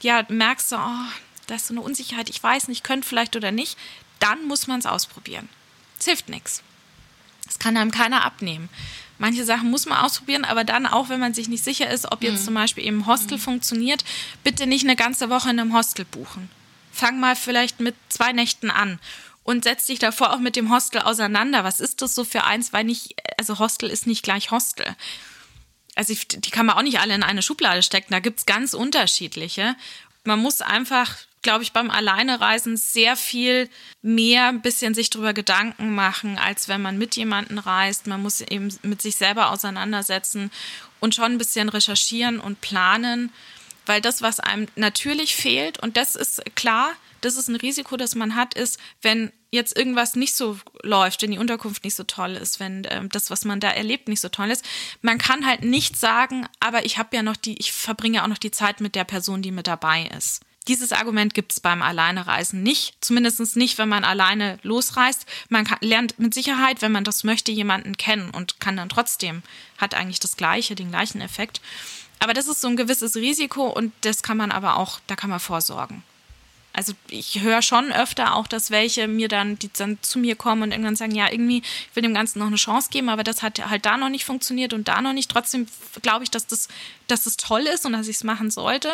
ja, 0.00 0.24
merkst, 0.28 0.70
so, 0.70 0.76
oh, 0.76 1.06
da 1.46 1.54
ist 1.54 1.68
so 1.68 1.74
eine 1.74 1.80
Unsicherheit, 1.80 2.28
ich 2.28 2.42
weiß 2.42 2.68
nicht, 2.68 2.84
könnte 2.84 3.06
vielleicht 3.06 3.36
oder 3.36 3.52
nicht, 3.52 3.78
dann 4.18 4.46
muss 4.46 4.66
man 4.66 4.80
es 4.80 4.86
ausprobieren. 4.86 5.48
Es 5.98 6.06
hilft 6.06 6.28
nichts. 6.28 6.62
Das 7.44 7.58
kann 7.58 7.76
einem 7.76 7.92
keiner 7.92 8.24
abnehmen. 8.24 8.68
Manche 9.18 9.44
Sachen 9.44 9.70
muss 9.70 9.86
man 9.86 9.98
ausprobieren, 9.98 10.44
aber 10.44 10.64
dann 10.64 10.86
auch, 10.86 11.08
wenn 11.08 11.20
man 11.20 11.32
sich 11.32 11.48
nicht 11.48 11.64
sicher 11.64 11.88
ist, 11.88 12.10
ob 12.12 12.22
jetzt 12.22 12.40
mhm. 12.40 12.44
zum 12.44 12.54
Beispiel 12.54 12.84
eben 12.84 13.06
Hostel 13.06 13.38
mhm. 13.38 13.42
funktioniert, 13.42 14.04
bitte 14.44 14.66
nicht 14.66 14.84
eine 14.84 14.96
ganze 14.96 15.30
Woche 15.30 15.50
in 15.50 15.60
einem 15.60 15.74
Hostel 15.74 16.04
buchen. 16.04 16.50
Fang 16.92 17.20
mal 17.20 17.36
vielleicht 17.36 17.80
mit 17.80 17.94
zwei 18.08 18.32
Nächten 18.32 18.70
an 18.70 18.98
und 19.46 19.62
setz 19.62 19.86
dich 19.86 20.00
davor 20.00 20.34
auch 20.34 20.40
mit 20.40 20.56
dem 20.56 20.72
Hostel 20.72 21.00
auseinander. 21.00 21.62
Was 21.62 21.78
ist 21.78 22.02
das 22.02 22.16
so 22.16 22.24
für 22.24 22.42
eins? 22.42 22.72
Weil 22.72 22.82
nicht, 22.82 23.14
also 23.38 23.60
Hostel 23.60 23.88
ist 23.88 24.06
nicht 24.08 24.24
gleich 24.24 24.50
Hostel. 24.50 24.84
Also 25.94 26.14
die 26.14 26.50
kann 26.50 26.66
man 26.66 26.76
auch 26.76 26.82
nicht 26.82 26.98
alle 26.98 27.14
in 27.14 27.22
eine 27.22 27.42
Schublade 27.42 27.84
stecken. 27.84 28.12
Da 28.12 28.18
gibt's 28.18 28.44
ganz 28.44 28.74
unterschiedliche. 28.74 29.76
Man 30.24 30.40
muss 30.40 30.62
einfach, 30.62 31.14
glaube 31.42 31.62
ich, 31.62 31.72
beim 31.72 31.90
Alleinereisen 31.90 32.76
sehr 32.76 33.14
viel 33.14 33.70
mehr 34.02 34.48
ein 34.48 34.62
bisschen 34.62 34.94
sich 34.94 35.10
drüber 35.10 35.32
Gedanken 35.32 35.94
machen, 35.94 36.38
als 36.38 36.66
wenn 36.66 36.82
man 36.82 36.98
mit 36.98 37.14
jemandem 37.14 37.58
reist. 37.58 38.08
Man 38.08 38.22
muss 38.22 38.40
eben 38.40 38.76
mit 38.82 39.00
sich 39.00 39.14
selber 39.14 39.52
auseinandersetzen 39.52 40.50
und 40.98 41.14
schon 41.14 41.32
ein 41.32 41.38
bisschen 41.38 41.68
recherchieren 41.68 42.40
und 42.40 42.60
planen, 42.60 43.32
weil 43.86 44.00
das, 44.00 44.22
was 44.22 44.40
einem 44.40 44.66
natürlich 44.74 45.36
fehlt, 45.36 45.78
und 45.78 45.96
das 45.96 46.16
ist 46.16 46.42
klar, 46.56 46.96
das 47.26 47.36
ist 47.36 47.48
ein 47.48 47.56
Risiko, 47.56 47.96
das 47.96 48.14
man 48.14 48.36
hat, 48.36 48.54
ist, 48.54 48.78
wenn 49.02 49.32
jetzt 49.50 49.76
irgendwas 49.76 50.14
nicht 50.14 50.36
so 50.36 50.58
läuft, 50.82 51.22
wenn 51.22 51.32
die 51.32 51.38
Unterkunft 51.38 51.82
nicht 51.82 51.96
so 51.96 52.04
toll 52.04 52.32
ist, 52.32 52.60
wenn 52.60 52.84
äh, 52.84 53.06
das, 53.08 53.30
was 53.30 53.44
man 53.44 53.58
da 53.58 53.70
erlebt, 53.70 54.08
nicht 54.08 54.20
so 54.20 54.28
toll 54.28 54.50
ist. 54.50 54.64
Man 55.02 55.18
kann 55.18 55.44
halt 55.44 55.64
nicht 55.64 55.96
sagen, 55.96 56.46
aber 56.60 56.84
ich 56.84 56.98
habe 56.98 57.16
ja 57.16 57.22
noch 57.22 57.36
die, 57.36 57.58
ich 57.58 57.72
verbringe 57.72 58.22
auch 58.22 58.28
noch 58.28 58.38
die 58.38 58.52
Zeit 58.52 58.80
mit 58.80 58.94
der 58.94 59.04
Person, 59.04 59.42
die 59.42 59.50
mit 59.50 59.66
dabei 59.66 60.08
ist. 60.16 60.42
Dieses 60.68 60.92
Argument 60.92 61.34
gibt 61.34 61.52
es 61.52 61.60
beim 61.60 61.82
Alleinereisen 61.82 62.62
nicht, 62.62 62.96
zumindest 63.00 63.56
nicht, 63.56 63.78
wenn 63.78 63.88
man 63.88 64.04
alleine 64.04 64.58
losreist. 64.62 65.26
Man 65.48 65.64
kann, 65.64 65.78
lernt 65.80 66.18
mit 66.18 66.34
Sicherheit, 66.34 66.82
wenn 66.82 66.92
man 66.92 67.04
das 67.04 67.24
möchte, 67.24 67.52
jemanden 67.52 67.96
kennen 67.96 68.30
und 68.30 68.60
kann 68.60 68.76
dann 68.76 68.88
trotzdem, 68.88 69.42
hat 69.78 69.94
eigentlich 69.94 70.20
das 70.20 70.36
Gleiche, 70.36 70.74
den 70.74 70.90
gleichen 70.90 71.20
Effekt. 71.20 71.60
Aber 72.18 72.34
das 72.34 72.46
ist 72.46 72.60
so 72.60 72.68
ein 72.68 72.76
gewisses 72.76 73.16
Risiko 73.16 73.66
und 73.68 73.92
das 74.02 74.22
kann 74.22 74.36
man 74.36 74.50
aber 74.50 74.76
auch, 74.76 75.00
da 75.06 75.16
kann 75.16 75.30
man 75.30 75.40
vorsorgen 75.40 76.02
also 76.76 76.92
ich 77.08 77.40
höre 77.40 77.62
schon 77.62 77.90
öfter 77.90 78.34
auch, 78.34 78.46
dass 78.46 78.70
welche 78.70 79.08
mir 79.08 79.28
dann, 79.28 79.58
die 79.58 79.72
dann 79.72 79.96
zu 80.02 80.18
mir 80.18 80.36
kommen 80.36 80.62
und 80.62 80.72
irgendwann 80.72 80.94
sagen, 80.94 81.14
ja, 81.14 81.32
irgendwie, 81.32 81.60
ich 81.60 81.96
will 81.96 82.02
dem 82.02 82.12
Ganzen 82.12 82.38
noch 82.38 82.48
eine 82.48 82.56
Chance 82.56 82.90
geben, 82.90 83.08
aber 83.08 83.24
das 83.24 83.42
hat 83.42 83.66
halt 83.70 83.86
da 83.86 83.96
noch 83.96 84.10
nicht 84.10 84.26
funktioniert 84.26 84.74
und 84.74 84.86
da 84.86 85.00
noch 85.00 85.14
nicht. 85.14 85.30
Trotzdem 85.30 85.66
glaube 86.02 86.24
ich, 86.24 86.30
dass 86.30 86.46
das, 86.46 86.68
dass 87.06 87.24
das 87.24 87.38
toll 87.38 87.62
ist 87.62 87.86
und 87.86 87.94
dass 87.94 88.08
ich 88.08 88.16
es 88.16 88.24
machen 88.24 88.50
sollte. 88.50 88.90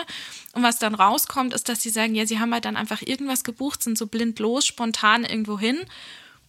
Und 0.52 0.62
was 0.62 0.78
dann 0.78 0.94
rauskommt, 0.94 1.54
ist, 1.54 1.68
dass 1.68 1.82
sie 1.82 1.90
sagen, 1.90 2.14
ja, 2.14 2.24
sie 2.24 2.38
haben 2.38 2.52
halt 2.52 2.66
dann 2.66 2.76
einfach 2.76 3.02
irgendwas 3.02 3.42
gebucht, 3.42 3.82
sind 3.82 3.98
so 3.98 4.06
blind 4.06 4.38
los, 4.38 4.64
spontan 4.64 5.24
irgendwo 5.24 5.58
hin. 5.58 5.78
Und 5.78 5.88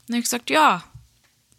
dann 0.07 0.15
habe 0.15 0.19
ich 0.19 0.25
gesagt, 0.25 0.51
ja, 0.51 0.83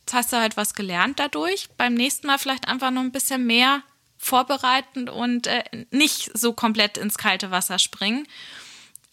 jetzt 0.02 0.14
hast 0.14 0.32
du 0.32 0.36
halt 0.36 0.56
was 0.56 0.74
gelernt 0.74 1.18
dadurch. 1.18 1.68
Beim 1.76 1.94
nächsten 1.94 2.28
Mal 2.28 2.38
vielleicht 2.38 2.68
einfach 2.68 2.92
noch 2.92 3.02
ein 3.02 3.10
bisschen 3.10 3.44
mehr 3.44 3.82
vorbereiten 4.18 5.08
und 5.08 5.48
äh, 5.48 5.64
nicht 5.90 6.30
so 6.32 6.52
komplett 6.52 6.96
ins 6.96 7.18
kalte 7.18 7.50
Wasser 7.50 7.80
springen 7.80 8.28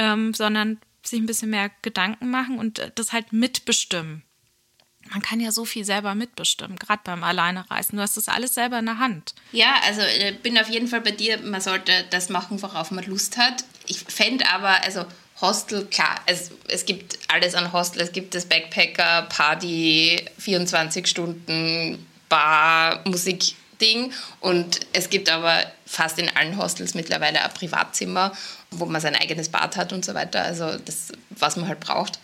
ähm, 0.01 0.33
sondern 0.33 0.79
sich 1.03 1.19
ein 1.19 1.27
bisschen 1.27 1.51
mehr 1.51 1.69
Gedanken 1.83 2.29
machen 2.31 2.57
und 2.57 2.79
äh, 2.79 2.91
das 2.95 3.13
halt 3.13 3.31
mitbestimmen. 3.31 4.23
Man 5.11 5.21
kann 5.21 5.39
ja 5.39 5.51
so 5.51 5.65
viel 5.65 5.83
selber 5.83 6.15
mitbestimmen, 6.15 6.77
gerade 6.77 7.01
beim 7.03 7.23
Alleinereisen. 7.23 7.97
Du 7.97 8.01
hast 8.01 8.17
das 8.17 8.27
alles 8.27 8.53
selber 8.53 8.79
in 8.79 8.85
der 8.85 8.97
Hand. 8.97 9.35
Ja, 9.51 9.75
also 9.85 10.01
äh, 10.01 10.33
bin 10.41 10.57
auf 10.57 10.69
jeden 10.69 10.87
Fall 10.87 11.01
bei 11.01 11.11
dir. 11.11 11.39
Man 11.39 11.61
sollte 11.61 11.91
das 12.09 12.29
machen, 12.29 12.61
worauf 12.61 12.91
man 12.91 13.05
Lust 13.05 13.37
hat. 13.37 13.63
Ich 13.87 13.99
fände 13.99 14.47
aber, 14.49 14.83
also 14.83 15.05
Hostel, 15.39 15.85
klar, 15.85 16.19
es, 16.25 16.51
es 16.67 16.85
gibt 16.85 17.19
alles 17.27 17.55
an 17.55 17.73
Hostel. 17.73 18.01
Es 18.01 18.11
gibt 18.11 18.33
das 18.33 18.45
Backpacker, 18.45 19.23
Party, 19.23 20.23
24 20.37 21.07
Stunden, 21.07 22.07
Bar, 22.29 23.01
Musik, 23.05 23.55
Ding. 23.81 24.13
Und 24.39 24.79
es 24.93 25.09
gibt 25.09 25.29
aber 25.29 25.65
fast 25.85 26.19
in 26.19 26.29
allen 26.29 26.57
Hostels 26.57 26.93
mittlerweile 26.93 27.43
ein 27.43 27.53
Privatzimmer, 27.53 28.31
wo 28.71 28.85
man 28.85 29.01
sein 29.01 29.15
eigenes 29.15 29.49
Bad 29.49 29.77
hat 29.77 29.93
und 29.93 30.03
so 30.03 30.13
weiter. 30.13 30.41
Also 30.41 30.77
das, 30.77 31.11
was 31.29 31.55
man 31.57 31.67
halt 31.67 31.79
braucht. 31.79 32.19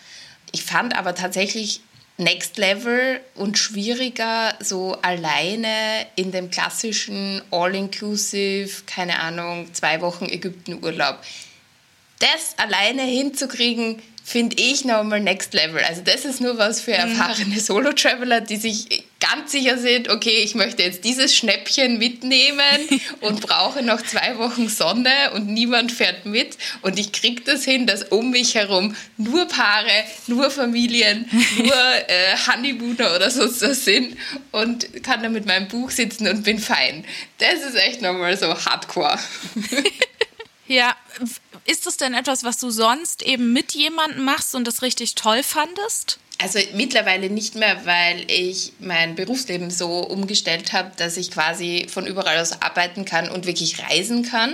Ich 0.52 0.64
fand 0.64 0.98
aber 0.98 1.14
tatsächlich 1.14 1.82
Next 2.18 2.58
Level 2.58 3.20
und 3.36 3.60
schwieriger 3.60 4.56
so 4.60 4.98
alleine 5.04 6.08
in 6.16 6.32
dem 6.32 6.50
klassischen 6.50 7.44
All-Inclusive, 7.52 8.84
keine 8.88 9.20
Ahnung, 9.20 9.72
zwei 9.74 10.02
Wochen 10.02 10.26
Ägypten-Urlaub. 10.26 11.20
Das 12.20 12.58
alleine 12.58 13.04
hinzukriegen, 13.04 14.02
finde 14.28 14.58
ich 14.60 14.84
nochmal 14.84 15.22
Next 15.22 15.54
Level. 15.54 15.82
Also 15.88 16.02
das 16.02 16.26
ist 16.26 16.42
nur 16.42 16.58
was 16.58 16.82
für 16.82 16.92
mhm. 16.92 17.12
erfahrene 17.12 17.62
Solo-Traveler, 17.62 18.42
die 18.42 18.58
sich 18.58 19.06
ganz 19.22 19.54
sicher 19.54 19.78
sind, 19.78 20.10
okay, 20.10 20.42
ich 20.44 20.54
möchte 20.54 20.84
jetzt 20.84 21.06
dieses 21.06 21.34
Schnäppchen 21.34 21.98
mitnehmen 21.98 22.60
und 23.22 23.40
brauche 23.40 23.82
noch 23.82 24.02
zwei 24.02 24.38
Wochen 24.38 24.68
Sonne 24.68 25.32
und 25.34 25.48
niemand 25.48 25.94
fährt 25.94 26.26
mit 26.26 26.58
und 26.82 27.00
ich 27.00 27.14
kriege 27.14 27.42
das 27.44 27.64
hin, 27.64 27.88
dass 27.88 28.04
um 28.04 28.32
mich 28.32 28.56
herum 28.56 28.98
nur 29.16 29.48
Paare, 29.48 30.04
nur 30.28 30.52
Familien, 30.52 31.30
nur 31.58 31.74
äh, 31.74 32.36
Honeymooner 32.48 33.16
oder 33.16 33.32
so 33.32 33.48
sind 33.48 34.18
und 34.52 35.04
kann 35.04 35.24
dann 35.24 35.32
mit 35.32 35.46
meinem 35.46 35.70
Buch 35.70 35.90
sitzen 35.90 36.28
und 36.28 36.44
bin 36.44 36.60
fein. 36.60 37.06
Das 37.38 37.62
ist 37.64 37.76
echt 37.76 38.02
nochmal 38.02 38.38
so 38.38 38.54
hardcore. 38.54 39.18
Ja, 40.68 40.98
ist 41.68 41.86
das 41.86 41.98
denn 41.98 42.14
etwas, 42.14 42.44
was 42.44 42.58
du 42.58 42.70
sonst 42.72 43.22
eben 43.22 43.54
mit 43.54 43.74
jemandem 43.74 44.24
machst 44.24 44.56
und 44.56 44.66
das 44.66 44.82
richtig 44.82 45.16
toll 45.16 45.44
fandest? 45.44 46.18
Also 46.40 46.60
mittlerweile 46.74 47.30
nicht 47.30 47.56
mehr, 47.56 47.86
weil 47.86 48.30
ich 48.32 48.74
mein 48.80 49.16
Berufsleben 49.16 49.70
so 49.70 50.00
umgestellt 50.00 50.72
habe, 50.72 50.92
dass 50.98 51.18
ich 51.18 51.32
quasi 51.32 51.88
von 51.90 52.06
überall 52.06 52.38
aus 52.40 52.62
arbeiten 52.62 53.06
kann 53.06 53.30
und 53.30 53.46
wirklich 53.46 53.84
reisen 53.84 54.24
kann. 54.24 54.54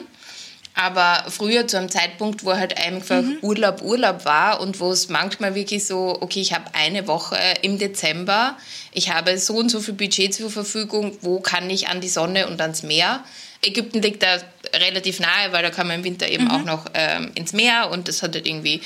Aber 0.75 1.25
früher 1.29 1.67
zu 1.67 1.77
einem 1.77 1.89
Zeitpunkt, 1.89 2.45
wo 2.45 2.53
halt 2.53 2.77
einfach 2.77 3.21
mhm. 3.21 3.37
Urlaub 3.41 3.83
Urlaub 3.83 4.25
war 4.25 4.59
und 4.59 4.79
wo 4.79 4.91
es 4.91 5.07
manchmal 5.07 5.53
wirklich 5.53 5.85
so, 5.85 6.17
okay, 6.19 6.41
ich 6.41 6.53
habe 6.53 6.73
eine 6.73 7.05
Woche 7.05 7.37
im 7.61 7.77
Dezember, 7.77 8.57
ich 8.91 9.13
habe 9.13 9.37
so 9.37 9.55
und 9.55 9.69
so 9.69 9.81
viel 9.81 9.93
Budget 9.93 10.33
zur 10.33 10.49
Verfügung, 10.49 11.15
wo 11.21 11.41
kann 11.41 11.69
ich 11.69 11.89
an 11.89 12.01
die 12.01 12.09
Sonne 12.09 12.47
und 12.47 12.59
ans 12.59 12.81
Meer? 12.81 13.23
Ägypten 13.61 14.01
liegt 14.01 14.23
da 14.23 14.39
relativ 14.73 15.19
nahe, 15.19 15.51
weil 15.51 15.63
da 15.63 15.69
kann 15.69 15.87
man 15.87 15.97
im 15.97 16.03
Winter 16.03 16.27
eben 16.27 16.45
mhm. 16.45 16.51
auch 16.51 16.63
noch 16.63 16.85
ähm, 16.93 17.31
ins 17.35 17.53
Meer 17.53 17.89
und 17.91 18.07
das 18.07 18.21
hat 18.23 18.35
halt 18.35 18.47
irgendwie 18.47 18.81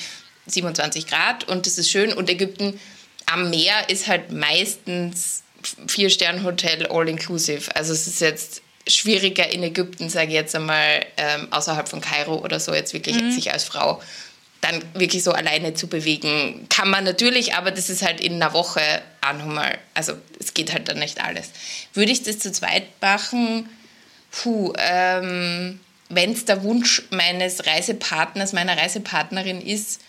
27 0.47 1.08
Grad 1.08 1.47
und 1.47 1.65
das 1.65 1.78
ist 1.78 1.89
schön. 1.89 2.13
Und 2.13 2.30
Ägypten 2.30 2.80
am 3.26 3.50
Meer 3.50 3.89
ist 3.89 4.08
halt 4.08 4.32
meistens 4.32 5.43
Vier-Sterne-Hotel 5.88 6.88
all-inclusive. 6.88 7.76
Also 7.76 7.93
es 7.93 8.08
ist 8.08 8.21
jetzt 8.21 8.62
schwieriger 8.88 9.50
in 9.50 9.63
Ägypten, 9.63 10.10
sage 10.10 10.28
ich 10.28 10.34
jetzt 10.34 10.56
einmal, 10.56 11.06
ähm, 11.17 11.47
außerhalb 11.52 11.89
von 11.89 12.00
Kairo 12.00 12.38
oder 12.38 12.60
so, 12.60 12.73
jetzt 12.73 12.93
wirklich 12.93 13.21
mhm. 13.21 13.32
sich 13.32 13.52
als 13.52 13.65
Frau 13.65 14.02
dann 14.62 14.82
wirklich 14.95 15.23
so 15.23 15.32
alleine 15.32 15.73
zu 15.73 15.88
bewegen. 15.88 16.65
Kann 16.69 16.89
man 16.89 17.04
natürlich, 17.04 17.54
aber 17.54 17.71
das 17.71 17.89
ist 17.89 18.02
halt 18.02 18.21
in 18.21 18.34
einer 18.34 18.54
Woche 18.54 18.82
auch 19.21 19.34
nochmal, 19.34 19.78
also 19.93 20.13
es 20.39 20.54
geht 20.54 20.73
halt 20.73 20.88
dann 20.88 21.00
nicht 21.00 21.23
alles. 21.23 21.52
Würde 21.93 22.12
ich 22.12 22.23
das 22.23 22.39
zu 22.39 22.52
zweit 22.52 22.86
machen, 23.02 23.69
puh, 24.32 24.73
ähm, 24.78 25.80
wenn 26.10 26.32
es 26.32 26.46
der 26.46 26.63
Wunsch 26.63 27.04
meines 27.10 27.65
Reisepartners, 27.65 28.54
meiner 28.54 28.78
Reisepartnerin 28.78 29.62
ist, 29.62 30.02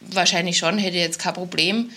wahrscheinlich 0.00 0.58
schon, 0.58 0.78
hätte 0.78 0.96
ich 0.96 1.02
jetzt 1.02 1.18
kein 1.18 1.34
Problem. 1.34 1.90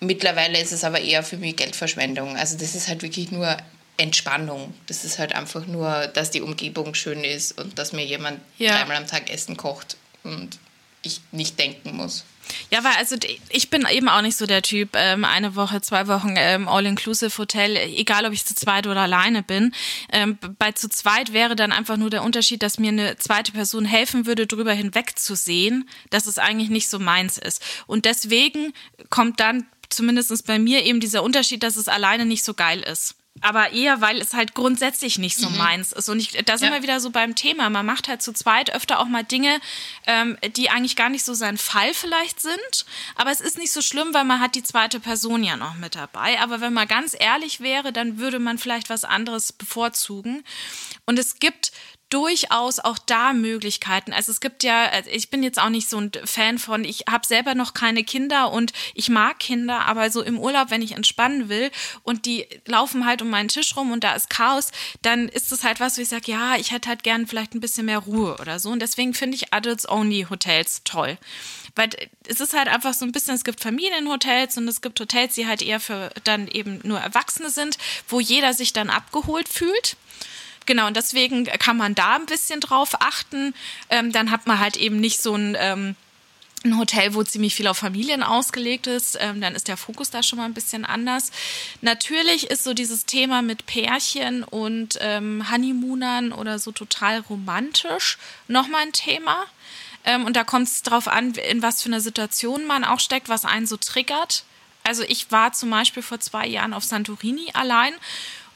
Mittlerweile 0.00 0.60
ist 0.60 0.72
es 0.72 0.84
aber 0.84 1.00
eher 1.00 1.22
für 1.22 1.36
mich 1.36 1.56
Geldverschwendung. 1.56 2.36
Also 2.36 2.56
das 2.56 2.74
ist 2.74 2.88
halt 2.88 3.02
wirklich 3.02 3.30
nur 3.30 3.56
Entspannung. 3.96 4.74
Das 4.86 5.04
ist 5.04 5.18
halt 5.18 5.34
einfach 5.34 5.66
nur, 5.66 6.06
dass 6.08 6.30
die 6.30 6.42
Umgebung 6.42 6.94
schön 6.94 7.24
ist 7.24 7.58
und 7.58 7.78
dass 7.78 7.92
mir 7.92 8.04
jemand 8.04 8.40
ja. 8.58 8.76
dreimal 8.76 8.96
am 8.96 9.06
Tag 9.06 9.30
Essen 9.30 9.56
kocht 9.56 9.96
und 10.22 10.58
ich 11.02 11.20
nicht 11.32 11.58
denken 11.58 11.96
muss. 11.96 12.24
Ja, 12.70 12.82
weil 12.84 12.94
also 12.96 13.16
ich 13.48 13.70
bin 13.70 13.86
eben 13.90 14.08
auch 14.08 14.22
nicht 14.22 14.36
so 14.36 14.46
der 14.46 14.62
Typ, 14.62 14.90
ähm, 14.94 15.24
eine 15.24 15.54
Woche, 15.56 15.80
zwei 15.80 16.06
Wochen 16.08 16.34
ähm, 16.36 16.68
All-Inclusive-Hotel, 16.68 17.76
egal 17.76 18.26
ob 18.26 18.32
ich 18.32 18.44
zu 18.44 18.54
zweit 18.54 18.86
oder 18.86 19.02
alleine 19.02 19.42
bin. 19.42 19.72
Ähm, 20.12 20.38
bei 20.58 20.72
zu 20.72 20.88
zweit 20.88 21.32
wäre 21.32 21.56
dann 21.56 21.72
einfach 21.72 21.96
nur 21.96 22.10
der 22.10 22.22
Unterschied, 22.22 22.62
dass 22.62 22.78
mir 22.78 22.88
eine 22.88 23.16
zweite 23.16 23.52
Person 23.52 23.84
helfen 23.84 24.26
würde, 24.26 24.46
drüber 24.46 24.72
hinwegzusehen, 24.72 25.88
dass 26.10 26.26
es 26.26 26.38
eigentlich 26.38 26.70
nicht 26.70 26.88
so 26.88 26.98
meins 26.98 27.38
ist. 27.38 27.62
Und 27.86 28.04
deswegen 28.04 28.72
kommt 29.10 29.40
dann 29.40 29.66
zumindest 29.88 30.46
bei 30.46 30.58
mir 30.58 30.84
eben 30.84 31.00
dieser 31.00 31.22
Unterschied, 31.22 31.62
dass 31.62 31.76
es 31.76 31.88
alleine 31.88 32.26
nicht 32.26 32.44
so 32.44 32.54
geil 32.54 32.80
ist 32.80 33.14
aber 33.40 33.72
eher, 33.72 34.00
weil 34.00 34.20
es 34.20 34.34
halt 34.34 34.54
grundsätzlich 34.54 35.18
nicht 35.18 35.36
so 35.36 35.48
mhm. 35.48 35.58
meins 35.58 35.92
ist. 35.92 36.08
Und 36.08 36.18
ich, 36.20 36.32
da 36.44 36.58
sind 36.58 36.68
ja. 36.68 36.74
wir 36.74 36.82
wieder 36.82 37.00
so 37.00 37.10
beim 37.10 37.34
Thema. 37.34 37.70
Man 37.70 37.86
macht 37.86 38.08
halt 38.08 38.22
zu 38.22 38.32
zweit 38.32 38.74
öfter 38.74 38.98
auch 38.98 39.06
mal 39.06 39.24
Dinge, 39.24 39.60
ähm, 40.06 40.36
die 40.56 40.70
eigentlich 40.70 40.96
gar 40.96 41.08
nicht 41.08 41.24
so 41.24 41.34
sein 41.34 41.58
Fall 41.58 41.92
vielleicht 41.94 42.40
sind. 42.40 42.86
Aber 43.14 43.30
es 43.30 43.40
ist 43.40 43.58
nicht 43.58 43.72
so 43.72 43.82
schlimm, 43.82 44.14
weil 44.14 44.24
man 44.24 44.40
hat 44.40 44.54
die 44.54 44.62
zweite 44.62 45.00
Person 45.00 45.44
ja 45.44 45.56
noch 45.56 45.74
mit 45.74 45.94
dabei. 45.94 46.40
Aber 46.40 46.60
wenn 46.60 46.72
man 46.72 46.88
ganz 46.88 47.16
ehrlich 47.18 47.60
wäre, 47.60 47.92
dann 47.92 48.18
würde 48.18 48.38
man 48.38 48.58
vielleicht 48.58 48.90
was 48.90 49.04
anderes 49.04 49.52
bevorzugen. 49.52 50.44
Und 51.04 51.18
es 51.18 51.38
gibt 51.38 51.72
durchaus 52.08 52.78
auch 52.78 52.98
da 52.98 53.32
Möglichkeiten. 53.32 54.12
Also 54.12 54.30
es 54.30 54.40
gibt 54.40 54.62
ja, 54.62 54.86
also 54.86 55.10
ich 55.10 55.28
bin 55.30 55.42
jetzt 55.42 55.60
auch 55.60 55.70
nicht 55.70 55.90
so 55.90 55.98
ein 55.98 56.12
Fan 56.24 56.58
von, 56.58 56.84
ich 56.84 57.04
habe 57.10 57.26
selber 57.26 57.54
noch 57.54 57.74
keine 57.74 58.04
Kinder 58.04 58.52
und 58.52 58.72
ich 58.94 59.08
mag 59.08 59.40
Kinder, 59.40 59.86
aber 59.86 60.10
so 60.10 60.22
im 60.22 60.38
Urlaub, 60.38 60.70
wenn 60.70 60.82
ich 60.82 60.92
entspannen 60.92 61.48
will 61.48 61.70
und 62.04 62.24
die 62.26 62.46
laufen 62.66 63.06
halt 63.06 63.22
um 63.22 63.30
meinen 63.30 63.48
Tisch 63.48 63.76
rum 63.76 63.90
und 63.90 64.04
da 64.04 64.14
ist 64.14 64.30
Chaos, 64.30 64.70
dann 65.02 65.28
ist 65.28 65.50
es 65.50 65.64
halt 65.64 65.80
was, 65.80 65.98
wo 65.98 66.02
ich 66.02 66.08
sage, 66.08 66.30
ja, 66.30 66.56
ich 66.56 66.70
hätte 66.70 66.88
halt 66.88 67.02
gern 67.02 67.26
vielleicht 67.26 67.54
ein 67.54 67.60
bisschen 67.60 67.86
mehr 67.86 67.98
Ruhe 67.98 68.36
oder 68.40 68.60
so. 68.60 68.70
Und 68.70 68.80
deswegen 68.80 69.12
finde 69.12 69.36
ich 69.36 69.52
Adults-Only-Hotels 69.52 70.82
toll. 70.84 71.18
Weil 71.74 71.90
es 72.26 72.40
ist 72.40 72.54
halt 72.54 72.68
einfach 72.68 72.94
so 72.94 73.04
ein 73.04 73.12
bisschen, 73.12 73.34
es 73.34 73.44
gibt 73.44 73.60
Familienhotels 73.60 74.56
und 74.56 74.66
es 74.68 74.80
gibt 74.80 74.98
Hotels, 74.98 75.34
die 75.34 75.46
halt 75.46 75.60
eher 75.60 75.80
für 75.80 76.10
dann 76.24 76.48
eben 76.48 76.80
nur 76.84 76.98
Erwachsene 76.98 77.50
sind, 77.50 77.76
wo 78.08 78.20
jeder 78.20 78.54
sich 78.54 78.72
dann 78.72 78.90
abgeholt 78.90 79.48
fühlt. 79.48 79.96
Genau, 80.66 80.88
und 80.88 80.96
deswegen 80.96 81.44
kann 81.44 81.76
man 81.76 81.94
da 81.94 82.16
ein 82.16 82.26
bisschen 82.26 82.60
drauf 82.60 83.00
achten. 83.00 83.54
Ähm, 83.88 84.12
dann 84.12 84.30
hat 84.30 84.46
man 84.46 84.58
halt 84.58 84.76
eben 84.76 84.98
nicht 84.98 85.22
so 85.22 85.34
ein, 85.34 85.56
ähm, 85.58 85.94
ein 86.64 86.78
Hotel, 86.78 87.14
wo 87.14 87.22
ziemlich 87.22 87.54
viel 87.54 87.68
auf 87.68 87.78
Familien 87.78 88.24
ausgelegt 88.24 88.88
ist. 88.88 89.16
Ähm, 89.20 89.40
dann 89.40 89.54
ist 89.54 89.68
der 89.68 89.76
Fokus 89.76 90.10
da 90.10 90.22
schon 90.22 90.38
mal 90.38 90.44
ein 90.44 90.54
bisschen 90.54 90.84
anders. 90.84 91.30
Natürlich 91.80 92.50
ist 92.50 92.64
so 92.64 92.74
dieses 92.74 93.06
Thema 93.06 93.42
mit 93.42 93.66
Pärchen 93.66 94.42
und 94.42 94.98
ähm, 95.00 95.50
Honeymoonern 95.50 96.32
oder 96.32 96.58
so 96.58 96.72
total 96.72 97.20
romantisch 97.20 98.18
nochmal 98.48 98.82
ein 98.82 98.92
Thema. 98.92 99.44
Ähm, 100.04 100.24
und 100.24 100.34
da 100.34 100.44
kommt 100.44 100.66
es 100.68 100.82
drauf 100.82 101.08
an, 101.08 101.34
in 101.34 101.62
was 101.62 101.82
für 101.82 101.88
einer 101.88 102.00
Situation 102.00 102.66
man 102.66 102.84
auch 102.84 103.00
steckt, 103.00 103.28
was 103.28 103.44
einen 103.44 103.66
so 103.66 103.76
triggert. 103.76 104.44
Also 104.82 105.02
ich 105.02 105.32
war 105.32 105.52
zum 105.52 105.70
Beispiel 105.70 106.02
vor 106.02 106.20
zwei 106.20 106.46
Jahren 106.46 106.72
auf 106.72 106.84
Santorini 106.84 107.50
allein 107.54 107.92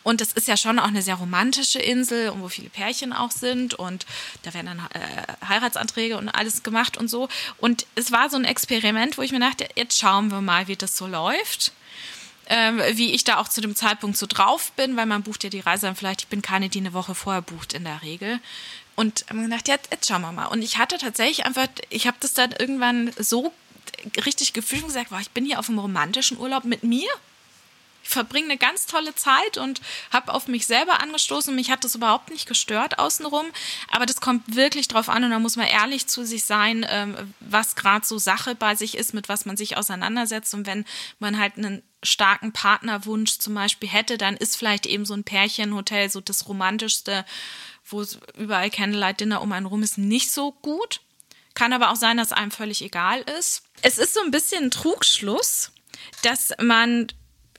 und 0.03 0.21
es 0.21 0.33
ist 0.33 0.49
ja 0.49 0.57
schon 0.57 0.79
auch 0.79 0.89
eine 0.89 1.03
sehr 1.03 1.17
romantische 1.17 1.79
Insel, 1.79 2.33
wo 2.39 2.49
viele 2.49 2.71
Pärchen 2.71 3.13
auch 3.13 3.31
sind. 3.31 3.75
Und 3.75 4.07
da 4.43 4.55
werden 4.55 4.67
dann 4.67 4.79
äh, 4.79 5.47
Heiratsanträge 5.47 6.17
und 6.17 6.29
alles 6.29 6.63
gemacht 6.63 6.97
und 6.97 7.09
so. 7.09 7.29
Und 7.59 7.87
es 7.97 8.11
war 8.11 8.31
so 8.31 8.37
ein 8.37 8.45
Experiment, 8.45 9.19
wo 9.19 9.23
ich 9.23 9.33
mir 9.33 9.41
dachte, 9.41 9.69
jetzt 9.77 9.99
schauen 9.99 10.31
wir 10.31 10.41
mal, 10.41 10.69
wie 10.69 10.77
das 10.77 10.97
so 10.97 11.07
läuft. 11.07 11.73
Ähm, 12.47 12.81
wie 12.95 13.13
ich 13.13 13.23
da 13.23 13.37
auch 13.37 13.49
zu 13.49 13.61
dem 13.61 13.77
Zeitpunkt 13.77 14.17
so 14.17 14.27
drauf 14.27 14.73
bin, 14.73 14.97
weil 14.97 15.07
man 15.07 15.23
bucht 15.23 15.45
ja 15.45 15.51
die 15.51 15.61
Reise 15.61 15.87
dann 15.87 15.95
vielleicht, 15.95 16.23
ich 16.23 16.29
bin 16.29 16.43
keine, 16.43 16.69
die 16.69 16.81
eine 16.81 16.95
Woche 16.95 17.15
vorher 17.15 17.43
bucht 17.43 17.75
in 17.75 17.85
der 17.85 18.03
Regel. 18.03 18.41
Und 18.97 19.25
haben 19.31 19.45
gedacht, 19.45 19.69
ja, 19.69 19.77
jetzt 19.91 20.09
schauen 20.09 20.23
wir 20.23 20.33
mal. 20.33 20.47
Und 20.47 20.63
ich 20.63 20.79
hatte 20.79 20.99
tatsächlich 20.99 21.47
einfach, 21.47 21.69
ich 21.91 22.07
habe 22.07 22.17
das 22.21 22.35
dann 22.35 22.53
irgendwann 22.53 23.13
so 23.19 23.53
richtig 24.27 24.53
gefühlt 24.53 24.83
und 24.83 24.89
gesagt, 24.89 25.11
boah, 25.11 25.21
ich 25.21 25.31
bin 25.31 25.45
hier 25.45 25.59
auf 25.59 25.69
einem 25.69 25.79
romantischen 25.79 26.39
Urlaub 26.39 26.65
mit 26.65 26.83
mir 26.83 27.09
verbringe 28.11 28.47
eine 28.47 28.59
ganz 28.59 28.87
tolle 28.87 29.15
Zeit 29.15 29.57
und 29.57 29.81
habe 30.13 30.35
auf 30.35 30.49
mich 30.49 30.67
selber 30.67 31.01
angestoßen. 31.01 31.55
Mich 31.55 31.71
hat 31.71 31.85
das 31.85 31.95
überhaupt 31.95 32.31
nicht 32.31 32.47
gestört 32.47 32.99
außenrum. 32.99 33.47
Aber 33.91 34.07
das 34.07 34.21
kommt 34.21 34.57
wirklich 34.57 34.89
drauf 34.89 35.09
an 35.09 35.25
und 35.25 35.31
da 35.31 35.39
muss 35.39 35.57
man 35.57 35.67
ehrlich 35.67 36.07
zu 36.07 36.25
sich 36.25 36.45
sein, 36.45 36.85
ähm, 36.89 37.35
was 37.41 37.77
gerade 37.77 38.05
so 38.05 38.19
Sache 38.19 38.55
bei 38.55 38.75
sich 38.75 38.97
ist, 38.97 39.15
mit 39.15 39.29
was 39.29 39.47
man 39.47 39.57
sich 39.57 39.77
auseinandersetzt. 39.77 40.53
Und 40.55 40.67
wenn 40.67 40.85
man 41.19 41.39
halt 41.39 41.57
einen 41.57 41.83
starken 42.03 42.53
Partnerwunsch 42.53 43.39
zum 43.39 43.55
Beispiel 43.55 43.89
hätte, 43.89 44.19
dann 44.19 44.37
ist 44.37 44.57
vielleicht 44.57 44.87
eben 44.87 45.05
so 45.05 45.15
ein 45.15 45.25
Pärchenhotel 45.25 46.11
so 46.11 46.21
das 46.21 46.49
romantischste, 46.49 47.25
wo 47.85 48.01
es 48.01 48.19
überall 48.37 48.71
Candlelight 48.71 49.21
Dinner 49.21 49.43
um 49.43 49.53
einen 49.53 49.67
rum 49.67 49.83
ist, 49.83 49.99
nicht 49.99 50.31
so 50.33 50.53
gut. 50.53 51.01
Kann 51.55 51.73
aber 51.73 51.91
auch 51.91 51.97
sein, 51.97 52.17
dass 52.17 52.33
einem 52.33 52.51
völlig 52.51 52.83
egal 52.83 53.23
ist. 53.39 53.63
Es 53.83 53.99
ist 53.99 54.15
so 54.15 54.21
ein 54.21 54.31
bisschen 54.31 54.65
ein 54.65 54.71
Trugschluss, 54.71 55.73
dass 56.23 56.53
man 56.61 57.09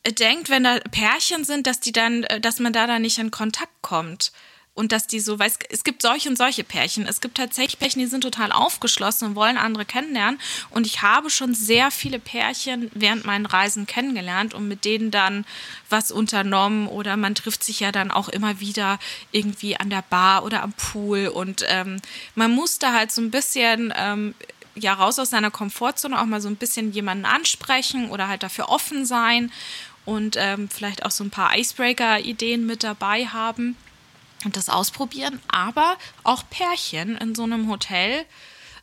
denkt, 0.10 0.50
wenn 0.50 0.64
da 0.64 0.80
Pärchen 0.92 1.44
sind, 1.44 1.68
dass 1.68 1.80
die 1.80 1.92
dann, 1.92 2.24
äh, 2.24 2.40
dass 2.40 2.60
man 2.60 2.74
da 2.74 2.88
dann 2.88 3.02
nicht 3.02 3.20
in 3.20 3.32
Kontakt 3.32 3.82
kommt. 3.82 4.32
Und 4.74 4.94
dass 4.94 5.06
die 5.06 5.20
so, 5.20 5.38
weil 5.38 5.50
es, 5.50 5.60
es 5.70 5.84
gibt 5.84 6.02
solche 6.02 6.30
und 6.30 6.38
solche 6.38 6.64
Pärchen. 6.64 7.06
Es 7.06 7.20
gibt 7.20 7.36
tatsächlich 7.36 7.78
Pärchen, 7.78 8.00
die 8.00 8.08
sind 8.08 8.22
total 8.22 8.54
aufgeschlossen 8.54 9.28
und 9.28 9.36
wollen 9.36 9.58
andere 9.58 9.84
kennenlernen. 9.84 10.40
Und 10.70 10.88
ich 10.88 11.02
habe 11.02 11.30
schon 11.30 11.54
sehr 11.54 11.92
viele 11.92 12.20
Pärchen 12.20 12.90
während 12.94 13.26
meinen 13.26 13.46
Reisen 13.46 13.86
kennengelernt 13.86 14.54
und 14.54 14.70
mit 14.70 14.86
denen 14.86 15.12
dann 15.12 15.46
was 15.90 16.10
unternommen. 16.10 16.88
Oder 16.88 17.18
man 17.18 17.36
trifft 17.36 17.66
sich 17.66 17.82
ja 17.82 17.92
dann 17.92 18.12
auch 18.12 18.30
immer 18.30 18.62
wieder 18.62 18.98
irgendwie 19.34 19.76
an 19.76 19.90
der 19.90 20.04
Bar 20.10 20.46
oder 20.46 20.64
am 20.64 20.72
Pool. 20.72 21.28
Und 21.28 21.66
ähm, 21.68 21.98
man 22.36 22.52
muss 22.52 22.80
da 22.80 22.94
halt 22.94 23.12
so 23.12 23.22
ein 23.22 23.30
bisschen 23.30 23.94
ähm, 23.98 24.36
ja 24.76 24.94
raus 24.94 25.20
aus 25.20 25.32
seiner 25.32 25.52
Komfortzone 25.52 26.20
auch 26.20 26.26
mal 26.26 26.42
so 26.42 26.48
ein 26.48 26.56
bisschen 26.56 26.94
jemanden 26.94 27.26
ansprechen 27.26 28.10
oder 28.10 28.30
halt 28.30 28.44
dafür 28.44 28.70
offen 28.70 29.06
sein 29.06 29.52
und 30.06 30.36
ähm, 30.38 30.70
vielleicht 30.70 31.06
auch 31.06 31.12
so 31.12 31.24
ein 31.24 31.30
paar 31.30 31.58
Icebreaker-Ideen 31.58 32.66
mit 32.66 32.84
dabei 32.84 33.28
haben 33.28 33.76
und 34.46 34.58
das 34.58 34.70
ausprobieren. 34.70 35.40
Aber 35.48 35.98
auch 36.24 36.44
Pärchen 36.50 37.18
in 37.18 37.36
so 37.36 37.44
einem 37.44 37.70
Hotel 37.70 38.26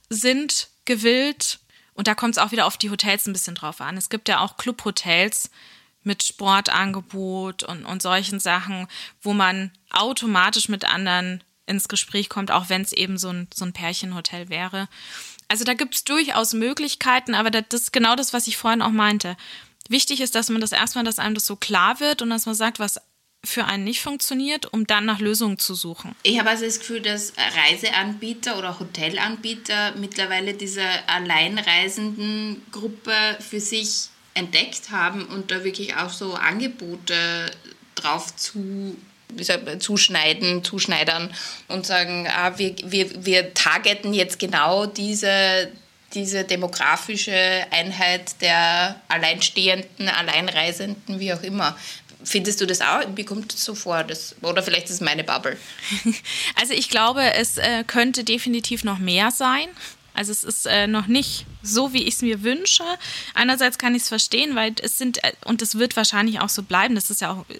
sind 0.08 0.68
gewillt, 0.84 1.58
und 1.94 2.06
da 2.06 2.14
kommt 2.14 2.36
es 2.36 2.38
auch 2.38 2.52
wieder 2.52 2.66
auf 2.66 2.76
die 2.76 2.90
Hotels 2.90 3.26
ein 3.26 3.32
bisschen 3.32 3.56
drauf 3.56 3.80
an. 3.80 3.96
Es 3.96 4.08
gibt 4.08 4.28
ja 4.28 4.38
auch 4.38 4.56
Clubhotels 4.56 5.50
mit 6.04 6.22
Sportangebot 6.22 7.64
und, 7.64 7.84
und 7.84 8.02
solchen 8.02 8.38
Sachen, 8.38 8.86
wo 9.20 9.32
man 9.32 9.72
automatisch 9.90 10.68
mit 10.68 10.84
anderen 10.84 11.42
ins 11.66 11.88
Gespräch 11.88 12.28
kommt, 12.28 12.52
auch 12.52 12.68
wenn 12.68 12.82
es 12.82 12.92
eben 12.92 13.18
so 13.18 13.30
ein, 13.30 13.48
so 13.52 13.64
ein 13.64 13.72
Pärchenhotel 13.72 14.48
wäre. 14.48 14.88
Also 15.48 15.64
da 15.64 15.74
gibt 15.74 15.96
es 15.96 16.04
durchaus 16.04 16.52
Möglichkeiten, 16.52 17.34
aber 17.34 17.50
das 17.50 17.82
ist 17.82 17.92
genau 17.92 18.14
das, 18.14 18.32
was 18.32 18.46
ich 18.46 18.56
vorhin 18.56 18.80
auch 18.80 18.90
meinte. 18.90 19.36
Wichtig 19.88 20.20
ist, 20.20 20.34
dass 20.34 20.50
man 20.50 20.60
das 20.60 20.72
erstmal, 20.72 21.04
dass 21.04 21.18
einem 21.18 21.34
das 21.34 21.46
so 21.46 21.56
klar 21.56 22.00
wird 22.00 22.22
und 22.22 22.30
dass 22.30 22.46
man 22.46 22.54
sagt, 22.54 22.78
was 22.78 23.00
für 23.44 23.64
einen 23.64 23.84
nicht 23.84 24.00
funktioniert, 24.00 24.72
um 24.72 24.86
dann 24.86 25.04
nach 25.04 25.20
Lösungen 25.20 25.58
zu 25.58 25.74
suchen. 25.74 26.14
Ich 26.22 26.38
habe 26.38 26.50
also 26.50 26.64
das 26.64 26.80
Gefühl, 26.80 27.00
dass 27.00 27.32
Reiseanbieter 27.36 28.58
oder 28.58 28.78
Hotelanbieter 28.80 29.94
mittlerweile 29.96 30.54
diese 30.54 30.82
alleinreisenden 31.06 32.62
Gruppe 32.72 33.12
für 33.38 33.60
sich 33.60 34.08
entdeckt 34.34 34.90
haben 34.90 35.24
und 35.26 35.50
da 35.50 35.64
wirklich 35.64 35.96
auch 35.96 36.10
so 36.10 36.34
Angebote 36.34 37.50
drauf 37.94 38.34
zu 38.36 38.96
zuschneiden, 39.78 40.64
zuschneidern 40.64 41.32
und 41.68 41.84
sagen, 41.84 42.26
ah, 42.28 42.58
wir, 42.58 42.74
wir, 42.84 43.24
wir 43.26 43.52
targeten 43.54 44.14
jetzt 44.14 44.38
genau 44.38 44.86
diese, 44.86 45.70
diese 46.14 46.44
demografische 46.44 47.66
Einheit 47.70 48.40
der 48.40 49.00
Alleinstehenden, 49.08 50.08
Alleinreisenden, 50.08 51.20
wie 51.20 51.32
auch 51.32 51.42
immer. 51.42 51.76
Findest 52.24 52.60
du 52.60 52.66
das 52.66 52.80
auch? 52.80 53.02
Wie 53.14 53.24
kommt 53.24 53.52
das 53.52 53.64
so 53.64 53.74
vor? 53.74 54.02
Das, 54.02 54.34
oder 54.42 54.62
vielleicht 54.62 54.86
ist 54.86 54.94
es 54.94 55.00
meine 55.00 55.24
Bubble. 55.24 55.56
Also 56.60 56.74
ich 56.74 56.90
glaube, 56.90 57.22
es 57.34 57.58
äh, 57.58 57.84
könnte 57.86 58.24
definitiv 58.24 58.84
noch 58.84 58.98
mehr 58.98 59.30
sein. 59.30 59.68
Also 60.14 60.32
es 60.32 60.42
ist 60.42 60.66
äh, 60.66 60.88
noch 60.88 61.06
nicht 61.06 61.46
so, 61.62 61.92
wie 61.92 62.02
ich 62.02 62.14
es 62.14 62.22
mir 62.22 62.42
wünsche. 62.42 62.82
Einerseits 63.34 63.78
kann 63.78 63.94
ich 63.94 64.02
es 64.02 64.08
verstehen, 64.08 64.56
weil 64.56 64.74
es 64.82 64.98
sind, 64.98 65.22
äh, 65.22 65.32
und 65.44 65.62
es 65.62 65.78
wird 65.78 65.94
wahrscheinlich 65.96 66.40
auch 66.40 66.48
so 66.48 66.64
bleiben, 66.64 66.96
das 66.96 67.10
ist 67.10 67.20
ja 67.20 67.30
auch 67.32 67.48
äh, 67.48 67.54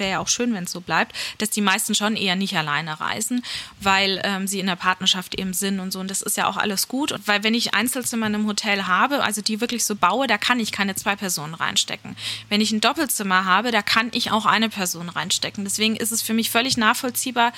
wäre 0.00 0.10
ja 0.10 0.18
auch 0.18 0.28
schön, 0.28 0.52
wenn 0.54 0.64
es 0.64 0.72
so 0.72 0.80
bleibt, 0.80 1.14
dass 1.38 1.50
die 1.50 1.60
meisten 1.60 1.94
schon 1.94 2.16
eher 2.16 2.34
nicht 2.34 2.56
alleine 2.56 2.98
reisen, 2.98 3.44
weil 3.80 4.20
ähm, 4.24 4.46
sie 4.46 4.58
in 4.58 4.66
der 4.66 4.76
Partnerschaft 4.76 5.36
eben 5.36 5.52
sind 5.52 5.78
und 5.78 5.92
so. 5.92 6.00
Und 6.00 6.10
das 6.10 6.22
ist 6.22 6.36
ja 6.36 6.48
auch 6.48 6.56
alles 6.56 6.88
gut. 6.88 7.12
Und 7.12 7.28
weil 7.28 7.44
wenn 7.44 7.54
ich 7.54 7.74
Einzelzimmer 7.74 8.26
in 8.26 8.34
einem 8.34 8.46
Hotel 8.46 8.86
habe, 8.86 9.22
also 9.22 9.42
die 9.42 9.60
wirklich 9.60 9.84
so 9.84 9.94
baue, 9.94 10.26
da 10.26 10.38
kann 10.38 10.58
ich 10.58 10.72
keine 10.72 10.94
zwei 10.96 11.14
Personen 11.14 11.54
reinstecken. 11.54 12.16
Wenn 12.48 12.60
ich 12.60 12.72
ein 12.72 12.80
Doppelzimmer 12.80 13.44
habe, 13.44 13.70
da 13.70 13.82
kann 13.82 14.08
ich 14.12 14.30
auch 14.30 14.46
eine 14.46 14.68
Person 14.68 15.08
reinstecken. 15.08 15.64
Deswegen 15.64 15.96
ist 15.96 16.10
es 16.10 16.22
für 16.22 16.34
mich 16.34 16.50
völlig 16.50 16.76
nachvollziehbar, 16.76 17.52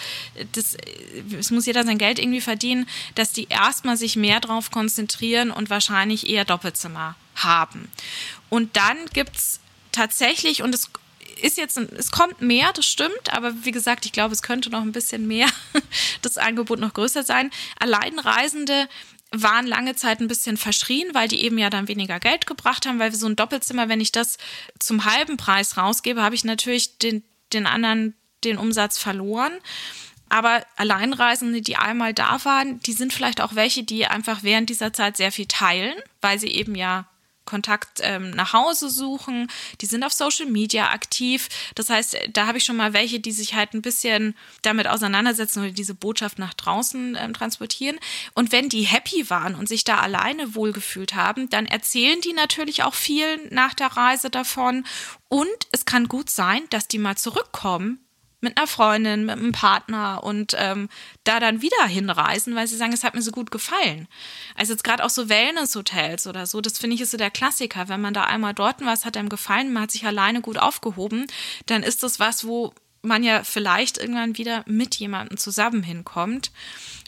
das, 0.53 0.77
es 1.39 1.51
muss 1.51 1.67
jeder 1.67 1.85
sein 1.85 1.99
Geld 1.99 2.19
irgendwie 2.19 2.41
verdienen, 2.41 2.89
dass 3.15 3.33
die 3.33 3.49
erstmal 3.49 3.97
sich 3.97 4.17
mehr 4.17 4.41
darauf 4.41 4.71
konzentrieren 4.71 5.51
und 5.51 5.71
wahrscheinlich 5.71 6.29
eher 6.29 6.45
Doppelzimmer 6.45 7.15
haben. 7.37 7.91
Und 8.51 8.77
dann 8.77 8.99
gibt 9.13 9.37
es 9.37 9.61
tatsächlich, 9.93 10.63
und 10.63 10.75
es 10.75 10.91
ist 11.41 11.57
jetzt, 11.57 11.77
es 11.77 12.11
kommt 12.11 12.41
mehr, 12.41 12.73
das 12.73 12.87
stimmt, 12.87 13.33
aber 13.33 13.65
wie 13.65 13.71
gesagt, 13.71 14.07
ich 14.07 14.13
glaube, 14.13 14.33
es 14.33 14.43
könnte 14.43 14.71
noch 14.71 14.83
ein 14.83 14.93
bisschen 14.93 15.27
mehr 15.27 15.49
das 16.23 16.39
Angebot 16.39 16.81
noch 16.81 16.95
größer 16.95 17.23
sein. 17.23 17.51
Alleinreisende 17.79 18.89
waren 19.33 19.67
lange 19.67 19.97
Zeit 19.97 20.21
ein 20.21 20.29
bisschen 20.29 20.57
verschrien, 20.57 21.15
weil 21.15 21.29
die 21.29 21.43
eben 21.43 21.59
ja 21.59 21.71
dann 21.71 21.89
weniger 21.89 22.21
Geld 22.21 22.47
gebracht 22.47 22.87
haben, 22.87 22.99
weil 22.99 23.15
so 23.15 23.27
ein 23.27 23.37
Doppelzimmer, 23.37 23.89
wenn 23.89 24.01
ich 24.01 24.13
das 24.13 24.37
zum 24.79 25.05
halben 25.05 25.37
Preis 25.39 25.77
rausgebe, 25.77 26.23
habe 26.23 26.35
ich 26.35 26.45
natürlich 26.45 26.99
den, 26.99 27.23
den 27.53 27.67
anderen 27.67 28.15
den 28.45 28.59
Umsatz 28.59 28.99
verloren. 28.99 29.53
Aber 30.29 30.65
Alleinreisende, 30.77 31.61
die 31.61 31.77
einmal 31.77 32.15
da 32.15 32.45
waren, 32.45 32.81
die 32.81 32.95
sind 32.95 33.13
vielleicht 33.13 33.41
auch 33.41 33.55
welche, 33.55 33.85
die 33.85 34.07
einfach 34.07 34.43
während 34.43 34.71
dieser 34.71 34.93
Zeit 34.93 35.17
sehr 35.17 35.31
viel 35.31 35.47
teilen, 35.47 35.95
weil 36.21 36.39
sie 36.39 36.49
eben 36.49 36.75
ja 36.75 37.07
Kontakt 37.45 38.01
ähm, 38.03 38.31
nach 38.31 38.53
Hause 38.53 38.89
suchen, 38.91 39.49
die 39.81 39.87
sind 39.87 40.05
auf 40.05 40.13
Social 40.13 40.47
Media 40.47 40.91
aktiv. 40.91 41.49
Das 41.75 41.91
heißt, 41.91 42.17
da 42.33 42.47
habe 42.47 42.59
ich 42.59 42.65
schon 42.65 42.77
mal 42.77 42.93
welche, 42.93 43.21
die 43.21 43.33
sich 43.33 43.55
halt 43.55 43.75
ein 43.75 43.83
bisschen 43.83 44.35
damit 44.63 44.87
auseinandersetzen 44.87 45.61
oder 45.61 45.73
diese 45.73 45.95
Botschaft 45.95 46.39
nach 46.39 46.55
draußen 46.55 47.17
ähm, 47.21 47.35
transportieren. 47.35 47.99
Und 48.35 48.53
wenn 48.53 48.69
die 48.69 48.83
happy 48.83 49.29
waren 49.31 49.55
und 49.55 49.69
sich 49.69 49.85
da 49.85 49.99
alleine 49.99 50.55
wohlgefühlt 50.55 51.15
haben, 51.15 51.51
dann 51.51 51.67
erzählen 51.67 52.21
die 52.21 52.33
natürlich 52.33 52.83
auch 52.83 52.95
viel 52.95 53.49
nach 53.51 53.75
der 53.75 53.89
Reise 53.89 54.31
davon. 54.31 54.85
Und 55.29 55.49
es 55.73 55.85
kann 55.85 56.09
gut 56.09 56.31
sein, 56.31 56.63
dass 56.71 56.89
die 56.89 56.99
mal 56.99 57.17
zurückkommen 57.17 58.02
mit 58.43 58.59
einer 58.59 58.67
Freundin, 58.67 59.25
mit 59.25 59.39
einem 59.39 59.53
Partner 59.53 60.23
und 60.23 60.55
ähm, 60.59 60.89
da 61.25 61.41
dann 61.41 61.63
wieder 61.63 61.87
hinreisen, 61.87 62.55
weil 62.55 62.67
sie 62.67 62.77
sagen, 62.77 62.93
es 62.93 63.05
hat 63.05 63.15
mir 63.15 63.23
so 63.23 63.31
gut 63.31 63.51
gefallen. 63.51 64.09
Also 64.57 64.73
jetzt 64.73 64.85
gerade 64.85 65.05
auch 65.05 65.11
so 65.11 65.29
Wellness-Hotels 65.29 66.27
oder 66.27 66.47
so, 66.47 66.61
das 66.61 66.79
finde 66.79 66.97
ich 66.97 67.01
ist 67.01 67.13
so 67.13 67.17
der 67.17 67.31
Klassiker. 67.31 67.89
Wenn 67.89 68.01
man 68.01 68.15
da 68.15 68.25
einmal 68.25 68.53
dort 68.53 68.85
war, 68.85 68.93
es 68.93 69.05
hat 69.05 69.17
einem 69.17 69.29
gefallen, 69.29 69.73
man 69.73 69.85
hat 69.85 69.93
sich 69.93 70.05
alleine 70.05 70.43
gut 70.43 70.59
aufgehoben, 70.59 71.27
dann 71.67 71.83
ist 71.83 72.03
das 72.03 72.21
was, 72.21 72.47
wo 72.47 72.75
man 73.03 73.23
ja 73.23 73.43
vielleicht 73.45 73.99
irgendwann 73.99 74.39
wieder 74.39 74.65
mit 74.67 74.97
jemandem 74.97 75.37
zusammen 75.37 75.83
hinkommt. 75.83 76.51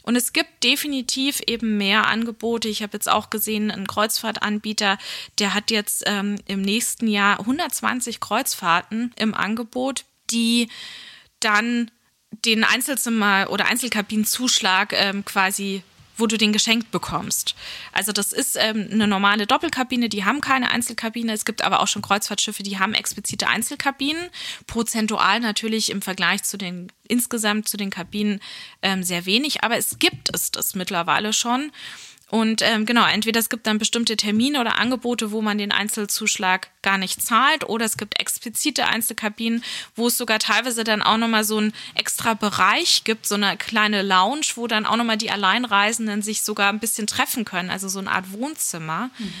Und 0.03 0.15
es 0.15 0.33
gibt 0.33 0.63
definitiv 0.63 1.41
eben 1.47 1.77
mehr 1.77 2.07
Angebote. 2.07 2.67
Ich 2.67 2.83
habe 2.83 2.93
jetzt 2.93 3.09
auch 3.09 3.29
gesehen, 3.29 3.71
ein 3.71 3.87
Kreuzfahrtanbieter, 3.87 4.97
der 5.39 5.53
hat 5.53 5.71
jetzt 5.71 6.03
ähm, 6.05 6.35
im 6.47 6.61
nächsten 6.61 7.07
Jahr 7.07 7.39
120 7.39 8.19
Kreuzfahrten 8.19 9.13
im 9.17 9.33
Angebot, 9.33 10.05
die 10.29 10.69
dann 11.39 11.91
den 12.45 12.63
Einzelzimmer- 12.63 13.49
oder 13.49 13.65
Einzelkabinenzuschlag 13.65 14.93
ähm, 14.93 15.25
quasi 15.25 15.83
wo 16.17 16.27
du 16.27 16.37
den 16.37 16.53
geschenkt 16.53 16.91
bekommst. 16.91 17.55
Also 17.91 18.11
das 18.11 18.31
ist 18.31 18.57
ähm, 18.59 18.87
eine 18.91 19.07
normale 19.07 19.47
Doppelkabine, 19.47 20.09
die 20.09 20.23
haben 20.23 20.41
keine 20.41 20.71
Einzelkabine. 20.71 21.33
Es 21.33 21.45
gibt 21.45 21.63
aber 21.63 21.81
auch 21.81 21.87
schon 21.87 22.01
Kreuzfahrtschiffe, 22.01 22.63
die 22.63 22.79
haben 22.79 22.93
explizite 22.93 23.47
Einzelkabinen. 23.47 24.29
Prozentual 24.67 25.39
natürlich 25.39 25.89
im 25.89 26.01
Vergleich 26.01 26.43
zu 26.43 26.57
den 26.57 26.91
insgesamt 27.07 27.67
zu 27.67 27.77
den 27.77 27.89
Kabinen 27.89 28.39
ähm, 28.81 29.03
sehr 29.03 29.25
wenig, 29.25 29.63
aber 29.63 29.77
es 29.77 29.99
gibt 29.99 30.33
es 30.33 30.51
das 30.51 30.75
mittlerweile 30.75 31.33
schon. 31.33 31.71
Und 32.31 32.61
ähm, 32.63 32.85
genau, 32.85 33.05
entweder 33.05 33.39
es 33.39 33.49
gibt 33.49 33.67
dann 33.67 33.77
bestimmte 33.77 34.17
Termine 34.17 34.59
oder 34.59 34.79
Angebote, 34.79 35.31
wo 35.31 35.41
man 35.41 35.57
den 35.57 35.71
Einzelzuschlag 35.71 36.69
gar 36.81 36.97
nicht 36.97 37.21
zahlt, 37.21 37.69
oder 37.69 37.85
es 37.85 37.97
gibt 37.97 38.19
explizite 38.19 38.87
Einzelkabinen, 38.87 39.63
wo 39.95 40.07
es 40.07 40.17
sogar 40.17 40.39
teilweise 40.39 40.83
dann 40.83 41.03
auch 41.03 41.17
nochmal 41.17 41.43
so 41.43 41.57
einen 41.57 41.73
extra 41.93 42.33
Bereich 42.33 43.03
gibt, 43.03 43.27
so 43.27 43.35
eine 43.35 43.57
kleine 43.57 44.01
Lounge, 44.01 44.47
wo 44.55 44.65
dann 44.65 44.85
auch 44.85 44.95
nochmal 44.95 45.17
die 45.17 45.29
Alleinreisenden 45.29 46.23
sich 46.23 46.41
sogar 46.41 46.69
ein 46.69 46.79
bisschen 46.79 47.05
treffen 47.05 47.45
können, 47.45 47.69
also 47.69 47.87
so 47.87 47.99
eine 47.99 48.11
Art 48.11 48.31
Wohnzimmer. 48.31 49.11
Mhm. 49.17 49.33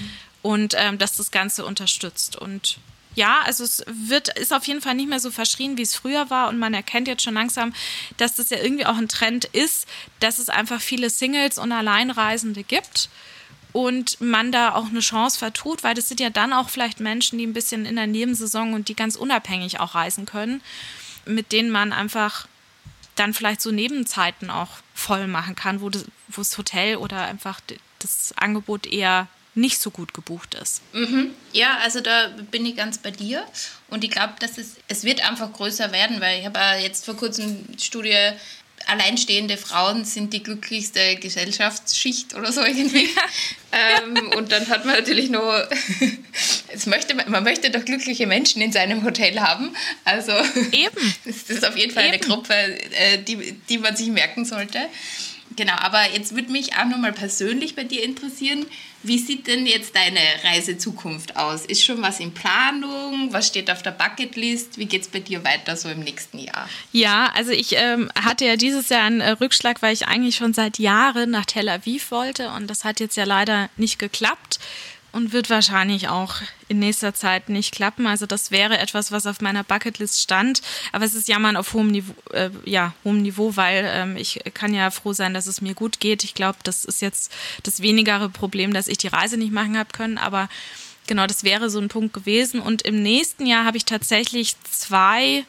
Und 0.43 0.75
ähm, 0.77 0.99
dass 0.99 1.17
das 1.17 1.31
Ganze 1.31 1.65
unterstützt. 1.65 2.35
Und 2.35 2.77
ja, 3.15 3.41
also 3.43 3.63
es 3.63 3.83
wird, 3.87 4.27
ist 4.37 4.53
auf 4.53 4.67
jeden 4.67 4.81
Fall 4.81 4.93
nicht 4.93 5.09
mehr 5.09 5.21
so 5.21 5.31
verschrien, 5.31 5.77
wie 5.77 5.81
es 5.81 5.95
früher 5.95 6.29
war. 6.29 6.49
Und 6.49 6.59
man 6.59 6.73
erkennt 6.73 7.07
jetzt 7.07 7.23
schon 7.23 7.33
langsam, 7.33 7.73
dass 8.17 8.35
das 8.35 8.49
ja 8.49 8.57
irgendwie 8.57 8.85
auch 8.85 8.97
ein 8.97 9.07
Trend 9.07 9.45
ist, 9.45 9.87
dass 10.19 10.37
es 10.37 10.49
einfach 10.49 10.81
viele 10.81 11.09
Singles 11.09 11.57
und 11.57 11.71
Alleinreisende 11.71 12.63
gibt. 12.63 13.09
Und 13.71 14.21
man 14.21 14.53
da 14.53 14.73
auch 14.73 14.87
eine 14.87 15.01
Chance 15.01 15.37
vertut, 15.37 15.83
weil 15.83 15.95
das 15.95 16.07
sind 16.07 16.21
ja 16.21 16.29
dann 16.29 16.53
auch 16.53 16.69
vielleicht 16.69 17.01
Menschen, 17.01 17.39
die 17.39 17.45
ein 17.45 17.53
bisschen 17.53 17.85
in 17.85 17.97
der 17.97 18.07
Nebensaison 18.07 18.73
und 18.73 18.87
die 18.87 18.95
ganz 18.95 19.17
unabhängig 19.17 19.81
auch 19.81 19.95
reisen 19.95 20.25
können, 20.25 20.61
mit 21.25 21.51
denen 21.51 21.69
man 21.69 21.91
einfach 21.91 22.47
dann 23.15 23.33
vielleicht 23.33 23.61
so 23.61 23.71
Nebenzeiten 23.71 24.49
auch 24.49 24.69
voll 24.93 25.27
machen 25.27 25.55
kann, 25.55 25.81
wo 25.81 25.89
das, 25.89 26.05
wo 26.29 26.41
das 26.41 26.57
Hotel 26.57 26.97
oder 26.97 27.25
einfach 27.25 27.59
das 27.99 28.33
Angebot 28.37 28.85
eher 28.85 29.27
nicht 29.55 29.79
so 29.79 29.89
gut 29.89 30.13
gebucht 30.13 30.53
ist. 30.55 30.81
Mhm. 30.93 31.31
Ja, 31.53 31.77
also 31.81 32.01
da 32.01 32.27
bin 32.51 32.65
ich 32.65 32.75
ganz 32.75 32.97
bei 32.97 33.11
dir 33.11 33.45
und 33.89 34.03
ich 34.03 34.11
glaube, 34.11 34.33
dass 34.39 34.57
es, 34.57 34.75
es 34.87 35.03
wird 35.03 35.27
einfach 35.27 35.51
größer 35.51 35.91
werden, 35.91 36.21
weil 36.21 36.39
ich 36.39 36.45
habe 36.45 36.59
jetzt 36.81 37.05
vor 37.05 37.15
kurzem 37.15 37.65
die 37.67 37.83
Studie 37.83 38.17
alleinstehende 38.87 39.57
Frauen 39.57 40.05
sind 40.05 40.33
die 40.33 40.43
glücklichste 40.43 41.15
Gesellschaftsschicht 41.15 42.35
oder 42.35 42.51
so 42.51 42.61
irgendwie. 42.61 43.09
ähm, 43.71 44.31
und 44.35 44.51
dann 44.51 44.67
hat 44.69 44.85
man 44.85 44.95
natürlich 44.95 45.29
nur, 45.29 45.67
es 46.73 46.85
möchte, 46.85 47.15
man 47.15 47.43
möchte 47.43 47.71
doch 47.71 47.83
glückliche 47.83 48.27
Menschen 48.27 48.61
in 48.61 48.71
seinem 48.71 49.03
Hotel 49.03 49.39
haben. 49.39 49.75
Also 50.03 50.33
Eben. 50.71 51.15
das 51.25 51.43
ist 51.49 51.65
auf 51.65 51.77
jeden 51.77 51.93
Fall 51.93 52.05
Eben. 52.05 52.13
eine 52.13 52.21
Gruppe, 52.21 52.53
äh, 52.53 53.17
die, 53.23 53.53
die 53.69 53.77
man 53.77 53.95
sich 53.95 54.07
merken 54.09 54.45
sollte. 54.45 54.79
Genau, 55.55 55.73
aber 55.77 56.11
jetzt 56.13 56.35
würde 56.35 56.51
mich 56.51 56.73
auch 56.75 56.85
nochmal 56.85 57.13
persönlich 57.13 57.75
bei 57.75 57.83
dir 57.83 58.03
interessieren, 58.03 58.65
wie 59.03 59.19
sieht 59.19 59.45
denn 59.45 59.67
jetzt 59.67 59.95
deine 59.95 60.19
Reisezukunft 60.43 61.37
aus? 61.37 61.65
Ist 61.65 61.85
schon 61.85 62.01
was 62.01 62.19
in 62.19 62.33
Planung? 62.33 63.31
Was 63.31 63.47
steht 63.47 63.69
auf 63.69 63.83
der 63.83 63.91
Bucketlist? 63.91 64.79
Wie 64.79 64.85
geht 64.85 65.03
es 65.03 65.07
bei 65.07 65.19
dir 65.19 65.43
weiter 65.43 65.77
so 65.77 65.89
im 65.89 65.99
nächsten 65.99 66.39
Jahr? 66.39 66.67
Ja, 66.91 67.31
also 67.35 67.51
ich 67.51 67.75
ähm, 67.75 68.09
hatte 68.19 68.45
ja 68.45 68.55
dieses 68.55 68.89
Jahr 68.89 69.03
einen 69.03 69.21
äh, 69.21 69.31
Rückschlag, 69.31 69.81
weil 69.81 69.93
ich 69.93 70.07
eigentlich 70.07 70.35
schon 70.35 70.53
seit 70.53 70.79
Jahren 70.79 71.29
nach 71.29 71.45
Tel 71.45 71.69
Aviv 71.69 72.09
wollte 72.09 72.49
und 72.49 72.67
das 72.67 72.83
hat 72.83 72.99
jetzt 72.99 73.15
ja 73.15 73.25
leider 73.25 73.69
nicht 73.77 73.99
geklappt 73.99 74.59
und 75.15 75.31
wird 75.31 75.49
wahrscheinlich 75.49 76.09
auch 76.09 76.35
in 76.67 76.79
nächster 76.79 77.13
Zeit 77.13 77.47
nicht 77.47 77.73
klappen. 77.73 78.05
Also 78.05 78.25
das 78.25 78.51
wäre 78.51 78.77
etwas, 78.77 79.13
was 79.13 79.25
auf 79.25 79.39
meiner 79.39 79.63
Bucketlist 79.63 80.21
stand. 80.21 80.61
Aber 80.91 81.05
es 81.05 81.15
ist 81.15 81.29
Jammern 81.29 81.55
auf 81.55 81.71
hohem 81.71 81.87
Niveau, 81.87 82.13
äh, 82.33 82.49
ja, 82.65 82.93
hohem 83.05 83.21
Niveau, 83.21 83.55
weil 83.55 83.89
ähm, 83.93 84.17
ich 84.17 84.41
kann 84.53 84.73
ja 84.73 84.91
froh 84.91 85.13
sein, 85.13 85.33
dass 85.33 85.47
es 85.47 85.61
mir 85.61 85.73
gut 85.73 86.01
geht. 86.01 86.25
Ich 86.25 86.33
glaube, 86.33 86.57
das 86.63 86.83
ist 86.83 87.01
jetzt 87.01 87.31
das 87.63 87.81
wenigere 87.81 88.27
Problem, 88.27 88.73
dass 88.73 88.89
ich 88.89 88.97
die 88.97 89.07
Reise 89.07 89.37
nicht 89.37 89.53
machen 89.53 89.77
habe 89.77 89.93
können. 89.93 90.17
Aber 90.17 90.49
genau, 91.07 91.27
das 91.27 91.45
wäre 91.45 91.69
so 91.69 91.79
ein 91.79 91.87
Punkt 91.87 92.13
gewesen. 92.13 92.59
Und 92.59 92.81
im 92.81 93.01
nächsten 93.01 93.45
Jahr 93.45 93.63
habe 93.63 93.77
ich 93.77 93.85
tatsächlich 93.85 94.55
zwei 94.69 95.45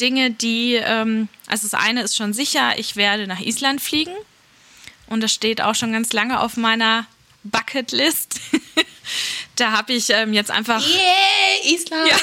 Dinge, 0.00 0.30
die, 0.30 0.74
ähm, 0.74 1.26
also 1.48 1.68
das 1.68 1.74
eine 1.74 2.02
ist 2.02 2.16
schon 2.16 2.32
sicher, 2.32 2.78
ich 2.78 2.94
werde 2.94 3.26
nach 3.26 3.40
Island 3.40 3.80
fliegen. 3.80 4.14
Und 5.08 5.24
das 5.24 5.32
steht 5.32 5.60
auch 5.60 5.74
schon 5.74 5.90
ganz 5.90 6.12
lange 6.12 6.38
auf 6.38 6.56
meiner 6.56 7.06
Bucketlist. 7.50 8.40
da 9.56 9.72
habe 9.72 9.92
ich 9.92 10.10
ähm, 10.10 10.32
jetzt 10.32 10.50
einfach. 10.50 10.84
Yeah, 10.86 11.72
Island! 11.72 12.10
Ja, 12.10 12.16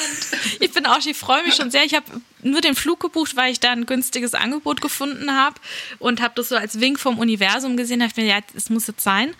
ich 0.60 0.72
bin 0.72 0.86
auch, 0.86 0.98
ich 1.04 1.16
freue 1.16 1.42
mich 1.42 1.54
schon 1.54 1.70
sehr. 1.70 1.84
Ich 1.84 1.94
habe 1.94 2.06
nur 2.42 2.60
den 2.60 2.74
Flug 2.74 3.00
gebucht, 3.00 3.36
weil 3.36 3.52
ich 3.52 3.60
da 3.60 3.72
ein 3.72 3.86
günstiges 3.86 4.34
Angebot 4.34 4.80
gefunden 4.80 5.32
habe 5.32 5.60
und 5.98 6.20
habe 6.20 6.34
das 6.36 6.48
so 6.48 6.56
als 6.56 6.80
Wink 6.80 6.98
vom 6.98 7.18
Universum 7.18 7.76
gesehen. 7.76 8.00
Da 8.00 8.06
ich 8.06 8.16
mir, 8.16 8.24
ja, 8.24 8.38
es 8.54 8.70
muss 8.70 8.86
jetzt 8.86 9.02
sein. 9.02 9.34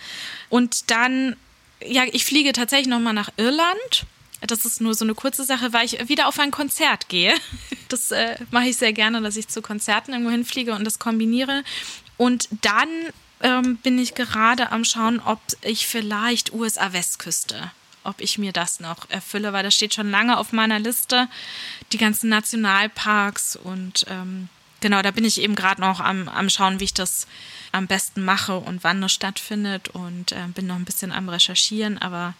Und 0.49 0.91
dann, 0.91 1.37
ja, 1.85 2.05
ich 2.11 2.25
fliege 2.25 2.53
tatsächlich 2.53 2.89
nochmal 2.89 3.15
nach 3.15 3.31
Irland. 3.37 4.07
Das 4.47 4.65
ist 4.65 4.81
nur 4.81 4.95
so 4.95 5.05
eine 5.05 5.15
kurze 5.15 5.45
Sache, 5.45 5.73
weil 5.73 5.87
ich 5.87 6.09
wieder 6.09 6.29
auf 6.29 6.39
ein 6.39 6.51
Konzert 6.51 7.09
gehe. 7.09 7.35
Das 7.89 8.11
äh, 8.11 8.35
mache 8.51 8.67
ich 8.67 8.77
sehr 8.79 8.93
gerne, 8.93 9.23
dass 9.23 9.37
ich 9.37 9.47
zu 9.47 9.63
Konzerten 9.63 10.11
irgendwo 10.11 10.33
hinfliege 10.33 10.75
und 10.75 10.83
das 10.83 10.99
kombiniere. 10.99 11.63
Und 12.17 12.49
dann 12.63 12.89
ähm, 13.41 13.77
bin 13.79 13.99
ich 13.99 14.15
gerade 14.15 14.73
am 14.73 14.85
Schauen, 14.85 15.21
ob 15.21 15.41
ich 15.63 15.87
vielleicht 15.87 16.53
USA-Westküste, 16.53 17.71
ob 18.05 18.21
ich 18.21 18.39
mir 18.39 18.53
das 18.53 18.81
noch 18.81 19.09
erfülle, 19.11 19.53
weil 19.53 19.63
das 19.63 19.75
steht 19.75 19.95
schon 19.95 20.11
lange 20.11 20.39
auf 20.39 20.53
meiner 20.53 20.79
Liste. 20.79 21.29
Die 21.93 21.99
ganzen 21.99 22.29
Nationalparks 22.29 23.57
und 23.57 24.07
ähm, 24.09 24.49
genau, 24.81 25.03
da 25.03 25.11
bin 25.11 25.25
ich 25.25 25.41
eben 25.41 25.55
gerade 25.55 25.81
noch 25.81 26.01
am, 26.01 26.29
am 26.29 26.49
Schauen, 26.49 26.81
wie 26.81 26.85
ich 26.85 26.95
das 26.95 27.27
am 27.73 27.87
besten 27.87 28.25
mache 28.25 28.57
und 28.57 28.85
wann 28.85 29.01
das 29.01 29.13
stattfindet 29.13 29.89
und 29.89 30.33
äh, 30.33 30.47
bin 30.55 30.67
noch 30.67 30.77
ein 30.77 30.85
bisschen 30.85 31.13
am 31.13 31.29
Recherchieren, 31.29 31.99
aber 31.99 32.35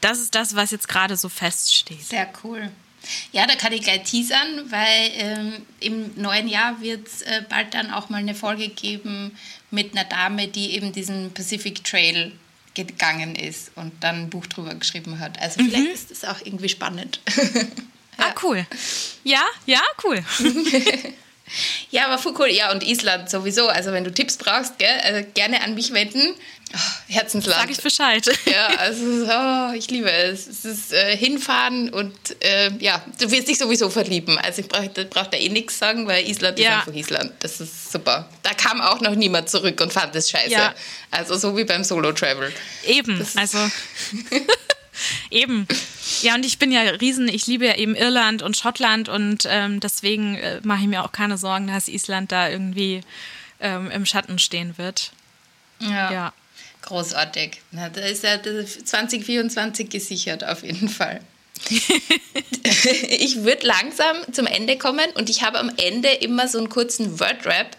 das 0.00 0.18
ist 0.20 0.34
das, 0.34 0.54
was 0.54 0.70
jetzt 0.70 0.88
gerade 0.88 1.16
so 1.16 1.28
feststeht. 1.28 2.04
Sehr 2.04 2.30
cool. 2.44 2.70
Ja, 3.32 3.46
da 3.46 3.54
kann 3.54 3.72
ich 3.72 3.82
gleich 3.82 4.02
teasern, 4.02 4.70
weil 4.70 5.10
ähm, 5.14 5.66
im 5.80 6.20
neuen 6.20 6.48
Jahr 6.48 6.80
wird 6.80 7.06
es 7.06 7.22
äh, 7.22 7.42
bald 7.48 7.72
dann 7.74 7.92
auch 7.92 8.08
mal 8.08 8.18
eine 8.18 8.34
Folge 8.34 8.68
geben 8.68 9.36
mit 9.70 9.92
einer 9.92 10.04
Dame, 10.04 10.48
die 10.48 10.72
eben 10.74 10.92
diesen 10.92 11.32
Pacific 11.32 11.84
Trail 11.84 12.32
gegangen 12.74 13.34
ist 13.34 13.70
und 13.74 13.92
dann 14.02 14.22
ein 14.22 14.30
Buch 14.30 14.46
drüber 14.46 14.74
geschrieben 14.74 15.18
hat. 15.18 15.40
Also 15.40 15.62
mhm. 15.62 15.70
vielleicht 15.70 15.92
ist 15.92 16.10
das 16.10 16.24
auch 16.24 16.40
irgendwie 16.44 16.68
spannend. 16.68 17.20
ja. 17.54 17.62
Ah, 18.18 18.34
cool. 18.42 18.66
Ja, 19.24 19.42
ja, 19.66 19.82
cool. 20.04 20.24
Ja, 21.90 22.06
aber 22.06 22.18
voll 22.18 22.34
cool. 22.38 22.48
Ja, 22.48 22.72
und 22.72 22.82
Island 22.82 23.30
sowieso. 23.30 23.68
Also 23.68 23.92
wenn 23.92 24.04
du 24.04 24.12
Tipps 24.12 24.36
brauchst, 24.36 24.78
gell, 24.78 24.98
also 25.04 25.26
gerne 25.34 25.62
an 25.62 25.74
mich 25.74 25.92
wenden. 25.92 26.34
Oh, 26.74 26.78
Herzensland. 27.08 27.60
Sag 27.60 27.70
ich 27.70 27.80
Bescheid. 27.80 28.26
Ja, 28.46 28.66
also 28.78 29.04
oh, 29.04 29.72
ich 29.74 29.88
liebe 29.90 30.10
es. 30.10 30.46
Es 30.46 30.64
ist 30.64 30.92
äh, 30.92 31.16
hinfahren 31.16 31.90
und 31.90 32.14
äh, 32.42 32.70
ja, 32.78 33.04
du 33.20 33.30
wirst 33.30 33.48
dich 33.48 33.58
sowieso 33.58 33.88
verlieben. 33.90 34.38
Also 34.38 34.62
ich 34.62 34.68
brauche 34.68 34.88
brauch 34.88 35.26
da 35.26 35.36
eh 35.36 35.48
nichts 35.48 35.78
sagen, 35.78 36.06
weil 36.06 36.28
Island 36.28 36.58
ja. 36.58 36.70
ist 36.70 36.76
einfach 36.78 36.94
Island. 36.94 37.32
Das 37.40 37.60
ist 37.60 37.92
super. 37.92 38.28
Da 38.42 38.50
kam 38.54 38.80
auch 38.80 39.00
noch 39.00 39.14
niemand 39.14 39.48
zurück 39.48 39.80
und 39.80 39.92
fand 39.92 40.14
es 40.16 40.30
scheiße. 40.30 40.50
Ja. 40.50 40.74
Also 41.10 41.36
so 41.36 41.56
wie 41.56 41.64
beim 41.64 41.84
Solo-Travel. 41.84 42.52
Eben, 42.84 43.24
also 43.36 43.58
eben. 45.30 45.66
Ja, 46.22 46.34
und 46.34 46.44
ich 46.44 46.58
bin 46.58 46.72
ja 46.72 46.80
riesen, 46.82 47.28
ich 47.28 47.46
liebe 47.46 47.66
ja 47.66 47.76
eben 47.76 47.94
Irland 47.94 48.42
und 48.42 48.56
Schottland 48.56 49.08
und 49.08 49.44
ähm, 49.48 49.80
deswegen 49.80 50.36
äh, 50.36 50.60
mache 50.62 50.82
ich 50.82 50.88
mir 50.88 51.04
auch 51.04 51.12
keine 51.12 51.38
Sorgen, 51.38 51.66
dass 51.68 51.88
Island 51.88 52.32
da 52.32 52.48
irgendwie 52.48 53.02
ähm, 53.60 53.90
im 53.90 54.06
Schatten 54.06 54.38
stehen 54.38 54.78
wird. 54.78 55.12
Ja. 55.80 56.12
ja. 56.12 56.32
Großartig. 56.82 57.60
Na, 57.72 57.88
da 57.88 58.02
ist 58.02 58.22
ja 58.22 58.40
2024 58.42 59.90
gesichert 59.90 60.44
auf 60.44 60.62
jeden 60.62 60.88
Fall. 60.88 61.20
ich 63.08 63.42
würde 63.42 63.66
langsam 63.66 64.16
zum 64.32 64.46
Ende 64.46 64.76
kommen 64.78 65.06
und 65.14 65.30
ich 65.30 65.42
habe 65.42 65.58
am 65.58 65.70
Ende 65.76 66.08
immer 66.08 66.48
so 66.48 66.58
einen 66.58 66.68
kurzen 66.68 67.18
Word-Rap. 67.18 67.76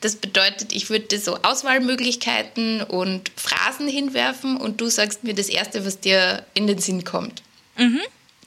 Das 0.00 0.16
bedeutet, 0.16 0.72
ich 0.72 0.90
würde 0.90 1.18
so 1.18 1.36
Auswahlmöglichkeiten 1.42 2.82
und 2.82 3.30
Phrasen 3.36 3.88
hinwerfen 3.88 4.56
und 4.56 4.80
du 4.80 4.88
sagst 4.88 5.24
mir 5.24 5.34
das 5.34 5.48
Erste, 5.48 5.84
was 5.84 5.98
dir 5.98 6.46
in 6.54 6.66
den 6.66 6.78
Sinn 6.78 7.04
kommt. 7.04 7.42
Mhm. 7.76 8.00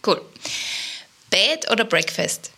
Cool. 0.06 0.22
Bed 1.30 1.70
oder 1.70 1.84
Breakfast? 1.84 2.52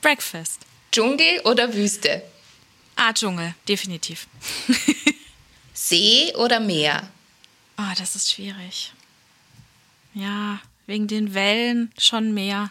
Breakfast. 0.00 0.60
Dschungel 0.92 1.40
oder 1.44 1.74
Wüste? 1.74 2.22
Ah, 2.94 3.12
Dschungel, 3.12 3.54
definitiv. 3.68 4.26
See 5.74 6.32
oder 6.36 6.60
Meer? 6.60 7.08
Ah, 7.76 7.90
oh, 7.90 7.94
das 7.98 8.16
ist 8.16 8.32
schwierig. 8.32 8.92
Ja, 10.14 10.60
wegen 10.86 11.08
den 11.08 11.34
Wellen 11.34 11.92
schon 11.98 12.32
Meer. 12.32 12.70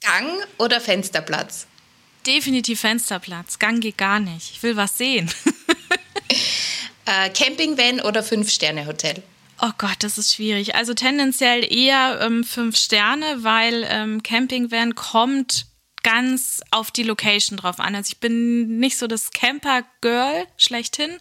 Gang 0.00 0.30
oder 0.58 0.80
Fensterplatz? 0.80 1.66
Definitiv 2.26 2.80
Fensterplatz. 2.80 3.58
Gang 3.58 3.80
geht 3.80 3.98
gar 3.98 4.20
nicht. 4.20 4.50
Ich 4.52 4.62
will 4.62 4.76
was 4.76 4.98
sehen. 4.98 5.30
äh, 7.06 7.30
Campingvan 7.30 8.00
oder 8.00 8.22
Fünf-Sterne-Hotel? 8.22 9.22
Oh 9.60 9.72
Gott, 9.76 9.96
das 10.00 10.18
ist 10.18 10.34
schwierig. 10.34 10.74
Also 10.74 10.94
tendenziell 10.94 11.64
eher 11.72 12.20
ähm, 12.20 12.44
fünf 12.44 12.76
Sterne, 12.76 13.42
weil 13.42 13.84
ähm, 13.88 14.22
Campingvan 14.22 14.94
kommt 14.94 15.66
ganz 16.04 16.62
auf 16.70 16.90
die 16.92 17.02
Location 17.02 17.56
drauf 17.56 17.80
an. 17.80 17.96
Also 17.96 18.12
ich 18.12 18.20
bin 18.20 18.78
nicht 18.78 18.96
so 18.96 19.08
das 19.08 19.32
Camper-Girl 19.32 20.46
schlechthin, 20.56 21.18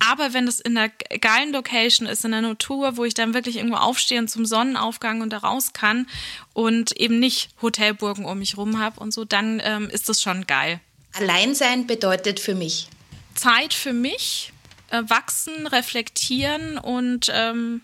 aber 0.00 0.32
wenn 0.32 0.46
das 0.46 0.60
in 0.60 0.76
einer 0.76 0.90
geilen 1.20 1.52
Location 1.52 2.06
ist, 2.08 2.24
in 2.24 2.32
der 2.32 2.42
Natur, 2.42 2.96
wo 2.96 3.04
ich 3.04 3.14
dann 3.14 3.34
wirklich 3.34 3.56
irgendwo 3.56 3.76
aufstehe 3.76 4.18
und 4.18 4.28
zum 4.28 4.44
Sonnenaufgang 4.44 5.22
und 5.22 5.30
da 5.30 5.38
raus 5.38 5.72
kann 5.72 6.06
und 6.52 6.92
eben 6.96 7.18
nicht 7.18 7.50
Hotelburgen 7.62 8.24
um 8.24 8.38
mich 8.38 8.56
rum 8.56 8.78
habe 8.78 9.00
und 9.00 9.12
so, 9.12 9.24
dann 9.24 9.60
ähm, 9.64 9.88
ist 9.88 10.08
das 10.08 10.20
schon 10.20 10.46
geil. 10.46 10.80
Alleinsein 11.12 11.86
bedeutet 11.86 12.40
für 12.40 12.54
mich 12.54 12.88
Zeit 13.34 13.74
für 13.74 13.92
mich, 13.92 14.52
äh, 14.90 15.02
wachsen, 15.06 15.66
reflektieren 15.66 16.78
und 16.78 17.30
ähm, 17.32 17.82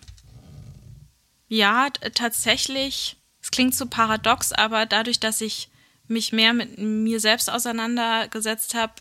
ja, 1.47 1.89
tatsächlich, 2.15 3.17
es 3.41 3.51
klingt 3.51 3.75
so 3.75 3.85
paradox, 3.85 4.53
aber 4.53 4.85
dadurch, 4.85 5.19
dass 5.19 5.41
ich 5.41 5.69
mich 6.07 6.31
mehr 6.31 6.53
mit 6.53 6.77
mir 6.77 7.19
selbst 7.19 7.49
auseinandergesetzt 7.49 8.73
habe, 8.73 8.93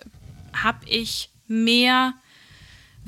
habe 0.52 0.88
ich 0.88 1.30
mehr 1.46 2.14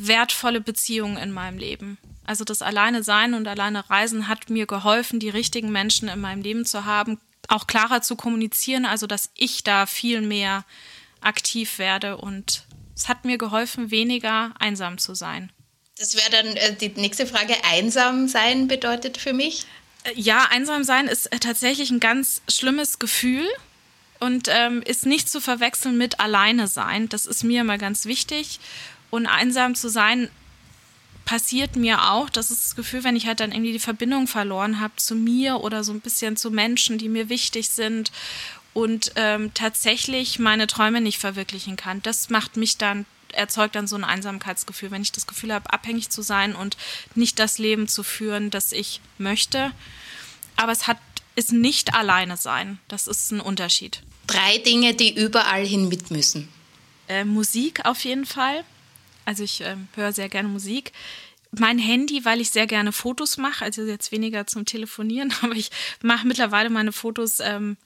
wertvolle 0.06 0.60
Beziehungen 0.60 1.16
in 1.16 1.32
meinem 1.32 1.58
Leben. 1.58 1.98
Also 2.24 2.44
das 2.44 2.62
alleine 2.62 3.02
sein 3.02 3.34
und 3.34 3.48
alleine 3.48 3.88
reisen 3.90 4.28
hat 4.28 4.48
mir 4.48 4.66
geholfen, 4.66 5.20
die 5.20 5.28
richtigen 5.28 5.72
Menschen 5.72 6.08
in 6.08 6.20
meinem 6.20 6.42
Leben 6.42 6.64
zu 6.64 6.84
haben, 6.84 7.20
auch 7.48 7.66
klarer 7.66 8.02
zu 8.02 8.16
kommunizieren, 8.16 8.84
also 8.84 9.06
dass 9.06 9.30
ich 9.34 9.64
da 9.64 9.86
viel 9.86 10.20
mehr 10.20 10.64
aktiv 11.20 11.78
werde 11.78 12.16
und 12.16 12.64
es 12.94 13.08
hat 13.08 13.24
mir 13.24 13.38
geholfen, 13.38 13.90
weniger 13.90 14.54
einsam 14.58 14.98
zu 14.98 15.14
sein. 15.14 15.50
Das 15.98 16.16
wäre 16.16 16.30
dann 16.30 16.56
äh, 16.56 16.74
die 16.74 16.88
nächste 17.00 17.26
Frage. 17.26 17.54
Einsam 17.64 18.28
sein 18.28 18.68
bedeutet 18.68 19.18
für 19.18 19.32
mich? 19.32 19.66
Äh, 20.04 20.12
ja, 20.14 20.46
einsam 20.50 20.84
sein 20.84 21.06
ist 21.06 21.32
äh, 21.32 21.38
tatsächlich 21.38 21.90
ein 21.90 22.00
ganz 22.00 22.42
schlimmes 22.48 22.98
Gefühl 22.98 23.46
und 24.20 24.48
ähm, 24.48 24.82
ist 24.82 25.06
nicht 25.06 25.28
zu 25.28 25.40
verwechseln 25.40 25.98
mit 25.98 26.20
alleine 26.20 26.68
sein. 26.68 27.08
Das 27.08 27.26
ist 27.26 27.44
mir 27.44 27.60
immer 27.60 27.78
ganz 27.78 28.06
wichtig. 28.06 28.60
Und 29.12 29.26
einsam 29.26 29.74
zu 29.74 29.90
sein 29.90 30.30
passiert 31.26 31.76
mir 31.76 32.10
auch. 32.10 32.30
Das 32.30 32.50
ist 32.50 32.64
das 32.64 32.76
Gefühl, 32.76 33.04
wenn 33.04 33.14
ich 33.14 33.26
halt 33.26 33.40
dann 33.40 33.52
irgendwie 33.52 33.72
die 33.72 33.78
Verbindung 33.78 34.26
verloren 34.26 34.80
habe 34.80 34.94
zu 34.96 35.14
mir 35.14 35.60
oder 35.60 35.84
so 35.84 35.92
ein 35.92 36.00
bisschen 36.00 36.38
zu 36.38 36.50
Menschen, 36.50 36.96
die 36.96 37.10
mir 37.10 37.28
wichtig 37.28 37.68
sind 37.68 38.10
und 38.72 39.12
ähm, 39.16 39.52
tatsächlich 39.52 40.38
meine 40.38 40.66
Träume 40.66 41.02
nicht 41.02 41.18
verwirklichen 41.18 41.76
kann. 41.76 42.00
Das 42.00 42.30
macht 42.30 42.56
mich 42.56 42.78
dann, 42.78 43.04
erzeugt 43.32 43.74
dann 43.74 43.86
so 43.86 43.96
ein 43.96 44.04
Einsamkeitsgefühl, 44.04 44.90
wenn 44.90 45.02
ich 45.02 45.12
das 45.12 45.26
Gefühl 45.26 45.52
habe, 45.52 45.70
abhängig 45.70 46.08
zu 46.08 46.22
sein 46.22 46.54
und 46.54 46.78
nicht 47.14 47.38
das 47.38 47.58
Leben 47.58 47.88
zu 47.88 48.02
führen, 48.02 48.48
das 48.48 48.72
ich 48.72 49.02
möchte. 49.18 49.72
Aber 50.56 50.72
es 50.72 50.86
hat, 50.86 50.96
ist 51.36 51.52
nicht 51.52 51.92
alleine 51.92 52.38
sein. 52.38 52.78
Das 52.88 53.06
ist 53.06 53.30
ein 53.30 53.40
Unterschied. 53.42 54.00
Drei 54.26 54.56
Dinge, 54.56 54.94
die 54.94 55.14
überall 55.14 55.66
hin 55.66 55.88
mit 55.88 56.10
müssen. 56.10 56.48
Äh, 57.08 57.26
Musik 57.26 57.84
auf 57.84 58.02
jeden 58.04 58.24
Fall. 58.24 58.64
Also 59.24 59.44
ich 59.44 59.60
äh, 59.60 59.76
höre 59.94 60.12
sehr 60.12 60.28
gerne 60.28 60.48
Musik 60.48 60.92
mein 61.52 61.78
Handy, 61.78 62.24
weil 62.24 62.40
ich 62.40 62.50
sehr 62.50 62.66
gerne 62.66 62.92
Fotos 62.92 63.36
mache, 63.36 63.64
also 63.64 63.82
jetzt 63.82 64.10
weniger 64.10 64.46
zum 64.46 64.64
Telefonieren, 64.64 65.32
aber 65.42 65.54
ich 65.54 65.70
mache 66.02 66.26
mittlerweile 66.26 66.70
meine 66.70 66.92
Fotos 66.92 67.40
ähm, 67.40 67.76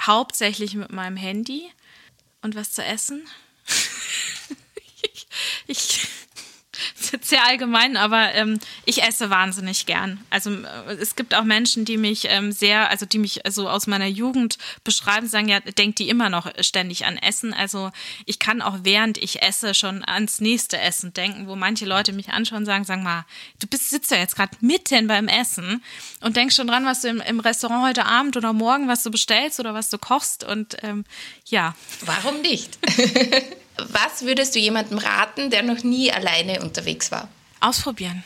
hauptsächlich 0.00 0.74
mit 0.74 0.92
meinem 0.92 1.16
Handy 1.16 1.70
und 2.42 2.54
was 2.56 2.72
zu 2.72 2.84
essen. 2.84 3.22
ich, 5.02 5.26
ich 5.68 6.08
sehr 7.20 7.46
allgemein, 7.46 7.96
aber 7.96 8.34
ähm, 8.34 8.58
ich 8.84 9.02
esse 9.02 9.30
wahnsinnig 9.30 9.86
gern. 9.86 10.20
Also 10.30 10.50
äh, 10.50 10.94
es 11.00 11.16
gibt 11.16 11.34
auch 11.34 11.44
Menschen, 11.44 11.84
die 11.84 11.96
mich 11.96 12.26
ähm, 12.28 12.52
sehr, 12.52 12.90
also 12.90 13.06
die 13.06 13.18
mich 13.18 13.44
also 13.44 13.68
aus 13.68 13.86
meiner 13.86 14.06
Jugend 14.06 14.58
beschreiben, 14.84 15.28
sagen 15.28 15.48
ja, 15.48 15.60
denkt 15.60 15.98
die 15.98 16.08
immer 16.08 16.30
noch 16.30 16.50
ständig 16.60 17.06
an 17.06 17.16
Essen. 17.16 17.54
Also 17.54 17.90
ich 18.26 18.38
kann 18.38 18.62
auch 18.62 18.78
während 18.82 19.18
ich 19.18 19.42
esse 19.42 19.74
schon 19.74 20.04
ans 20.04 20.40
nächste 20.40 20.78
Essen 20.78 21.12
denken, 21.12 21.46
wo 21.46 21.56
manche 21.56 21.84
Leute 21.84 22.12
mich 22.12 22.30
anschauen 22.30 22.58
und 22.58 22.66
sagen, 22.66 22.84
sag 22.84 23.02
mal, 23.02 23.24
du 23.60 23.66
bist 23.66 23.90
sitzt 23.90 24.10
ja 24.10 24.18
jetzt 24.18 24.36
gerade 24.36 24.56
mitten 24.60 25.06
beim 25.06 25.28
Essen 25.28 25.82
und 26.20 26.36
denkst 26.36 26.56
schon 26.56 26.66
dran, 26.66 26.84
was 26.84 27.02
du 27.02 27.08
im, 27.08 27.20
im, 27.20 27.40
Restaurant 27.40 27.86
heute 27.86 28.06
Abend 28.06 28.36
oder 28.36 28.52
morgen, 28.52 28.88
was 28.88 29.02
du 29.02 29.10
bestellst 29.10 29.60
oder 29.60 29.74
was 29.74 29.90
du 29.90 29.98
kochst 29.98 30.44
und 30.44 30.76
ähm, 30.82 31.04
ja. 31.46 31.74
Warum 32.04 32.40
nicht? 32.40 32.78
Was 33.76 34.22
würdest 34.22 34.54
du 34.54 34.58
jemandem 34.58 34.98
raten, 34.98 35.50
der 35.50 35.62
noch 35.62 35.82
nie 35.82 36.12
alleine 36.12 36.60
unterwegs 36.60 37.10
war? 37.10 37.28
Ausprobieren. 37.60 38.24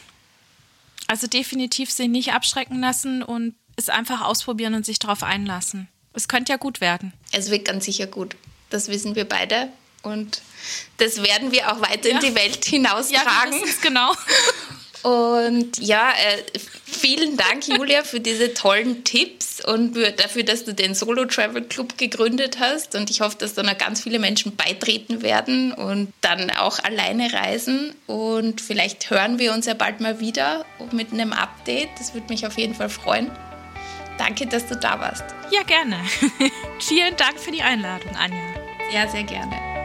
Also 1.06 1.26
definitiv 1.26 1.90
sich 1.90 2.08
nicht 2.08 2.32
abschrecken 2.32 2.80
lassen 2.80 3.22
und 3.22 3.54
es 3.76 3.88
einfach 3.88 4.22
ausprobieren 4.22 4.74
und 4.74 4.84
sich 4.84 4.98
darauf 4.98 5.22
einlassen. 5.22 5.88
Es 6.14 6.28
könnte 6.28 6.52
ja 6.52 6.56
gut 6.56 6.80
werden. 6.80 7.12
Es 7.30 7.50
wird 7.50 7.64
ganz 7.64 7.84
sicher 7.84 8.06
gut. 8.06 8.36
Das 8.70 8.88
wissen 8.88 9.14
wir 9.14 9.28
beide. 9.28 9.68
Und 10.02 10.40
das 10.98 11.22
werden 11.22 11.52
wir 11.52 11.72
auch 11.72 11.80
weiter 11.80 12.08
ja. 12.08 12.16
in 12.16 12.20
die 12.20 12.34
Welt 12.34 12.64
hinaustragen. 12.64 13.58
Ja, 13.58 13.72
genau. 13.82 14.12
Und 15.06 15.78
ja, 15.78 16.10
äh, 16.10 16.58
vielen 16.84 17.36
Dank, 17.36 17.68
Julia, 17.68 18.02
für 18.02 18.18
diese 18.18 18.54
tollen 18.54 19.04
Tipps 19.04 19.64
und 19.64 19.94
dafür, 19.94 20.42
dass 20.42 20.64
du 20.64 20.74
den 20.74 20.96
Solo 20.96 21.26
Travel 21.26 21.62
Club 21.62 21.96
gegründet 21.96 22.58
hast. 22.58 22.96
Und 22.96 23.08
ich 23.08 23.20
hoffe, 23.20 23.36
dass 23.38 23.54
da 23.54 23.62
noch 23.62 23.78
ganz 23.78 24.02
viele 24.02 24.18
Menschen 24.18 24.56
beitreten 24.56 25.22
werden 25.22 25.70
und 25.72 26.12
dann 26.22 26.50
auch 26.50 26.80
alleine 26.80 27.32
reisen. 27.32 27.94
Und 28.08 28.60
vielleicht 28.60 29.08
hören 29.08 29.38
wir 29.38 29.52
uns 29.52 29.66
ja 29.66 29.74
bald 29.74 30.00
mal 30.00 30.18
wieder 30.18 30.64
mit 30.90 31.12
einem 31.12 31.32
Update. 31.32 31.90
Das 32.00 32.12
würde 32.12 32.26
mich 32.28 32.44
auf 32.44 32.58
jeden 32.58 32.74
Fall 32.74 32.88
freuen. 32.88 33.30
Danke, 34.18 34.48
dass 34.48 34.66
du 34.66 34.74
da 34.74 34.98
warst. 34.98 35.24
Ja, 35.52 35.62
gerne. 35.62 36.00
Vielen 36.80 37.16
Dank 37.16 37.38
für 37.38 37.52
die 37.52 37.62
Einladung, 37.62 38.16
Anja. 38.16 38.38
Ja, 38.92 39.06
sehr 39.06 39.22
gerne. 39.22 39.75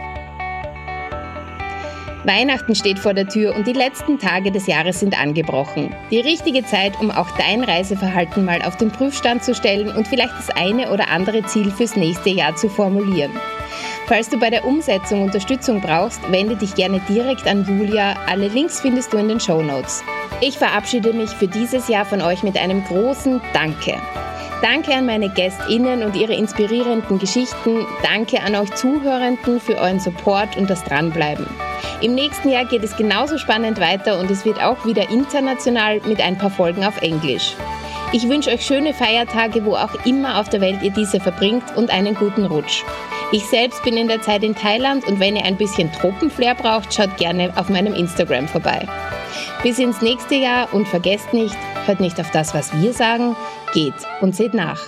Weihnachten 2.24 2.74
steht 2.74 3.00
vor 3.00 3.14
der 3.14 3.28
Tür 3.28 3.54
und 3.56 3.66
die 3.66 3.72
letzten 3.72 4.18
Tage 4.18 4.52
des 4.52 4.66
Jahres 4.66 5.00
sind 5.00 5.20
angebrochen. 5.20 5.94
Die 6.10 6.20
richtige 6.20 6.64
Zeit, 6.64 7.00
um 7.00 7.10
auch 7.10 7.30
dein 7.36 7.64
Reiseverhalten 7.64 8.44
mal 8.44 8.62
auf 8.62 8.76
den 8.76 8.90
Prüfstand 8.90 9.42
zu 9.42 9.54
stellen 9.54 9.88
und 9.88 10.06
vielleicht 10.06 10.34
das 10.38 10.50
eine 10.50 10.92
oder 10.92 11.08
andere 11.08 11.42
Ziel 11.44 11.70
fürs 11.70 11.96
nächste 11.96 12.30
Jahr 12.30 12.54
zu 12.54 12.68
formulieren. 12.68 13.32
Falls 14.06 14.28
du 14.28 14.38
bei 14.38 14.50
der 14.50 14.64
Umsetzung 14.64 15.22
Unterstützung 15.22 15.80
brauchst, 15.80 16.20
wende 16.30 16.56
dich 16.56 16.74
gerne 16.74 17.00
direkt 17.08 17.46
an 17.46 17.64
Julia. 17.66 18.14
Alle 18.28 18.48
Links 18.48 18.80
findest 18.80 19.12
du 19.12 19.16
in 19.16 19.28
den 19.28 19.40
Show 19.40 19.62
Notes. 19.62 20.04
Ich 20.40 20.58
verabschiede 20.58 21.12
mich 21.12 21.30
für 21.30 21.48
dieses 21.48 21.88
Jahr 21.88 22.04
von 22.04 22.20
euch 22.20 22.42
mit 22.42 22.56
einem 22.56 22.84
großen 22.84 23.40
Danke. 23.52 23.94
Danke 24.62 24.94
an 24.94 25.06
meine 25.06 25.28
GästInnen 25.28 26.04
und 26.04 26.14
ihre 26.14 26.34
inspirierenden 26.34 27.18
Geschichten. 27.18 27.84
Danke 28.04 28.40
an 28.40 28.54
euch 28.54 28.72
Zuhörenden 28.74 29.60
für 29.60 29.76
euren 29.76 29.98
Support 29.98 30.56
und 30.56 30.70
das 30.70 30.84
Dranbleiben. 30.84 31.48
Im 32.00 32.14
nächsten 32.14 32.48
Jahr 32.48 32.64
geht 32.64 32.84
es 32.84 32.96
genauso 32.96 33.38
spannend 33.38 33.80
weiter 33.80 34.20
und 34.20 34.30
es 34.30 34.44
wird 34.44 34.62
auch 34.62 34.86
wieder 34.86 35.10
international 35.10 36.00
mit 36.06 36.20
ein 36.20 36.38
paar 36.38 36.50
Folgen 36.50 36.84
auf 36.84 37.02
Englisch. 37.02 37.56
Ich 38.12 38.28
wünsche 38.28 38.50
euch 38.50 38.64
schöne 38.64 38.94
Feiertage, 38.94 39.64
wo 39.64 39.74
auch 39.74 40.06
immer 40.06 40.38
auf 40.38 40.48
der 40.48 40.60
Welt 40.60 40.80
ihr 40.82 40.92
diese 40.92 41.18
verbringt 41.18 41.64
und 41.76 41.90
einen 41.90 42.14
guten 42.14 42.46
Rutsch. 42.46 42.84
Ich 43.32 43.44
selbst 43.46 43.82
bin 43.82 43.96
in 43.96 44.06
der 44.06 44.22
Zeit 44.22 44.44
in 44.44 44.54
Thailand 44.54 45.04
und 45.08 45.18
wenn 45.18 45.34
ihr 45.34 45.44
ein 45.44 45.56
bisschen 45.56 45.90
Tropenflair 45.90 46.54
braucht, 46.54 46.94
schaut 46.94 47.16
gerne 47.16 47.52
auf 47.56 47.68
meinem 47.68 47.94
Instagram 47.94 48.46
vorbei. 48.46 48.86
Bis 49.64 49.80
ins 49.80 50.02
nächste 50.02 50.36
Jahr 50.36 50.72
und 50.72 50.86
vergesst 50.86 51.32
nicht, 51.32 51.56
hört 51.86 51.98
nicht 51.98 52.20
auf 52.20 52.30
das, 52.30 52.54
was 52.54 52.72
wir 52.80 52.92
sagen, 52.92 53.34
geht 53.72 53.94
und 54.20 54.34
seht 54.36 54.54
nach. 54.54 54.80